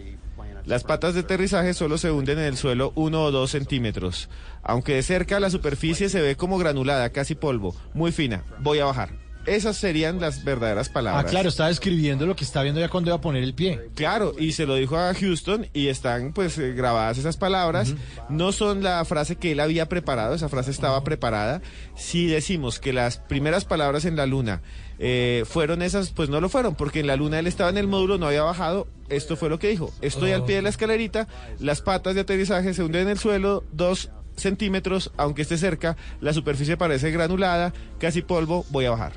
Las 0.67 0.85
patas 0.85 1.15
de 1.15 1.21
aterrizaje 1.21 1.73
solo 1.75 1.97
se 1.97 2.11
hunden 2.11 2.39
en 2.39 2.45
el 2.45 2.57
suelo 2.57 2.93
uno 2.95 3.25
o 3.25 3.31
dos 3.31 3.51
centímetros. 3.51 4.29
Aunque 4.63 4.95
de 4.95 5.03
cerca 5.03 5.41
la 5.41 5.51
superficie 5.51 6.09
se 6.11 6.21
ve 6.21 6.37
como 6.37 6.59
granulada, 6.59 7.11
casi 7.11 7.35
polvo, 7.35 7.75
muy 7.95 8.13
fina. 8.13 8.45
Voy 8.61 8.79
a 8.79 8.85
bajar. 8.85 9.20
Esas 9.47 9.77
serían 9.77 10.21
las 10.21 10.45
verdaderas 10.45 10.89
Ah, 10.91 10.93
palabras. 10.93 11.31
claro, 11.31 11.49
estaba 11.49 11.71
escribiendo 11.71 12.27
lo 12.27 12.37
que 12.37 12.45
está 12.45 12.63
viendo 12.63 12.81
ya 12.81 12.89
cuando 12.89 13.09
iba 13.11 13.17
a 13.17 13.21
poner 13.21 13.43
el 13.43 13.55
pie. 13.55 13.81
Claro, 13.95 14.35
y 14.39 14.53
se 14.53 14.67
lo 14.67 14.75
dijo 14.75 14.97
a 14.99 15.15
Houston 15.15 15.67
y 15.73 15.89
están 15.89 16.33
pues 16.33 16.59
eh, 16.59 16.73
grabadas 16.73 17.19
esas 17.19 17.37
palabras. 17.37 17.95
No 18.29 18.53
son 18.53 18.83
la 18.83 19.05
frase 19.05 19.37
que 19.37 19.53
él 19.53 19.61
había 19.61 19.89
preparado, 19.89 20.35
esa 20.35 20.49
frase 20.49 20.71
estaba 20.71 21.03
preparada. 21.05 21.63
Si 21.97 22.27
decimos 22.27 22.79
que 22.81 22.93
las 22.93 23.17
primeras 23.19 23.65
palabras 23.65 24.05
en 24.05 24.17
la 24.17 24.27
luna 24.27 24.61
eh, 24.99 25.45
fueron 25.49 25.81
esas, 25.83 26.11
pues 26.11 26.29
no 26.29 26.41
lo 26.41 26.49
fueron, 26.51 26.75
porque 26.75 27.01
en 27.01 27.07
la 27.07 27.17
luna 27.17 27.39
él 27.39 27.47
estaba 27.47 27.71
en 27.71 27.79
el 27.79 27.87
módulo, 27.89 28.19
no 28.19 28.27
había 28.27 28.43
bajado. 28.43 28.87
Esto 29.09 29.37
fue 29.37 29.49
lo 29.49 29.59
que 29.59 29.69
dijo. 29.69 29.91
Estoy 30.03 30.33
al 30.33 30.45
pie 30.45 30.57
de 30.57 30.63
la 30.63 30.69
escalerita, 30.69 31.27
las 31.59 31.81
patas 31.81 32.15
de 32.15 32.21
aterrizaje 32.21 32.75
se 32.75 32.83
hunden 32.85 33.03
en 33.03 33.09
el 33.09 33.19
suelo, 33.19 33.65
dos 33.73 34.11
centímetros, 34.37 35.11
aunque 35.17 35.43
esté 35.43 35.59
cerca, 35.59 35.97
la 36.21 36.33
superficie 36.33 36.77
parece 36.77 37.11
granulada, 37.11 37.75
casi 37.99 38.23
polvo, 38.23 38.65
voy 38.71 38.87
a 38.87 38.91
bajar. 38.91 39.13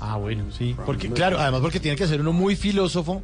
Ah, 0.00 0.16
bueno, 0.16 0.44
sí. 0.50 0.76
Porque, 0.84 1.10
claro, 1.10 1.38
además 1.38 1.60
porque 1.60 1.80
tiene 1.80 1.96
que 1.96 2.06
ser 2.06 2.20
uno 2.20 2.32
muy 2.32 2.56
filósofo 2.56 3.22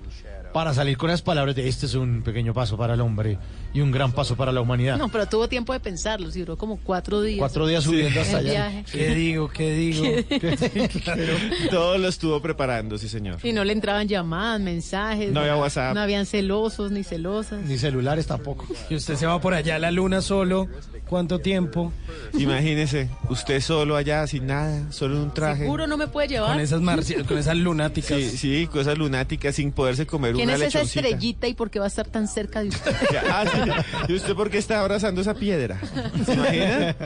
para 0.53 0.75
salir 0.75 0.97
con 0.97 1.11
esas 1.11 1.23
palabras 1.23 1.55
de 1.57 1.69
este 1.69 1.87
es 1.87 1.95
un 1.95 2.23
pequeño 2.23 2.53
paso 2.55 2.77
para 2.77 2.95
el 2.95 3.01
hombre 3.01 3.39
y 3.73 3.81
un 3.81 3.91
gran 3.91 4.13
paso 4.13 4.37
para 4.37 4.53
la 4.53 4.61
humanidad. 4.61 4.99
No, 4.99 5.09
pero 5.09 5.27
tuvo 5.27 5.49
tiempo 5.49 5.73
de 5.73 5.81
pensarlo, 5.81 6.31
sí, 6.31 6.41
duró 6.41 6.57
como 6.57 6.79
cuatro 6.79 7.23
días. 7.23 7.39
Cuatro 7.39 7.67
días 7.67 7.85
subiendo 7.85 8.21
hasta 8.21 8.41
el 8.41 8.51
allá. 8.51 8.69
viaje. 8.69 8.85
¿Qué 8.93 9.15
digo? 9.15 9.49
¿Qué 9.49 9.73
digo? 9.73 10.05
Todo 11.71 11.99
lo 11.99 12.09
estuvo 12.09 12.41
preparando, 12.41 12.99
sí 12.99 13.09
señor. 13.09 13.39
Y 13.43 13.53
no 13.53 13.65
le 13.65 13.73
entraban 13.73 14.09
llamadas, 14.09 14.61
mensajes. 14.61 15.33
No 15.33 15.41
había 15.41 15.57
WhatsApp. 15.57 15.95
No 15.95 16.01
habían 16.01 16.27
celosos 16.27 16.91
ni 16.93 17.03
celosas. 17.03 17.63
Ni 17.63 17.79
celulares 17.79 18.27
tampoco. 18.27 18.67
Y 18.91 18.95
usted 18.97 19.17
se 19.17 19.27
va 19.27 19.41
por 19.41 19.55
allá 19.55 19.77
a 19.77 19.79
la 19.79 19.91
luna 19.91 20.21
solo. 20.21 20.69
¿Cuánto 21.09 21.41
tiempo? 21.41 21.93
Imagínese, 22.39 23.11
usted 23.29 23.61
solo 23.61 23.97
allá, 23.97 24.27
sin 24.27 24.47
nada, 24.47 24.91
solo 24.91 25.17
en 25.17 25.23
un 25.23 25.35
traje. 25.35 25.63
Seguro 25.65 25.87
no 25.87 25.99
me 25.99 26.07
puede 26.09 26.29
llevar. 26.29 26.53
Con 26.53 26.61
esas, 26.61 26.81
con 27.27 27.39
esas 27.39 27.57
lunáticas. 27.57 28.19
Sí, 28.19 28.39
sí, 28.39 28.67
cosas 28.67 28.97
lunáticas, 28.97 29.55
sin 29.57 29.73
poderse 29.73 30.07
comer 30.07 30.35
¿Quién 30.47 30.51
es 30.51 30.57
esa 30.57 30.79
lechoncita. 30.79 31.01
estrellita 31.01 31.49
y 31.49 31.55
por 31.55 31.71
qué 31.71 31.79
va 31.79 31.87
a 31.87 31.89
estar 31.89 32.07
tan 32.09 32.29
cerca 32.29 32.63
de 32.63 32.69
usted? 32.69 32.95
Ah, 33.31 33.45
sí. 33.51 34.13
¿Y 34.13 34.17
usted 34.17 34.35
por 34.35 34.51
qué 34.51 34.59
está 34.59 34.81
abrazando 34.81 35.21
esa 35.21 35.35
piedra? 35.35 35.81
¿Se 36.25 36.35
imagina? 36.35 36.97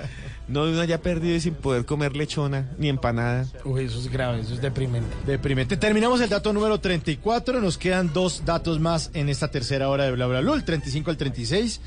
No, 0.49 0.63
uno 0.63 0.85
ya 0.85 1.01
perdido 1.01 1.35
y 1.35 1.41
sin 1.41 1.55
poder 1.55 1.85
comer 1.85 2.17
lechona 2.17 2.71
ni 2.79 2.89
empanada. 2.89 3.47
Uy, 3.65 3.85
eso 3.85 3.99
es 3.99 4.09
grave, 4.09 4.41
eso 4.41 4.55
es 4.55 4.63
deprimente. 4.63 5.09
Deprimente. 5.27 5.77
Terminamos 5.77 6.21
el 6.21 6.29
dato 6.29 6.53
número 6.53 6.79
34. 6.79 7.61
Nos 7.61 7.77
quedan 7.77 8.13
dos 8.13 8.45
datos 8.45 8.79
más 8.79 9.11
en 9.15 9.29
esta 9.29 9.51
tercera 9.51 9.89
hora 9.89 10.05
de 10.05 10.13
Bla 10.13 10.27
Bla 10.27 10.39
el 10.39 10.65
35 10.65 11.11
al 11.11 11.17
36. 11.17 11.81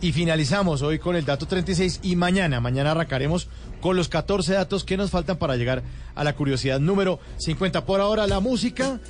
Y 0.00 0.12
finalizamos 0.12 0.80
hoy 0.82 0.98
con 0.98 1.16
el 1.16 1.24
dato 1.24 1.46
36 1.46 2.00
y 2.02 2.14
mañana, 2.14 2.60
mañana 2.60 2.92
arrancaremos 2.92 3.48
con 3.80 3.96
los 3.96 4.08
14 4.08 4.54
datos 4.54 4.84
que 4.84 4.96
nos 4.96 5.10
faltan 5.10 5.38
para 5.38 5.56
llegar 5.56 5.82
a 6.14 6.24
la 6.24 6.34
curiosidad 6.34 6.78
número 6.78 7.18
50. 7.38 7.84
Por 7.84 8.00
ahora 8.00 8.26
la 8.28 8.38
música 8.38 9.00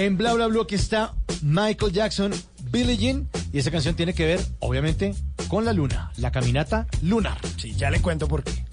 en 0.00 0.16
Bla 0.16 0.32
Bla 0.32 0.46
Blue 0.46 0.66
que 0.66 0.76
está 0.76 1.12
Michael 1.42 1.92
Jackson, 1.92 2.32
Billie 2.70 2.96
Jean. 2.96 3.28
Y 3.52 3.58
esa 3.58 3.70
canción 3.70 3.94
tiene 3.94 4.14
que 4.14 4.24
ver, 4.24 4.40
obviamente, 4.60 5.14
con 5.48 5.66
la 5.66 5.74
luna, 5.74 6.10
la 6.16 6.32
caminata 6.32 6.86
lunar. 7.02 7.38
Sí, 7.58 7.74
ya 7.74 7.90
le 7.90 8.00
cuento 8.00 8.26
por 8.26 8.42
qué. 8.42 8.69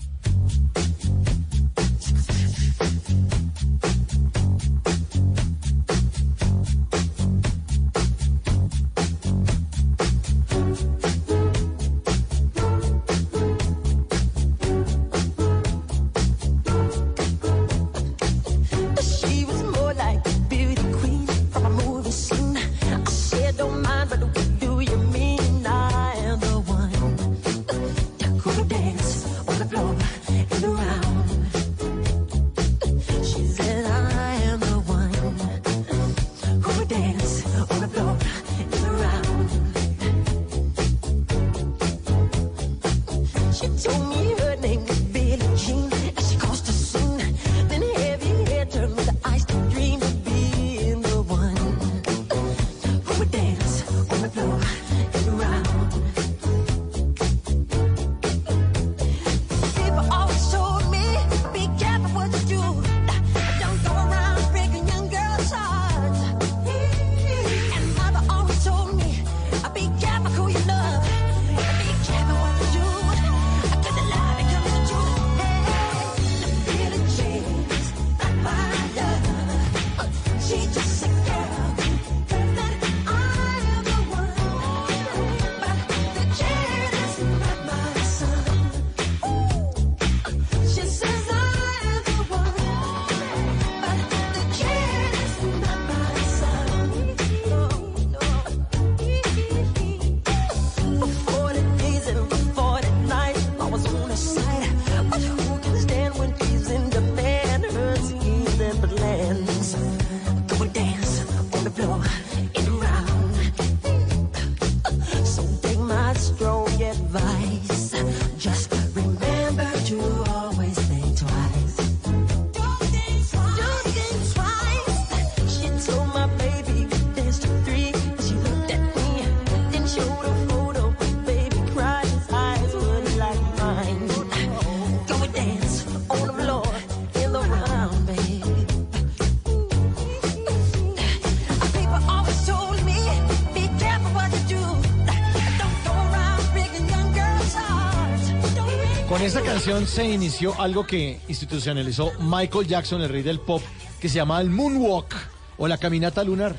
Se 149.67 150.05
inició 150.05 150.59
algo 150.61 150.87
que 150.87 151.19
institucionalizó 151.27 152.13
Michael 152.21 152.67
Jackson, 152.67 153.01
el 153.01 153.09
rey 153.09 153.21
del 153.21 153.41
pop, 153.41 153.61
que 153.99 154.07
se 154.07 154.15
llama 154.15 154.39
el 154.39 154.49
Moonwalk 154.49 155.13
o 155.57 155.67
la 155.67 155.77
caminata 155.77 156.23
lunar. 156.23 156.55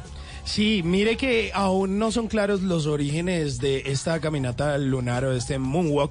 Sí, 0.49 0.82
mire 0.82 1.18
que 1.18 1.51
aún 1.53 1.99
no 1.99 2.11
son 2.11 2.26
claros 2.26 2.62
los 2.62 2.86
orígenes 2.86 3.59
de 3.59 3.82
esta 3.84 4.18
caminata 4.18 4.78
lunar 4.78 5.26
o 5.26 5.32
este 5.34 5.59
moonwalk, 5.59 6.11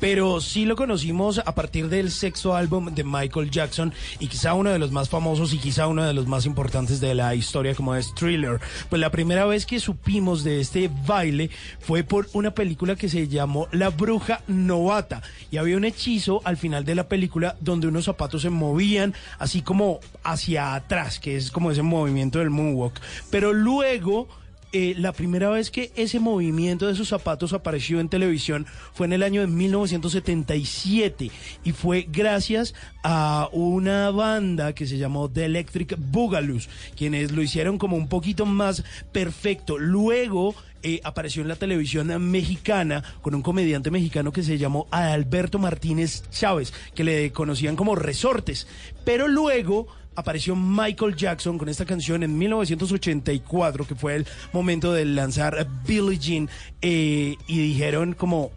pero 0.00 0.40
sí 0.40 0.64
lo 0.64 0.74
conocimos 0.74 1.38
a 1.38 1.54
partir 1.54 1.88
del 1.88 2.10
sexto 2.10 2.56
álbum 2.56 2.92
de 2.92 3.04
Michael 3.04 3.48
Jackson 3.48 3.94
y 4.18 4.26
quizá 4.26 4.54
uno 4.54 4.70
de 4.70 4.80
los 4.80 4.90
más 4.90 5.08
famosos 5.08 5.54
y 5.54 5.58
quizá 5.58 5.86
uno 5.86 6.02
de 6.02 6.14
los 6.14 6.26
más 6.26 6.46
importantes 6.46 6.98
de 6.98 7.14
la 7.14 7.36
historia 7.36 7.76
como 7.76 7.94
es 7.94 8.12
Thriller. 8.12 8.60
Pues 8.90 8.98
la 8.98 9.12
primera 9.12 9.46
vez 9.46 9.64
que 9.66 9.78
supimos 9.78 10.42
de 10.42 10.60
este 10.60 10.90
baile 11.06 11.50
fue 11.78 12.02
por 12.02 12.28
una 12.32 12.50
película 12.50 12.96
que 12.96 13.08
se 13.08 13.28
llamó 13.28 13.68
La 13.70 13.90
Bruja 13.90 14.42
Novata 14.48 15.22
y 15.52 15.58
había 15.58 15.76
un 15.76 15.84
hechizo 15.84 16.40
al 16.42 16.56
final 16.56 16.84
de 16.84 16.96
la 16.96 17.08
película 17.08 17.56
donde 17.60 17.86
unos 17.86 18.06
zapatos 18.06 18.42
se 18.42 18.50
movían 18.50 19.14
así 19.38 19.62
como 19.62 20.00
hacia 20.24 20.74
atrás, 20.74 21.20
que 21.20 21.36
es 21.36 21.52
como 21.52 21.70
ese 21.70 21.82
movimiento 21.82 22.40
del 22.40 22.50
moonwalk. 22.50 23.00
Pero 23.30 23.52
luego, 23.76 24.26
eh, 24.72 24.94
la 24.98 25.12
primera 25.12 25.50
vez 25.50 25.70
que 25.70 25.92
ese 25.96 26.18
movimiento 26.18 26.86
de 26.86 26.94
esos 26.94 27.08
zapatos 27.08 27.52
apareció 27.52 28.00
en 28.00 28.08
televisión 28.08 28.66
fue 28.94 29.06
en 29.06 29.12
el 29.12 29.22
año 29.22 29.42
de 29.42 29.46
1977 29.46 31.30
y 31.62 31.72
fue 31.72 32.06
gracias 32.10 32.74
a 33.04 33.48
una 33.52 34.10
banda 34.10 34.74
que 34.74 34.86
se 34.86 34.98
llamó 34.98 35.30
The 35.30 35.44
Electric 35.44 35.96
Boogaloo, 35.98 36.60
quienes 36.96 37.32
lo 37.32 37.42
hicieron 37.42 37.76
como 37.78 37.96
un 37.96 38.08
poquito 38.08 38.46
más 38.46 38.82
perfecto. 39.12 39.78
Luego 39.78 40.54
eh, 40.82 41.00
apareció 41.04 41.42
en 41.42 41.48
la 41.48 41.56
televisión 41.56 42.08
mexicana 42.30 43.04
con 43.20 43.34
un 43.34 43.42
comediante 43.42 43.90
mexicano 43.90 44.32
que 44.32 44.42
se 44.42 44.58
llamó 44.58 44.88
Alberto 44.90 45.58
Martínez 45.58 46.24
Chávez, 46.30 46.72
que 46.94 47.04
le 47.04 47.30
conocían 47.30 47.76
como 47.76 47.94
Resortes. 47.94 48.66
Pero 49.04 49.28
luego 49.28 49.86
apareció 50.16 50.56
Michael 50.56 51.14
Jackson 51.14 51.58
con 51.58 51.68
esta 51.68 51.84
canción 51.84 52.22
en 52.22 52.36
1984, 52.36 53.86
que 53.86 53.94
fue 53.94 54.16
el 54.16 54.26
momento 54.52 54.92
de 54.92 55.04
lanzar 55.04 55.66
Billie 55.86 56.18
Jean, 56.18 56.50
eh, 56.82 57.36
y 57.46 57.58
dijeron 57.58 58.14
como, 58.14 58.50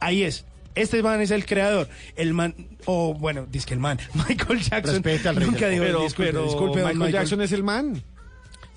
ahí 0.00 0.24
es. 0.24 0.44
Este 0.74 1.02
man 1.02 1.20
es 1.20 1.32
el 1.32 1.44
creador. 1.44 1.88
El 2.14 2.34
man, 2.34 2.54
o 2.84 3.12
bueno, 3.14 3.46
dice 3.50 3.66
que 3.66 3.74
el 3.74 3.80
man, 3.80 3.98
Michael 4.28 4.60
Jackson. 4.60 5.02
Respeta 5.02 5.30
al 5.30 5.36
rey 5.36 5.46
nunca 5.46 5.68
dijo, 5.68 5.82
Pero, 5.82 6.02
disculpe, 6.02 6.32
pero 6.32 6.44
disculpe, 6.44 6.84
Michael, 6.84 7.12
Jackson 7.12 7.40
es 7.40 7.52
el 7.52 7.64
man. 7.64 8.02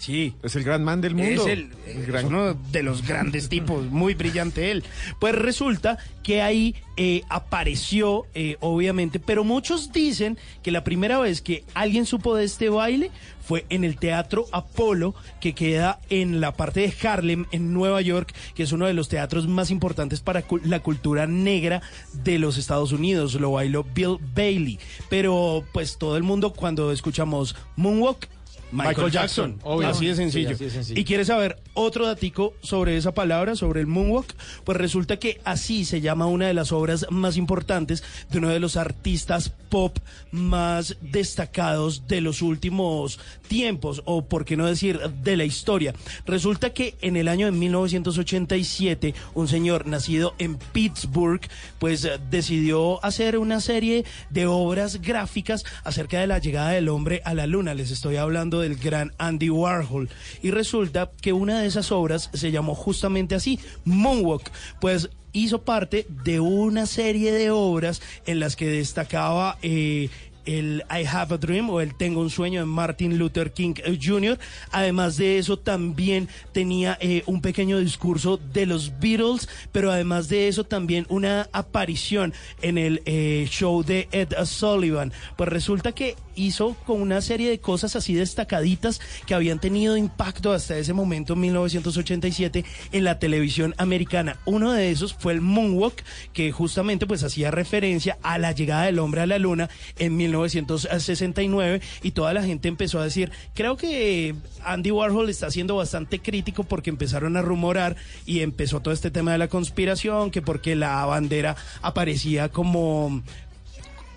Sí. 0.01 0.33
Es 0.41 0.55
el 0.55 0.63
gran 0.63 0.83
man 0.83 0.99
del 0.99 1.13
mundo. 1.13 1.43
Es, 1.43 1.47
el, 1.47 1.69
es 1.85 2.23
uno 2.23 2.55
de 2.55 2.81
los 2.81 3.05
grandes 3.05 3.49
tipos, 3.49 3.85
muy 3.85 4.15
brillante 4.15 4.71
él. 4.71 4.83
Pues 5.19 5.35
resulta 5.35 5.99
que 6.23 6.41
ahí 6.41 6.73
eh, 6.97 7.21
apareció, 7.29 8.25
eh, 8.33 8.57
obviamente, 8.61 9.19
pero 9.19 9.43
muchos 9.43 9.91
dicen 9.93 10.39
que 10.63 10.71
la 10.71 10.83
primera 10.83 11.19
vez 11.19 11.43
que 11.43 11.63
alguien 11.75 12.07
supo 12.07 12.35
de 12.35 12.45
este 12.45 12.69
baile 12.69 13.11
fue 13.45 13.65
en 13.69 13.83
el 13.83 13.97
Teatro 13.97 14.45
Apolo, 14.51 15.13
que 15.39 15.53
queda 15.53 15.99
en 16.09 16.41
la 16.41 16.53
parte 16.53 16.79
de 16.79 17.07
Harlem, 17.07 17.45
en 17.51 17.71
Nueva 17.71 18.01
York, 18.01 18.33
que 18.55 18.63
es 18.63 18.71
uno 18.71 18.87
de 18.87 18.93
los 18.95 19.07
teatros 19.07 19.47
más 19.47 19.69
importantes 19.69 20.19
para 20.21 20.41
cu- 20.41 20.61
la 20.63 20.79
cultura 20.79 21.27
negra 21.27 21.83
de 22.13 22.39
los 22.39 22.57
Estados 22.57 22.91
Unidos. 22.91 23.35
Lo 23.35 23.51
bailó 23.51 23.85
Bill 23.93 24.17
Bailey. 24.35 24.79
Pero 25.09 25.63
pues 25.73 25.99
todo 25.99 26.17
el 26.17 26.23
mundo 26.23 26.53
cuando 26.53 26.91
escuchamos 26.91 27.55
Moonwalk, 27.75 28.27
Michael, 28.71 28.95
Michael 28.95 29.11
Jackson, 29.11 29.51
Jackson, 29.51 29.71
obvio. 29.71 29.87
así 29.89 30.07
de 30.07 30.15
sencillo. 30.15 30.49
Sí, 30.49 30.53
así 30.53 30.63
de 30.65 30.71
sencillo. 30.71 30.99
¿Y 30.99 31.03
quieres 31.03 31.27
saber 31.27 31.61
otro 31.73 32.05
datico 32.05 32.53
sobre 32.61 32.97
esa 32.97 33.13
palabra, 33.13 33.55
sobre 33.55 33.81
el 33.81 33.87
moonwalk? 33.87 34.33
Pues 34.63 34.77
resulta 34.77 35.17
que 35.17 35.41
así 35.43 35.85
se 35.85 36.01
llama 36.01 36.25
una 36.25 36.47
de 36.47 36.53
las 36.53 36.71
obras 36.71 37.05
más 37.09 37.37
importantes 37.37 38.03
de 38.29 38.37
uno 38.37 38.49
de 38.49 38.59
los 38.59 38.77
artistas 38.77 39.51
pop 39.69 39.97
más 40.31 40.97
destacados 41.01 42.07
de 42.07 42.21
los 42.21 42.41
últimos 42.41 43.19
tiempos, 43.51 44.01
o 44.05 44.23
por 44.23 44.45
qué 44.45 44.55
no 44.55 44.65
decir 44.65 44.97
de 44.97 45.35
la 45.35 45.43
historia. 45.43 45.93
Resulta 46.25 46.69
que 46.69 46.95
en 47.01 47.17
el 47.17 47.27
año 47.27 47.47
de 47.47 47.51
1987, 47.51 49.13
un 49.33 49.49
señor 49.49 49.87
nacido 49.87 50.35
en 50.37 50.55
Pittsburgh, 50.55 51.41
pues 51.77 52.05
eh, 52.05 52.17
decidió 52.29 53.03
hacer 53.03 53.37
una 53.37 53.59
serie 53.59 54.05
de 54.29 54.45
obras 54.45 55.01
gráficas 55.01 55.65
acerca 55.83 56.21
de 56.21 56.27
la 56.27 56.39
llegada 56.39 56.69
del 56.69 56.87
hombre 56.87 57.21
a 57.25 57.33
la 57.33 57.45
luna. 57.45 57.73
Les 57.73 57.91
estoy 57.91 58.15
hablando 58.15 58.61
del 58.61 58.77
gran 58.77 59.11
Andy 59.17 59.49
Warhol. 59.49 60.07
Y 60.41 60.51
resulta 60.51 61.11
que 61.21 61.33
una 61.33 61.59
de 61.59 61.67
esas 61.67 61.91
obras 61.91 62.29
se 62.31 62.51
llamó 62.51 62.73
justamente 62.73 63.35
así, 63.35 63.59
Moonwalk. 63.83 64.49
Pues 64.79 65.09
hizo 65.33 65.63
parte 65.63 66.05
de 66.23 66.39
una 66.39 66.85
serie 66.85 67.33
de 67.33 67.51
obras 67.51 68.01
en 68.25 68.39
las 68.39 68.55
que 68.55 68.67
destacaba 68.67 69.57
eh, 69.61 70.09
el 70.45 70.83
I 70.89 71.05
Have 71.05 71.35
a 71.35 71.37
Dream 71.37 71.69
o 71.69 71.81
el 71.81 71.95
Tengo 71.95 72.21
un 72.21 72.29
sueño 72.29 72.59
de 72.59 72.65
Martin 72.65 73.17
Luther 73.17 73.51
King 73.51 73.73
eh, 73.83 73.97
Jr. 74.01 74.39
Además 74.71 75.17
de 75.17 75.37
eso 75.37 75.57
también 75.57 76.29
tenía 76.51 76.97
eh, 77.01 77.23
un 77.25 77.41
pequeño 77.41 77.79
discurso 77.79 78.37
de 78.37 78.65
los 78.65 78.99
Beatles, 78.99 79.49
pero 79.71 79.91
además 79.91 80.29
de 80.29 80.47
eso 80.47 80.63
también 80.63 81.05
una 81.09 81.49
aparición 81.51 82.33
en 82.61 82.77
el 82.77 83.01
eh, 83.05 83.47
show 83.49 83.83
de 83.83 84.07
Ed 84.11 84.33
Sullivan. 84.45 85.11
Pues 85.35 85.49
resulta 85.49 85.91
que 85.91 86.15
hizo 86.35 86.75
con 86.85 87.01
una 87.01 87.21
serie 87.21 87.49
de 87.49 87.59
cosas 87.59 87.95
así 87.95 88.13
destacaditas 88.13 89.01
que 89.25 89.33
habían 89.33 89.59
tenido 89.59 89.97
impacto 89.97 90.53
hasta 90.53 90.77
ese 90.77 90.93
momento 90.93 91.33
en 91.33 91.41
1987 91.41 92.65
en 92.91 93.03
la 93.03 93.19
televisión 93.19 93.75
americana. 93.77 94.37
Uno 94.45 94.71
de 94.71 94.91
esos 94.91 95.13
fue 95.13 95.33
el 95.33 95.41
Moonwalk, 95.41 96.03
que 96.33 96.51
justamente 96.51 97.05
pues 97.05 97.23
hacía 97.23 97.51
referencia 97.51 98.17
a 98.23 98.37
la 98.37 98.51
llegada 98.51 98.85
del 98.85 98.99
hombre 98.99 99.21
a 99.21 99.27
la 99.27 99.39
luna 99.39 99.69
en 99.97 100.17
1969 100.31 101.81
y 102.03 102.11
toda 102.11 102.33
la 102.33 102.43
gente 102.43 102.67
empezó 102.67 102.99
a 102.99 103.03
decir, 103.03 103.31
creo 103.53 103.77
que 103.77 104.35
Andy 104.63 104.91
Warhol 104.91 105.29
está 105.29 105.51
siendo 105.51 105.75
bastante 105.75 106.19
crítico 106.19 106.63
porque 106.63 106.89
empezaron 106.89 107.37
a 107.37 107.41
rumorar 107.41 107.95
y 108.25 108.41
empezó 108.41 108.79
todo 108.79 108.93
este 108.93 109.11
tema 109.11 109.31
de 109.33 109.37
la 109.37 109.47
conspiración, 109.47 110.31
que 110.31 110.41
porque 110.41 110.75
la 110.75 111.05
bandera 111.05 111.55
aparecía 111.81 112.49
como 112.49 113.21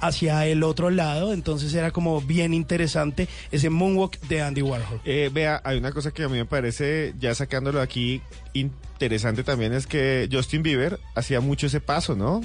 hacia 0.00 0.46
el 0.46 0.62
otro 0.62 0.90
lado, 0.90 1.32
entonces 1.32 1.72
era 1.74 1.90
como 1.90 2.20
bien 2.20 2.52
interesante 2.52 3.26
ese 3.50 3.70
moonwalk 3.70 4.20
de 4.20 4.42
Andy 4.42 4.62
Warhol. 4.62 5.00
Eh, 5.04 5.30
vea, 5.32 5.62
hay 5.64 5.78
una 5.78 5.92
cosa 5.92 6.10
que 6.10 6.24
a 6.24 6.28
mí 6.28 6.36
me 6.36 6.44
parece, 6.44 7.14
ya 7.18 7.34
sacándolo 7.34 7.80
aquí, 7.80 8.20
interesante 8.52 9.44
también 9.44 9.72
es 9.72 9.86
que 9.86 10.28
Justin 10.30 10.62
Bieber 10.62 11.00
hacía 11.14 11.40
mucho 11.40 11.66
ese 11.66 11.80
paso, 11.80 12.14
¿no? 12.14 12.42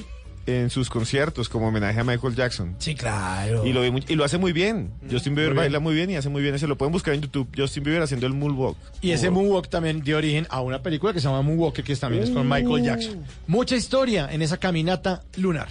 En 0.49 0.69
sus 0.71 0.89
conciertos, 0.89 1.47
como 1.47 1.67
homenaje 1.67 1.99
a 1.99 2.03
Michael 2.03 2.33
Jackson. 2.35 2.75
Sí, 2.79 2.95
claro. 2.95 3.65
Y 3.67 3.71
lo, 3.73 3.81
vi 3.81 3.91
muy- 3.91 4.03
y 4.07 4.15
lo 4.15 4.23
hace 4.23 4.37
muy 4.39 4.51
bien. 4.51 4.91
Justin 5.11 5.35
Bieber 5.35 5.51
Muy 5.53 5.61
bien. 5.61 5.71
baila 5.73 5.79
muy 5.79 5.93
bien 5.93 6.09
y 6.09 6.15
hace 6.15 6.29
muy 6.29 6.41
bien 6.41 6.55
ese. 6.55 6.65
Lo 6.67 6.77
pueden 6.77 6.91
buscar 6.91 7.13
en 7.13 7.21
YouTube. 7.21 7.47
Justin 7.55 7.83
Bieber 7.83 8.01
haciendo 8.01 8.25
el 8.25 8.33
moonwalk. 8.33 8.77
Y 9.01 9.11
ese 9.11 9.29
Moonwalk 9.29 9.69
también 9.69 10.01
dio 10.01 10.17
origen 10.17 10.47
a 10.49 10.61
una 10.61 10.81
película 10.81 11.13
que 11.13 11.19
se 11.19 11.27
llama 11.27 11.41
Moonwalker, 11.43 11.83
que 11.83 11.95
también 11.95 12.23
es 12.23 12.29
con 12.31 12.47
Michael 12.49 12.83
Jackson. 12.83 13.23
Mucha 13.47 13.75
historia 13.75 14.27
en 14.31 14.41
esa 14.41 14.57
caminata 14.57 15.21
lunar. 15.37 15.67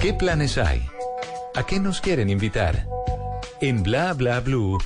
¿Qué 0.00 0.14
planes 0.14 0.56
hay? 0.56 0.82
¿A 1.54 1.66
qué 1.66 1.80
nos 1.80 2.00
quieren 2.00 2.30
invitar? 2.30 2.86
En 3.60 3.82
Bla 3.82 4.12
Bla 4.12 4.40
Blue, 4.40 4.78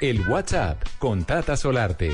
el 0.00 0.26
WhatsApp 0.26 0.82
con 0.98 1.24
Tata 1.24 1.56
Solarte. 1.56 2.12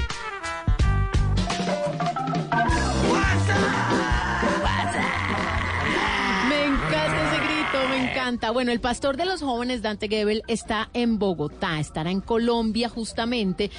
Bueno, 8.52 8.72
el 8.72 8.80
pastor 8.80 9.16
de 9.16 9.24
los 9.24 9.40
jóvenes, 9.40 9.82
Dante 9.82 10.08
Gebel, 10.08 10.42
está 10.46 10.88
en 10.94 11.18
Bogotá, 11.18 11.78
estará 11.78 12.10
en 12.10 12.20
Colombia 12.20 12.88
justamente. 12.88 13.70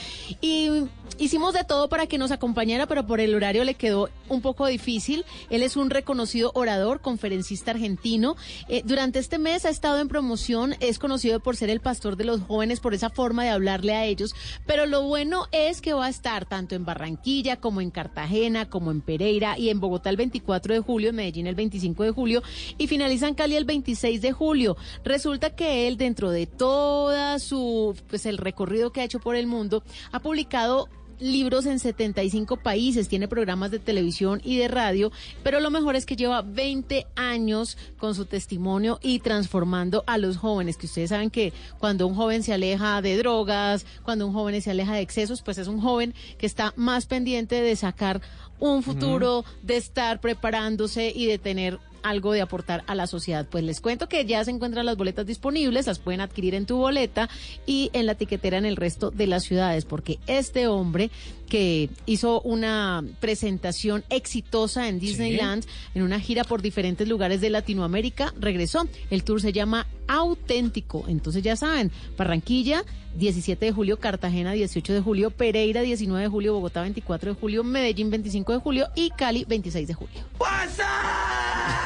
Y 0.42 0.70
hicimos 1.18 1.54
de 1.54 1.64
todo 1.64 1.90
para 1.90 2.08
que 2.08 2.18
nos 2.18 2.32
acompañara, 2.32 2.88
pero 2.88 3.06
por 3.06 3.20
el 3.20 3.36
horario 3.36 3.64
le 3.64 3.76
quedó 3.76 4.10
un 4.30 4.42
poco 4.42 4.68
difícil. 4.68 5.26
Él 5.50 5.64
es 5.64 5.78
un 5.78 5.90
reconocido 5.90 6.52
orador, 6.56 7.02
conferencista 7.02 7.72
argentino. 7.72 8.36
Eh, 8.68 8.82
durante 8.86 9.20
este 9.20 9.38
mes 9.38 9.66
ha 9.66 9.70
estado 9.70 10.00
en 10.00 10.08
promoción, 10.08 10.76
es 10.80 11.00
conocido 11.00 11.40
por 11.40 11.56
ser 11.56 11.70
el 11.70 11.80
pastor 11.80 12.18
de 12.18 12.26
los 12.26 12.42
jóvenes, 12.42 12.80
por 12.80 12.94
esa 12.94 13.10
forma 13.10 13.44
de 13.44 13.50
hablarle 13.50 13.94
a 13.94 14.06
ellos. 14.06 14.36
Pero 14.66 14.86
lo 14.86 15.04
bueno 15.04 15.48
es 15.52 15.82
que 15.82 15.94
va 15.94 16.06
a 16.06 16.10
estar 16.10 16.46
tanto 16.46 16.76
en 16.76 16.86
Barranquilla 16.86 17.58
como 17.58 17.82
en 17.82 17.92
Cartagena, 17.92 18.70
como 18.70 18.92
en 18.92 19.02
Pereira 19.02 19.58
y 19.58 19.70
en 19.70 19.80
Bogotá 19.80 20.10
el 20.10 20.18
24 20.18 20.74
de 20.74 20.80
julio, 20.80 21.10
en 21.10 21.16
Medellín 21.16 21.48
el 21.48 21.56
25 21.56 22.04
de 22.04 22.12
julio 22.12 22.44
y 22.78 22.88
finaliza 22.88 23.28
en 23.28 23.36
Cali 23.36 23.56
el 23.56 23.66
26 23.66 24.22
de 24.22 24.32
julio. 24.32 24.78
Resulta 25.04 25.56
que 25.56 25.88
él, 25.88 25.98
dentro 25.98 26.32
de 26.32 26.48
toda 26.48 27.40
su, 27.40 27.96
pues 28.08 28.26
el 28.26 28.38
recorrido 28.38 28.92
que 28.92 29.02
ha 29.02 29.06
hecho 29.06 29.20
por 29.20 29.36
el 29.36 29.48
mundo, 29.48 29.84
ha 30.12 30.20
publicado 30.20 30.90
libros 31.20 31.66
en 31.66 31.80
75 31.80 32.58
países, 32.58 33.08
tiene 33.08 33.28
programas 33.28 33.72
de 33.72 33.80
televisión 33.80 34.42
y 34.44 34.58
de 34.58 34.68
radio, 34.68 35.12
pero 35.44 35.60
lo 35.60 35.70
mejor 35.70 35.96
es 35.96 36.06
que 36.06 36.16
lleva 36.16 36.42
20 36.42 37.08
años 37.16 37.78
con 37.98 38.16
su 38.16 38.26
testimonio 38.26 39.00
y 39.02 39.20
transformando 39.20 40.04
a 40.08 40.18
los 40.18 40.38
jóvenes, 40.38 40.78
que 40.78 40.88
ustedes 40.88 41.10
saben 41.10 41.30
que 41.30 41.54
cuando 41.80 42.08
un 42.08 42.16
joven 42.16 42.44
se 42.44 42.54
aleja 42.54 43.02
de 43.02 43.18
drogas, 43.18 43.86
cuando 44.04 44.28
un 44.28 44.34
joven 44.34 44.62
se 44.62 44.72
aleja 44.72 44.96
de 44.96 45.02
excesos, 45.02 45.42
pues 45.42 45.58
es 45.58 45.68
un 45.68 45.82
joven 45.82 46.14
que 46.38 46.46
está 46.46 46.74
más 46.76 47.06
pendiente 47.06 47.62
de 47.62 47.76
sacar 47.76 48.22
un 48.60 48.84
futuro, 48.84 49.44
de 49.62 49.78
estar 49.78 50.22
preparándose 50.22 51.12
y 51.14 51.26
de 51.26 51.38
tener 51.38 51.80
algo 52.04 52.32
de 52.34 52.42
aportar 52.42 52.84
a 52.88 52.96
la 52.96 53.08
sociedad. 53.08 53.48
Pues 53.50 53.64
les 53.64 53.82
cuento 53.82 54.08
que 54.08 54.26
ya 54.26 54.44
se 54.44 54.52
encuentran 54.52 54.86
las 54.86 54.98
boletas 54.98 55.26
disponibles, 55.26 55.88
las 55.88 56.00
pueden 56.00 56.22
adquirir 56.22 56.56
en 56.56 56.66
tu 56.66 56.78
boleta 56.78 57.30
y 57.66 57.90
en 57.94 58.06
la 58.06 58.16
tiquetera 58.16 58.58
en 58.58 58.66
el 58.66 58.76
resto 58.76 59.12
de 59.12 59.28
las 59.28 59.44
ciudades, 59.44 59.86
porque 59.86 60.20
este 60.28 60.68
hombre 60.68 61.10
que 61.54 61.90
hizo 62.06 62.42
una 62.42 63.04
presentación 63.20 64.04
exitosa 64.10 64.88
en 64.88 65.00
Disneyland, 65.00 65.66
en 65.94 66.02
una 66.02 66.20
gira 66.20 66.44
por 66.44 66.62
diferentes 66.62 67.08
lugares 67.08 67.42
de 67.42 67.52
Latinoamérica, 67.52 68.34
regresó. 68.40 68.88
El 69.12 69.24
tour 69.24 69.40
se 69.40 69.54
llama 69.54 69.86
Auténtico. 70.08 71.06
Entonces 71.08 71.44
ya 71.44 71.56
saben, 71.56 71.92
Barranquilla, 72.18 72.84
17 73.18 73.66
de 73.66 73.72
julio, 73.72 74.00
Cartagena, 74.00 74.54
18 74.54 74.94
de 74.94 75.02
julio, 75.02 75.30
Pereira, 75.32 75.82
19 75.82 76.24
de 76.24 76.30
julio, 76.30 76.54
Bogotá, 76.54 76.82
24 76.82 77.34
de 77.34 77.40
julio, 77.40 77.64
Medellín, 77.64 78.10
25 78.10 78.54
de 78.54 78.58
julio 78.58 78.88
y 78.96 79.12
Cali, 79.12 79.46
26 79.48 79.88
de 79.88 79.94
julio. 79.94 80.22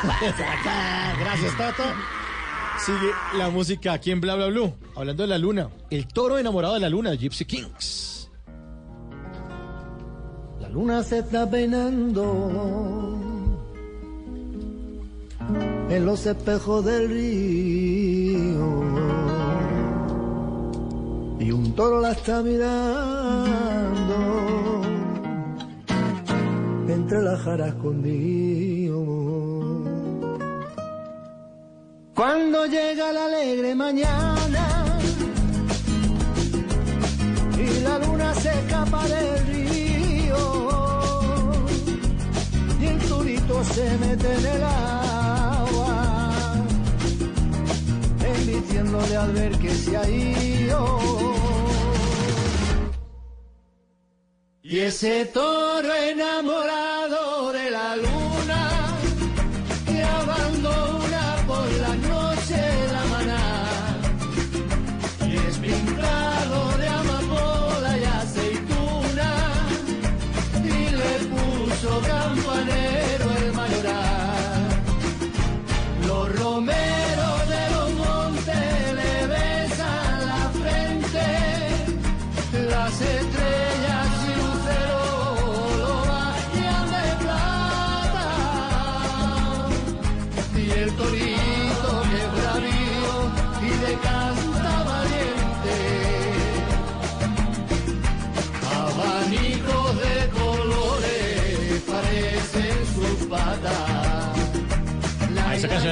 Gracias, 1.19 1.57
Tata. 1.57 1.95
Sigue 2.79 3.11
la 3.37 3.49
música 3.49 3.93
aquí 3.93 4.11
en 4.11 4.21
Bla 4.21 4.35
Bla 4.35 4.47
Blue. 4.47 4.73
Hablando 4.95 5.23
de 5.23 5.29
la 5.29 5.37
luna. 5.37 5.69
El 5.89 6.07
toro 6.07 6.37
enamorado 6.37 6.75
de 6.75 6.79
la 6.79 6.89
luna, 6.89 7.13
Gypsy 7.13 7.45
Kings. 7.45 8.29
La 10.61 10.69
luna 10.69 11.03
se 11.03 11.19
está 11.19 11.49
peinando 11.49 13.17
en 15.89 16.05
los 16.05 16.25
espejos 16.25 16.83
del 16.85 17.09
río 17.09 18.83
y 21.39 21.51
un 21.51 21.73
toro 21.75 22.01
la 22.01 22.11
está 22.11 22.41
mirando 22.41 22.67
entre 26.89 27.21
las 27.21 27.39
jaras 27.41 27.69
escondido. 27.69 28.76
Cuando 32.17 32.65
llega 32.65 33.13
la 33.13 33.25
alegre 33.25 33.75
mañana 33.75 34.97
y 37.55 37.79
la 37.81 37.99
luna 37.99 38.33
se 38.33 38.49
escapa 38.49 39.07
del 39.07 39.45
río 39.45 40.41
y 42.81 42.85
el 42.87 42.97
turito 43.07 43.63
se 43.65 43.97
mete 43.99 44.33
en 44.33 44.45
el 44.47 44.63
agua 44.63 46.55
emitiéndole 48.35 49.15
al 49.15 49.31
ver 49.33 49.51
que 49.59 49.75
se 49.75 49.95
ha 49.95 50.09
ido. 50.09 50.99
Y 54.63 54.79
ese 54.79 55.25
toro 55.25 55.93
enamorado 55.93 57.51
de 57.51 57.69
la 57.69 57.95
luna 57.95 58.06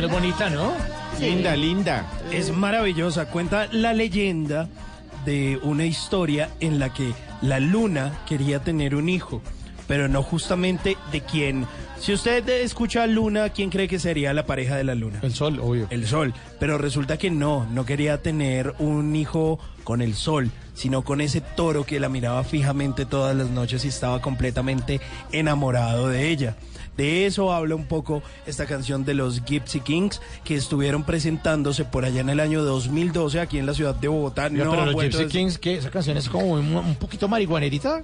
es 0.06 0.12
bonita, 0.12 0.49
¿no? 0.49 0.74
Linda, 1.20 1.56
linda. 1.56 2.06
Es 2.32 2.51
maravillosa. 2.51 3.28
Cuenta 3.28 3.68
la 3.72 3.93
leyenda 3.93 4.70
de 5.26 5.60
una 5.64 5.86
historia 5.86 6.49
en 6.60 6.80
la 6.80 6.93
que 6.93 7.14
la 7.41 7.60
luna 7.60 8.20
quería 8.28 8.60
tener 8.60 8.93
un 8.95 9.10
hijo, 9.10 9.41
pero 9.88 10.08
no 10.08 10.22
justamente 10.22 10.97
de 11.12 11.22
quien. 11.22 11.66
Si 11.99 12.14
usted 12.14 12.47
escucha 12.49 13.03
a 13.03 13.08
Luna, 13.08 13.49
¿quién 13.49 13.70
cree 13.70 13.88
que 13.88 13.97
sería 13.97 14.34
la 14.34 14.45
pareja 14.45 14.76
de 14.76 14.84
la 14.84 14.93
luna? 14.95 15.20
El 15.24 15.34
sol, 15.34 15.60
obvio. 15.60 15.88
El 15.89 16.06
sol. 16.06 16.34
Pero 16.60 16.78
resulta 16.78 17.18
que 17.18 17.32
no, 17.32 17.66
no 17.72 17.86
quería 17.86 18.22
tener 18.22 18.76
un 18.78 19.16
hijo 19.16 19.60
con 19.84 20.01
el 20.01 20.14
sol, 20.14 20.51
sino 20.76 21.03
con 21.03 21.22
ese 21.22 21.41
toro 21.41 21.86
que 21.86 21.99
la 21.99 22.10
miraba 22.10 22.43
fijamente 22.43 23.06
todas 23.06 23.36
las 23.36 23.49
noches 23.49 23.86
y 23.86 23.88
estaba 23.88 24.22
completamente 24.22 24.99
enamorado 25.32 26.10
de 26.10 26.30
ella. 26.30 26.58
De 26.97 27.25
eso 27.25 27.51
habla 27.53 27.75
un 27.75 27.85
poco 27.85 28.23
esta 28.45 28.65
canción 28.65 29.03
de 29.03 29.13
los 29.13 29.43
Gypsy 29.43 29.81
Kings 29.81 30.21
que 30.43 30.55
estuvieron 30.55 31.03
presentándose 31.03 31.83
por 31.85 32.05
allá 32.05 32.21
en 32.21 32.29
el 32.29 32.39
año 32.39 32.63
2012 32.63 33.39
aquí 33.39 33.57
en 33.57 33.65
la 33.65 33.73
ciudad 33.73 33.95
de 33.95 34.07
Bogotá. 34.07 34.45
Oiga, 34.45 34.63
No 34.65 34.71
pero 34.71 34.85
los 34.85 35.01
Gypsy 35.03 35.23
a- 35.23 35.27
Kings, 35.27 35.57
¿qué? 35.57 35.75
Esa 35.75 35.89
canción 35.91 36.15
es 36.17 36.29
como 36.29 36.51
un, 36.53 36.75
un 36.75 36.95
poquito 36.95 37.27
marihuanerita. 37.27 38.03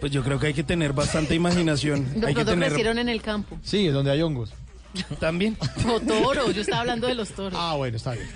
Pues 0.00 0.10
yo 0.12 0.22
creo 0.22 0.38
que 0.38 0.48
hay 0.48 0.54
que 0.54 0.64
tener 0.64 0.92
bastante 0.92 1.34
imaginación. 1.34 2.20
De 2.20 2.26
hay 2.26 2.34
que 2.34 2.44
tener 2.44 2.68
crecieron 2.70 2.98
en 2.98 3.08
el 3.08 3.22
campo. 3.22 3.56
Sí, 3.62 3.86
donde 3.86 4.10
hay 4.10 4.20
hongos. 4.22 4.52
también. 5.20 5.56
O 5.88 6.00
toros, 6.00 6.54
yo 6.54 6.60
estaba 6.62 6.80
hablando 6.82 7.06
de 7.06 7.14
los 7.14 7.30
toros. 7.30 7.58
Ah, 7.60 7.74
bueno, 7.76 7.96
está 7.96 8.12
bien. 8.12 8.28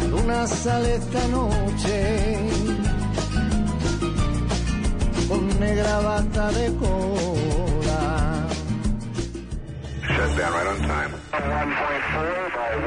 La 0.00 0.08
luna 0.08 0.46
sale 0.46 0.96
esta 0.96 1.26
noche 1.28 2.48
con 5.28 5.60
negra 5.60 6.00
bata 6.00 6.50
de 6.52 6.74
cola. 6.76 8.46
Shut 10.02 10.36
down 10.36 10.52
right 10.52 10.66
on 10.66 10.80
time. 10.88 11.27
1.4 11.38 12.56
by 12.56 12.78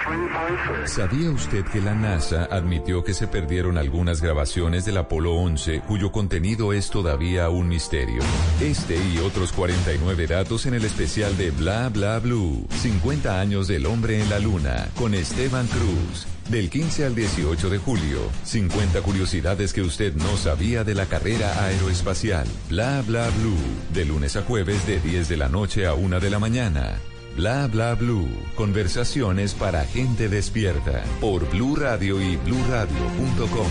103.4. 0.00 0.86
¿Sabía 0.86 1.30
usted 1.30 1.64
que 1.64 1.80
la 1.80 1.94
NASA 1.94 2.44
admitió 2.50 3.04
que 3.04 3.14
se 3.14 3.26
perdieron 3.26 3.78
algunas 3.78 4.20
grabaciones 4.20 4.84
del 4.84 4.96
Apolo 4.96 5.34
11 5.34 5.80
cuyo 5.80 6.10
contenido 6.10 6.72
es 6.72 6.90
todavía 6.90 7.48
un 7.48 7.68
misterio? 7.68 8.22
Este 8.60 8.96
y 8.96 9.18
otros 9.18 9.52
49 9.52 10.26
datos 10.26 10.66
en 10.66 10.74
el 10.74 10.84
especial 10.84 11.36
de 11.36 11.50
Bla 11.50 11.88
Bla 11.88 12.18
Blue. 12.18 12.66
50 12.70 13.40
años 13.40 13.68
del 13.68 13.86
hombre 13.86 14.20
en 14.20 14.28
la 14.30 14.38
luna 14.38 14.88
con 14.96 15.14
Esteban 15.14 15.66
Cruz. 15.68 16.26
Del 16.48 16.68
15 16.68 17.04
al 17.04 17.14
18 17.14 17.70
de 17.70 17.78
julio, 17.78 18.18
50 18.42 19.02
curiosidades 19.02 19.72
que 19.72 19.82
usted 19.82 20.14
no 20.16 20.36
sabía 20.36 20.82
de 20.82 20.96
la 20.96 21.06
carrera 21.06 21.64
aeroespacial. 21.64 22.46
Bla 22.68 23.02
Bla 23.06 23.28
Blue. 23.38 23.56
De 23.94 24.04
lunes 24.04 24.34
a 24.36 24.42
jueves 24.42 24.84
de 24.86 24.98
10 24.98 25.28
de 25.28 25.36
la 25.36 25.48
noche 25.48 25.86
a 25.86 25.94
1 25.94 26.18
de 26.18 26.30
la 26.30 26.40
mañana. 26.40 26.98
Bla 27.36 27.66
bla 27.68 27.94
blue. 27.94 28.28
Conversaciones 28.54 29.54
para 29.54 29.84
gente 29.84 30.28
despierta. 30.28 31.02
Por 31.20 31.48
Blue 31.50 31.76
Radio 31.76 32.20
y 32.20 32.36
bluradio.com. 32.36 33.68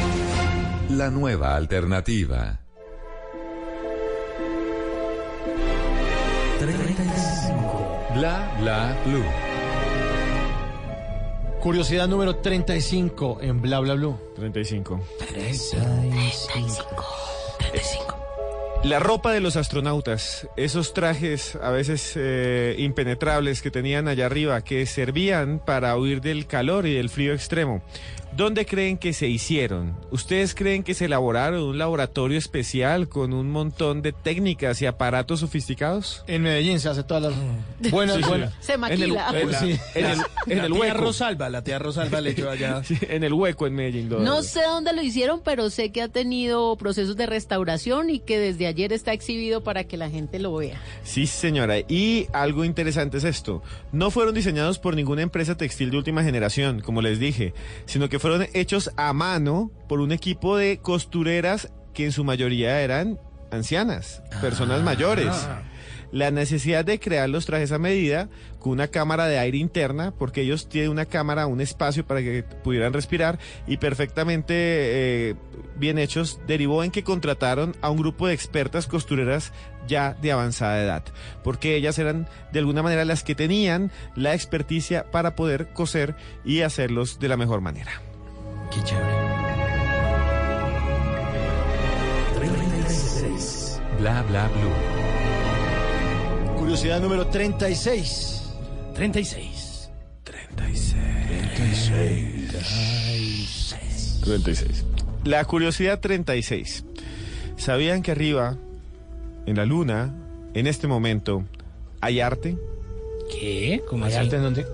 La 0.98 1.10
nueva 1.10 1.56
alternativa. 1.56 2.60
Bla 8.16 8.58
bla 8.60 8.98
blue. 9.06 9.24
Curiosidad 11.60 12.08
número 12.08 12.38
35 12.38 13.40
en 13.42 13.62
Bla 13.62 13.80
Bla 13.82 13.94
Blue. 13.96 14.18
35. 14.36 15.00
La 18.84 19.00
ropa 19.00 19.34
de 19.34 19.42
los 19.42 19.58
astronautas, 19.58 20.48
esos 20.56 20.94
trajes 20.94 21.58
a 21.58 21.70
veces 21.70 22.14
eh, 22.16 22.76
impenetrables 22.78 23.62
que 23.62 23.72
tenían 23.72 24.08
allá 24.08 24.26
arriba, 24.26 24.64
que 24.64 24.86
servían 24.86 25.60
para 25.60 25.98
huir 25.98 26.22
del 26.22 26.48
calor 26.48 26.88
y 26.88 26.94
del 26.94 27.10
frío 27.10 27.34
extremo. 27.34 27.82
¿Dónde 28.40 28.66
creen 28.66 28.98
que 28.98 29.12
se 29.12 29.28
hicieron? 29.28 29.98
¿Ustedes 30.12 30.56
creen 30.56 30.84
que 30.84 30.94
se 30.94 31.04
elaboraron 31.06 31.60
en 31.60 31.66
un 31.66 31.78
laboratorio 31.78 32.38
especial 32.38 33.10
con 33.10 33.34
un 33.34 33.52
montón 33.52 34.02
de 34.02 34.14
técnicas 34.14 34.82
y 34.82 34.86
aparatos 34.86 35.42
sofisticados? 35.42 36.24
En 36.26 36.44
Medellín 36.44 36.80
se 36.80 36.88
hace 36.88 37.04
todas 37.04 37.22
las 37.24 37.34
buenas, 37.92 38.16
Sí, 38.16 38.22
buenas. 38.24 38.54
Se 38.62 38.72
En 38.76 38.76
el, 38.76 38.80
maquila. 38.80 39.30
en 39.42 39.52
la- 39.52 39.60
Sí. 39.60 39.78
en 39.94 40.06
el- 40.06 40.20
en 40.48 40.58
la 40.60 40.66
el 40.68 40.72
tía 40.72 40.80
hueco. 40.82 40.98
Rosalba, 41.00 41.50
la 41.50 41.66
tía 41.66 41.80
Rosalba 41.80 42.22
le 42.22 42.30
echó 42.30 42.50
allá. 42.50 42.82
Sí, 42.86 42.98
en 43.10 43.26
el 43.26 43.34
hueco 43.34 43.68
en 43.68 43.74
Medellín. 43.76 44.08
lo- 44.10 44.22
No 44.22 44.42
sé 44.42 44.62
dónde 44.64 44.94
lo 44.94 45.02
hicieron, 45.02 45.42
pero 45.44 45.70
sé 45.70 45.92
que 45.92 46.02
ha 46.02 46.08
tenido 46.08 46.78
procesos 46.78 47.18
de 47.18 47.26
restauración 47.26 48.10
y 48.10 48.20
que 48.20 48.40
desde 48.40 48.68
ayer 48.68 48.94
está 48.94 49.12
exhibido 49.12 49.66
para 49.66 49.84
que 49.84 49.98
la 49.98 50.10
gente 50.10 50.40
lo 50.40 50.54
vea. 50.56 50.82
Sí, 51.04 51.28
señora. 51.28 51.80
Y 51.90 52.28
algo 52.32 52.64
interesante 52.64 53.18
es 53.18 53.26
esto. 53.26 53.62
No 53.92 54.12
fueron 54.12 54.34
diseñados 54.34 54.80
por 54.80 54.96
ninguna 54.96 55.24
empresa 55.24 55.58
textil 55.58 55.92
de 55.92 55.98
última 55.98 56.24
generación, 56.24 56.80
como 56.80 57.02
les 57.02 57.20
dije, 57.20 57.54
sino 57.86 58.08
que 58.08 58.18
fueron 58.18 58.29
hechos 58.54 58.92
a 58.98 59.14
mano 59.14 59.72
por 59.88 60.00
un 60.00 60.12
equipo 60.12 60.58
de 60.58 60.80
costureras 60.80 61.72
que 61.94 62.06
en 62.06 62.12
su 62.12 62.24
mayoría 62.24 62.82
eran 62.82 63.20
ancianas, 63.52 64.22
personas 64.42 64.84
mayores. 64.84 65.34
La 66.12 66.32
necesidad 66.32 66.86
de 66.86 67.00
crear 67.00 67.30
los 67.30 67.46
trajes 67.46 67.72
a 67.72 67.78
medida 67.78 68.30
con 68.58 68.72
una 68.72 68.88
cámara 68.88 69.28
de 69.28 69.38
aire 69.38 69.60
interna, 69.60 70.12
porque 70.18 70.42
ellos 70.42 70.68
tienen 70.68 70.90
una 70.90 71.06
cámara, 71.06 71.46
un 71.46 71.62
espacio 71.62 72.06
para 72.06 72.22
que 72.22 72.44
pudieran 72.64 72.94
respirar 72.94 73.38
y 73.68 73.78
perfectamente 73.78 74.54
eh, 74.56 75.36
bien 75.76 76.00
hechos, 76.00 76.40
derivó 76.48 76.84
en 76.84 76.90
que 76.90 77.04
contrataron 77.04 77.76
a 77.82 77.92
un 77.92 77.98
grupo 77.98 78.28
de 78.28 78.34
expertas 78.34 78.88
costureras 78.88 79.54
ya 79.88 80.16
de 80.20 80.32
avanzada 80.32 80.82
edad, 80.82 81.04
porque 81.44 81.76
ellas 81.76 82.00
eran 82.00 82.28
de 82.52 82.60
alguna 82.60 82.82
manera 82.82 83.06
las 83.06 83.24
que 83.24 83.36
tenían 83.36 83.92
la 84.16 84.34
experticia 84.34 85.12
para 85.12 85.36
poder 85.36 85.74
coser 85.74 86.16
y 86.44 86.62
hacerlos 86.62 87.20
de 87.20 87.28
la 87.28 87.38
mejor 87.38 87.62
manera. 87.62 88.09
Qué 88.72 88.84
chévere. 88.84 89.40
Bla 94.00 94.24
bla 94.24 94.48
blue. 94.48 94.72
Curiosidad 96.58 97.02
número 97.02 97.28
36. 97.28 98.44
36. 98.96 99.90
36. 104.24 104.86
La 105.26 105.44
curiosidad 105.46 106.00
36. 106.00 106.86
¿Sabían 107.58 108.02
que 108.02 108.12
arriba, 108.12 108.58
en 109.46 109.58
la 109.58 109.66
luna, 109.66 110.14
en 110.54 110.68
este 110.68 110.88
momento, 110.88 111.44
hay 112.00 112.22
arte? 112.22 112.58
¿Qué? 113.30 113.84
¿Cómo 113.90 114.06
¿Hay 114.06 114.14
así? 114.14 114.20
arte 114.26 114.36
en 114.38 114.44
dónde? 114.44 114.66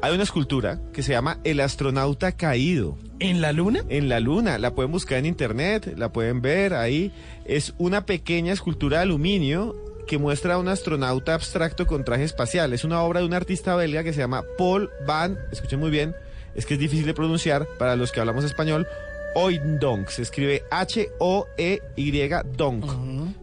Hay 0.00 0.12
una 0.14 0.24
escultura 0.24 0.80
que 0.92 1.02
se 1.02 1.12
llama 1.12 1.38
El 1.44 1.60
astronauta 1.60 2.32
caído. 2.32 2.98
¿En 3.22 3.40
la 3.40 3.52
luna? 3.52 3.84
En 3.88 4.08
la 4.08 4.18
luna, 4.18 4.58
la 4.58 4.74
pueden 4.74 4.90
buscar 4.90 5.18
en 5.18 5.26
internet, 5.26 5.94
la 5.96 6.12
pueden 6.12 6.42
ver 6.42 6.74
ahí. 6.74 7.12
Es 7.44 7.72
una 7.78 8.04
pequeña 8.04 8.52
escultura 8.52 8.98
de 8.98 9.04
aluminio 9.04 9.76
que 10.08 10.18
muestra 10.18 10.54
a 10.54 10.58
un 10.58 10.66
astronauta 10.66 11.34
abstracto 11.34 11.86
con 11.86 12.04
traje 12.04 12.24
espacial. 12.24 12.72
Es 12.72 12.82
una 12.82 13.00
obra 13.02 13.20
de 13.20 13.26
un 13.26 13.34
artista 13.34 13.76
belga 13.76 14.02
que 14.02 14.12
se 14.12 14.18
llama 14.18 14.42
Paul 14.58 14.90
Van, 15.06 15.38
escuchen 15.52 15.78
muy 15.78 15.90
bien, 15.90 16.16
es 16.56 16.66
que 16.66 16.74
es 16.74 16.80
difícil 16.80 17.06
de 17.06 17.14
pronunciar 17.14 17.66
para 17.78 17.94
los 17.94 18.10
que 18.10 18.18
hablamos 18.18 18.44
español, 18.44 18.88
Oindonk. 19.36 20.08
Se 20.08 20.22
escribe 20.22 20.64
H-O-E-Y 20.70 22.28
Donk, 22.56 22.84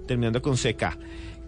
terminando 0.08 0.42
con 0.42 0.56
CK. 0.58 0.98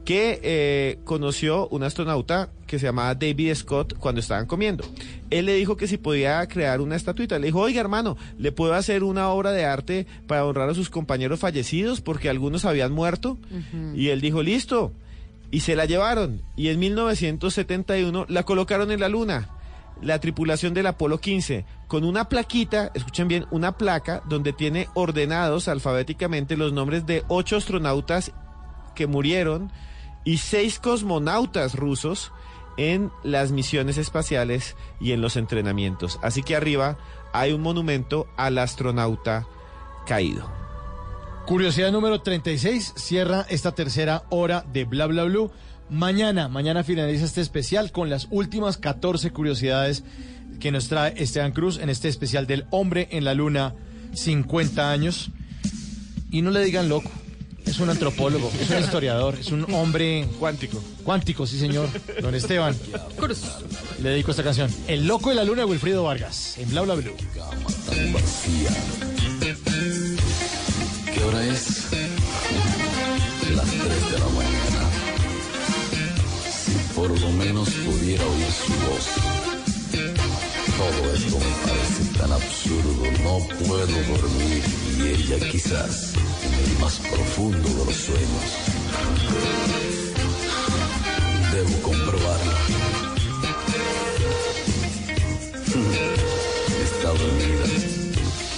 Que 0.06 0.40
eh, 0.44 1.00
conoció 1.04 1.68
un 1.70 1.84
astronauta 1.84 2.50
que 2.68 2.80
se 2.80 2.88
llamaba 2.88 3.16
David 3.16 3.54
Scott 3.54 3.94
cuando 3.98 4.20
estaban 4.20 4.46
comiendo. 4.46 4.84
Él 5.30 5.46
le 5.46 5.56
dijo 5.56 5.78
que 5.78 5.88
si 5.88 5.98
podía 5.98 6.46
crear 6.48 6.82
una 6.82 6.96
estatuita. 6.96 7.38
Le 7.38 7.48
dijo, 7.48 7.60
oiga 7.60 7.82
hermano, 7.82 8.18
¿le 8.38 8.52
puedo 8.52 8.74
hacer 8.74 9.04
una 9.04 9.30
obra 9.30 9.52
de 9.52 9.66
arte 9.66 10.08
para 10.28 10.46
honrar 10.46 10.70
a 10.70 10.74
sus 10.74 10.90
compañeros 10.90 11.40
fallecidos 11.40 12.02
porque 12.02 12.30
algunos 12.30 12.66
habían 12.66 12.92
muerto? 12.92 13.38
Y 13.94 14.08
él 14.08 14.22
dijo, 14.22 14.42
listo. 14.42 14.92
Y 15.52 15.60
se 15.60 15.76
la 15.76 15.86
llevaron. 15.86 16.42
Y 16.56 16.70
en 16.70 16.80
1971 16.80 18.26
la 18.30 18.44
colocaron 18.44 18.92
en 18.92 19.02
la 19.02 19.10
luna. 19.10 19.50
La 20.02 20.20
tripulación 20.20 20.74
del 20.74 20.88
Apolo 20.88 21.20
15, 21.20 21.66
con 21.88 22.06
una 22.06 22.28
plaquita, 22.28 22.92
escuchen 22.96 23.28
bien, 23.28 23.46
una 23.52 23.78
placa 23.78 24.24
donde 24.28 24.52
tiene 24.52 24.88
ordenados 24.96 25.68
alfabéticamente 25.68 26.58
los 26.58 26.74
nombres 26.74 27.06
de 27.06 27.24
ocho 27.28 27.58
astronautas 27.58 28.32
que 28.96 29.06
murieron 29.06 29.72
y 30.24 30.38
seis 30.38 30.80
cosmonautas 30.80 31.76
rusos 31.76 32.32
en 32.78 33.12
las 33.24 33.52
misiones 33.52 33.98
espaciales 33.98 34.76
y 35.00 35.12
en 35.12 35.22
los 35.22 35.36
entrenamientos. 35.36 36.20
Así 36.22 36.44
que 36.44 36.56
arriba 36.56 36.98
hay 37.34 37.54
un 37.54 37.62
monumento 37.62 38.28
al 38.38 38.58
astronauta 38.58 39.48
caído. 40.06 40.50
Curiosidad 41.46 41.92
número 41.92 42.22
36. 42.22 42.94
Cierra 42.96 43.46
esta 43.50 43.74
tercera 43.74 44.24
hora 44.30 44.64
de 44.72 44.86
Bla 44.86 45.08
Bla 45.08 45.24
Blue. 45.24 45.52
Mañana, 45.90 46.48
mañana 46.48 46.84
finaliza 46.84 47.26
este 47.26 47.42
especial 47.42 47.92
con 47.92 48.10
las 48.10 48.28
últimas 48.30 48.78
14 48.78 49.32
curiosidades 49.32 50.04
que 50.60 50.72
nos 50.72 50.88
trae 50.88 51.14
Esteban 51.18 51.52
Cruz 51.52 51.80
en 51.80 51.90
este 51.90 52.08
especial 52.08 52.48
del 52.48 52.66
hombre 52.70 53.10
en 53.12 53.26
la 53.26 53.34
luna 53.34 53.76
50 54.14 54.92
años. 54.92 55.32
Y 56.30 56.42
no 56.42 56.52
le 56.52 56.64
digan 56.64 56.88
loco. 56.88 57.12
Es 57.66 57.80
un 57.80 57.90
antropólogo, 57.90 58.52
es 58.60 58.70
un 58.70 58.80
historiador, 58.80 59.36
es 59.40 59.52
un 59.52 59.72
hombre 59.74 60.28
cuántico. 60.40 60.82
Cuántico, 61.04 61.48
sí 61.48 61.60
señor. 61.60 61.88
Don 62.22 62.36
Esteban. 62.36 62.76
Le 64.02 64.10
dedico 64.10 64.32
esta 64.32 64.44
canción. 64.44 64.70
El 64.88 65.08
loco 65.08 65.30
de 65.30 65.36
la 65.36 65.44
luna 65.44 65.62
de 65.62 65.66
Wilfrido 65.66 66.04
Vargas. 66.04 66.58
En 66.58 66.70
Bla 66.70 66.82
Bla 66.82 66.96
Blue. 66.96 67.14
¿Qué 71.14 71.24
hora 71.24 71.46
es? 71.46 71.88
Las 73.56 73.70
3 73.70 74.12
de 74.12 74.20
la 74.20 74.26
mañana. 74.26 74.90
Si 76.52 76.94
por 76.94 77.20
lo 77.20 77.30
menos 77.32 77.70
pudiera 77.70 78.26
oír 78.26 78.52
su 78.52 78.74
voz. 78.74 79.52
Todo 80.82 81.14
esto 81.14 81.38
me 81.38 81.70
parece 81.70 82.18
tan 82.18 82.32
absurdo, 82.32 83.12
no 83.24 83.66
puedo 83.68 83.86
dormir 83.86 84.64
y 84.98 85.02
ella 85.10 85.50
quizás 85.52 86.14
más 86.80 87.00
profundo 87.00 87.68
de 87.70 87.86
los 87.86 87.96
sueños. 87.96 88.48
Debo 91.52 91.82
comprobarlo. 91.82 92.52
Está 96.84 97.10
dormida. 97.10 97.68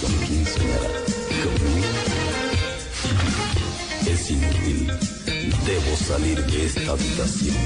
¿Con 0.00 0.12
quién 0.26 0.46
soñará? 0.46 0.90
¿Conmigo? 1.44 1.92
Es 4.06 4.30
inútil. 4.30 4.92
Debo 5.66 5.96
salir 5.96 6.44
de 6.46 6.66
esta 6.66 6.92
habitación. 6.92 7.56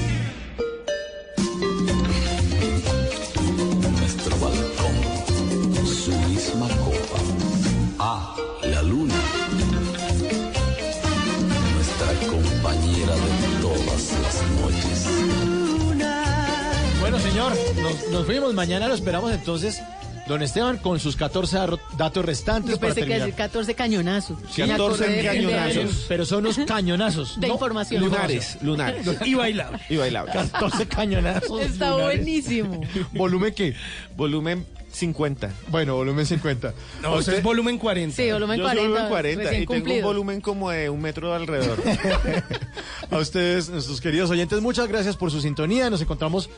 Nos, 18.11 18.25
fuimos. 18.25 18.53
Mañana 18.53 18.87
lo 18.87 18.93
esperamos 18.95 19.31
entonces. 19.31 19.81
Don 20.27 20.43
Esteban, 20.43 20.77
con 20.77 20.99
sus 20.99 21.15
14 21.15 21.57
arro- 21.57 21.79
datos 21.97 22.23
restantes 22.23 22.73
Yo 22.75 22.79
para 22.79 22.93
pensé 22.93 23.01
que 23.01 23.13
terminar. 23.13 23.27
decir 23.29 23.35
14 23.35 23.73
cañonazos. 23.73 24.37
Me 24.39 24.67
14 24.67 24.73
acordé 24.73 25.07
de- 25.09 25.15
de 25.15 25.23
cañonazos. 25.23 26.05
Pero 26.07 26.25
son 26.25 26.45
unos 26.45 26.59
cañonazos. 26.67 27.39
De 27.39 27.47
no, 27.47 27.53
información. 27.55 28.03
Lunares, 28.03 28.57
lunares. 28.61 29.07
Y 29.25 29.33
bailable. 29.33 29.79
Y 29.89 29.97
bailable. 29.97 30.31
14 30.33 30.85
cañonazos. 30.87 31.61
Está 31.61 31.89
lunares. 31.91 32.17
buenísimo. 32.19 32.81
¿Volumen 33.13 33.53
qué? 33.55 33.73
Volumen 34.15 34.67
50. 34.91 35.49
Bueno, 35.69 35.95
volumen 35.95 36.27
50. 36.27 36.75
No, 37.01 37.15
usted 37.15 37.33
es 37.37 37.43
volumen 37.43 37.79
40. 37.79 38.15
Sí, 38.15 38.31
volumen 38.31 38.59
Yo 38.59 38.65
soy 38.67 38.75
40. 38.75 38.87
volumen 38.91 39.09
40 39.09 39.43
recién 39.43 39.63
y 39.63 39.65
tengo 39.65 39.93
un 39.95 40.01
volumen 40.03 40.41
como 40.41 40.69
de 40.69 40.91
un 40.91 41.01
metro 41.01 41.29
de 41.29 41.35
alrededor. 41.37 41.81
A 43.11 43.17
ustedes, 43.17 43.69
nuestros 43.69 43.99
queridos 43.99 44.29
oyentes, 44.29 44.61
muchas 44.61 44.87
gracias 44.87 45.15
por 45.15 45.31
su 45.31 45.41
sintonía. 45.41 45.89
Nos 45.89 46.01
encontramos 46.01 46.49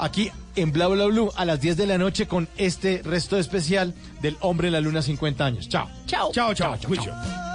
aquí 0.00 0.30
en 0.56 0.72
Bla 0.72 0.88
Bla 0.88 1.06
Blue 1.06 1.30
a 1.36 1.44
las 1.44 1.60
10 1.60 1.76
de 1.76 1.86
la 1.86 1.98
noche 1.98 2.26
con 2.26 2.48
este 2.56 3.02
resto 3.04 3.38
especial 3.38 3.94
del 4.20 4.36
Hombre 4.40 4.68
en 4.68 4.72
la 4.72 4.80
Luna 4.80 5.02
50 5.02 5.44
años. 5.44 5.68
Chao. 5.68 5.88
Chao. 6.06 6.32
Chao, 6.32 6.54
chao. 6.54 6.76
Dime 6.76 7.49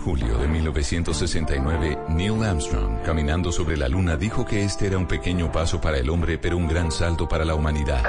julio 0.00 0.38
de 0.38 0.48
1969, 0.48 1.98
Neil 2.08 2.42
Armstrong, 2.42 3.02
caminando 3.04 3.52
sobre 3.52 3.76
la 3.76 3.88
Luna, 3.88 4.16
dijo 4.16 4.44
que 4.44 4.64
este 4.64 4.86
era 4.86 4.98
un 4.98 5.06
pequeño 5.06 5.52
paso 5.52 5.80
para 5.80 5.98
el 5.98 6.08
hombre, 6.08 6.38
pero 6.38 6.56
un 6.56 6.66
gran 6.66 6.90
salto 6.90 7.28
para 7.28 7.44
la 7.44 7.54
humanidad. 7.54 8.02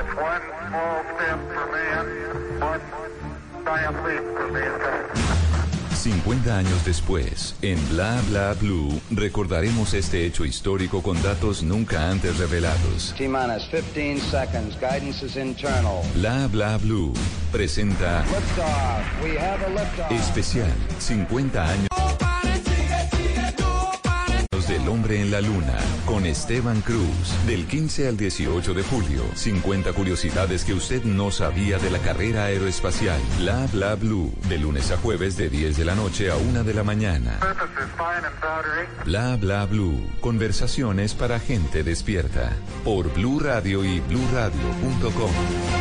50 6.02 6.58
años 6.58 6.84
después, 6.84 7.54
en 7.62 7.78
Bla 7.90 8.20
Bla 8.28 8.56
Blue, 8.60 9.00
recordaremos 9.12 9.94
este 9.94 10.26
hecho 10.26 10.46
histórico 10.46 11.04
con 11.04 11.22
datos 11.22 11.62
nunca 11.62 12.10
antes 12.10 12.40
revelados. 12.40 13.14
T 13.16 13.28
minus 13.28 13.68
15 13.70 14.20
seconds. 14.20 14.76
Guidance 14.80 15.24
is 15.24 15.36
internal. 15.36 16.02
Bla 16.16 16.48
Bla 16.48 16.80
Blue 16.80 17.14
presenta 17.52 18.24
Liftoff. 18.24 19.24
We 19.24 19.38
have 19.38 19.64
a 19.64 19.70
liftoff. 19.70 20.12
especial 20.12 20.74
50 20.98 21.70
años 21.70 21.91
del 24.72 24.88
hombre 24.88 25.20
en 25.20 25.32
la 25.32 25.42
luna 25.42 25.76
con 26.06 26.26
Esteban 26.26 26.80
Cruz 26.80 27.36
del 27.46 27.68
15 27.68 28.08
al 28.08 28.16
18 28.16 28.74
de 28.74 28.84
julio. 28.84 29.24
50 29.36 29.92
curiosidades 29.92 30.64
que 30.64 30.74
usted 30.74 31.04
no 31.04 31.30
sabía 31.30 31.78
de 31.78 31.90
la 31.90 32.00
carrera 32.00 32.46
aeroespacial. 32.46 33.20
Bla 33.38 33.68
Bla 33.74 33.96
Blue 33.96 34.34
de 34.48 34.58
lunes 34.58 34.90
a 34.92 34.98
jueves 34.98 35.36
de 35.36 35.50
10 35.50 35.76
de 35.76 35.84
la 35.84 35.94
noche 35.94 36.32
a 36.32 36.38
1 36.38 36.64
de 36.64 36.74
la 36.74 36.84
mañana. 36.84 37.38
Bla 39.04 39.36
Bla 39.36 39.66
Blue. 39.66 40.10
Conversaciones 40.22 41.16
para 41.16 41.40
gente 41.40 41.84
despierta. 41.84 42.54
Por 42.86 43.14
Blue 43.14 43.42
Radio 43.42 43.84
y 43.84 44.00
bluradio.com. 44.00 45.81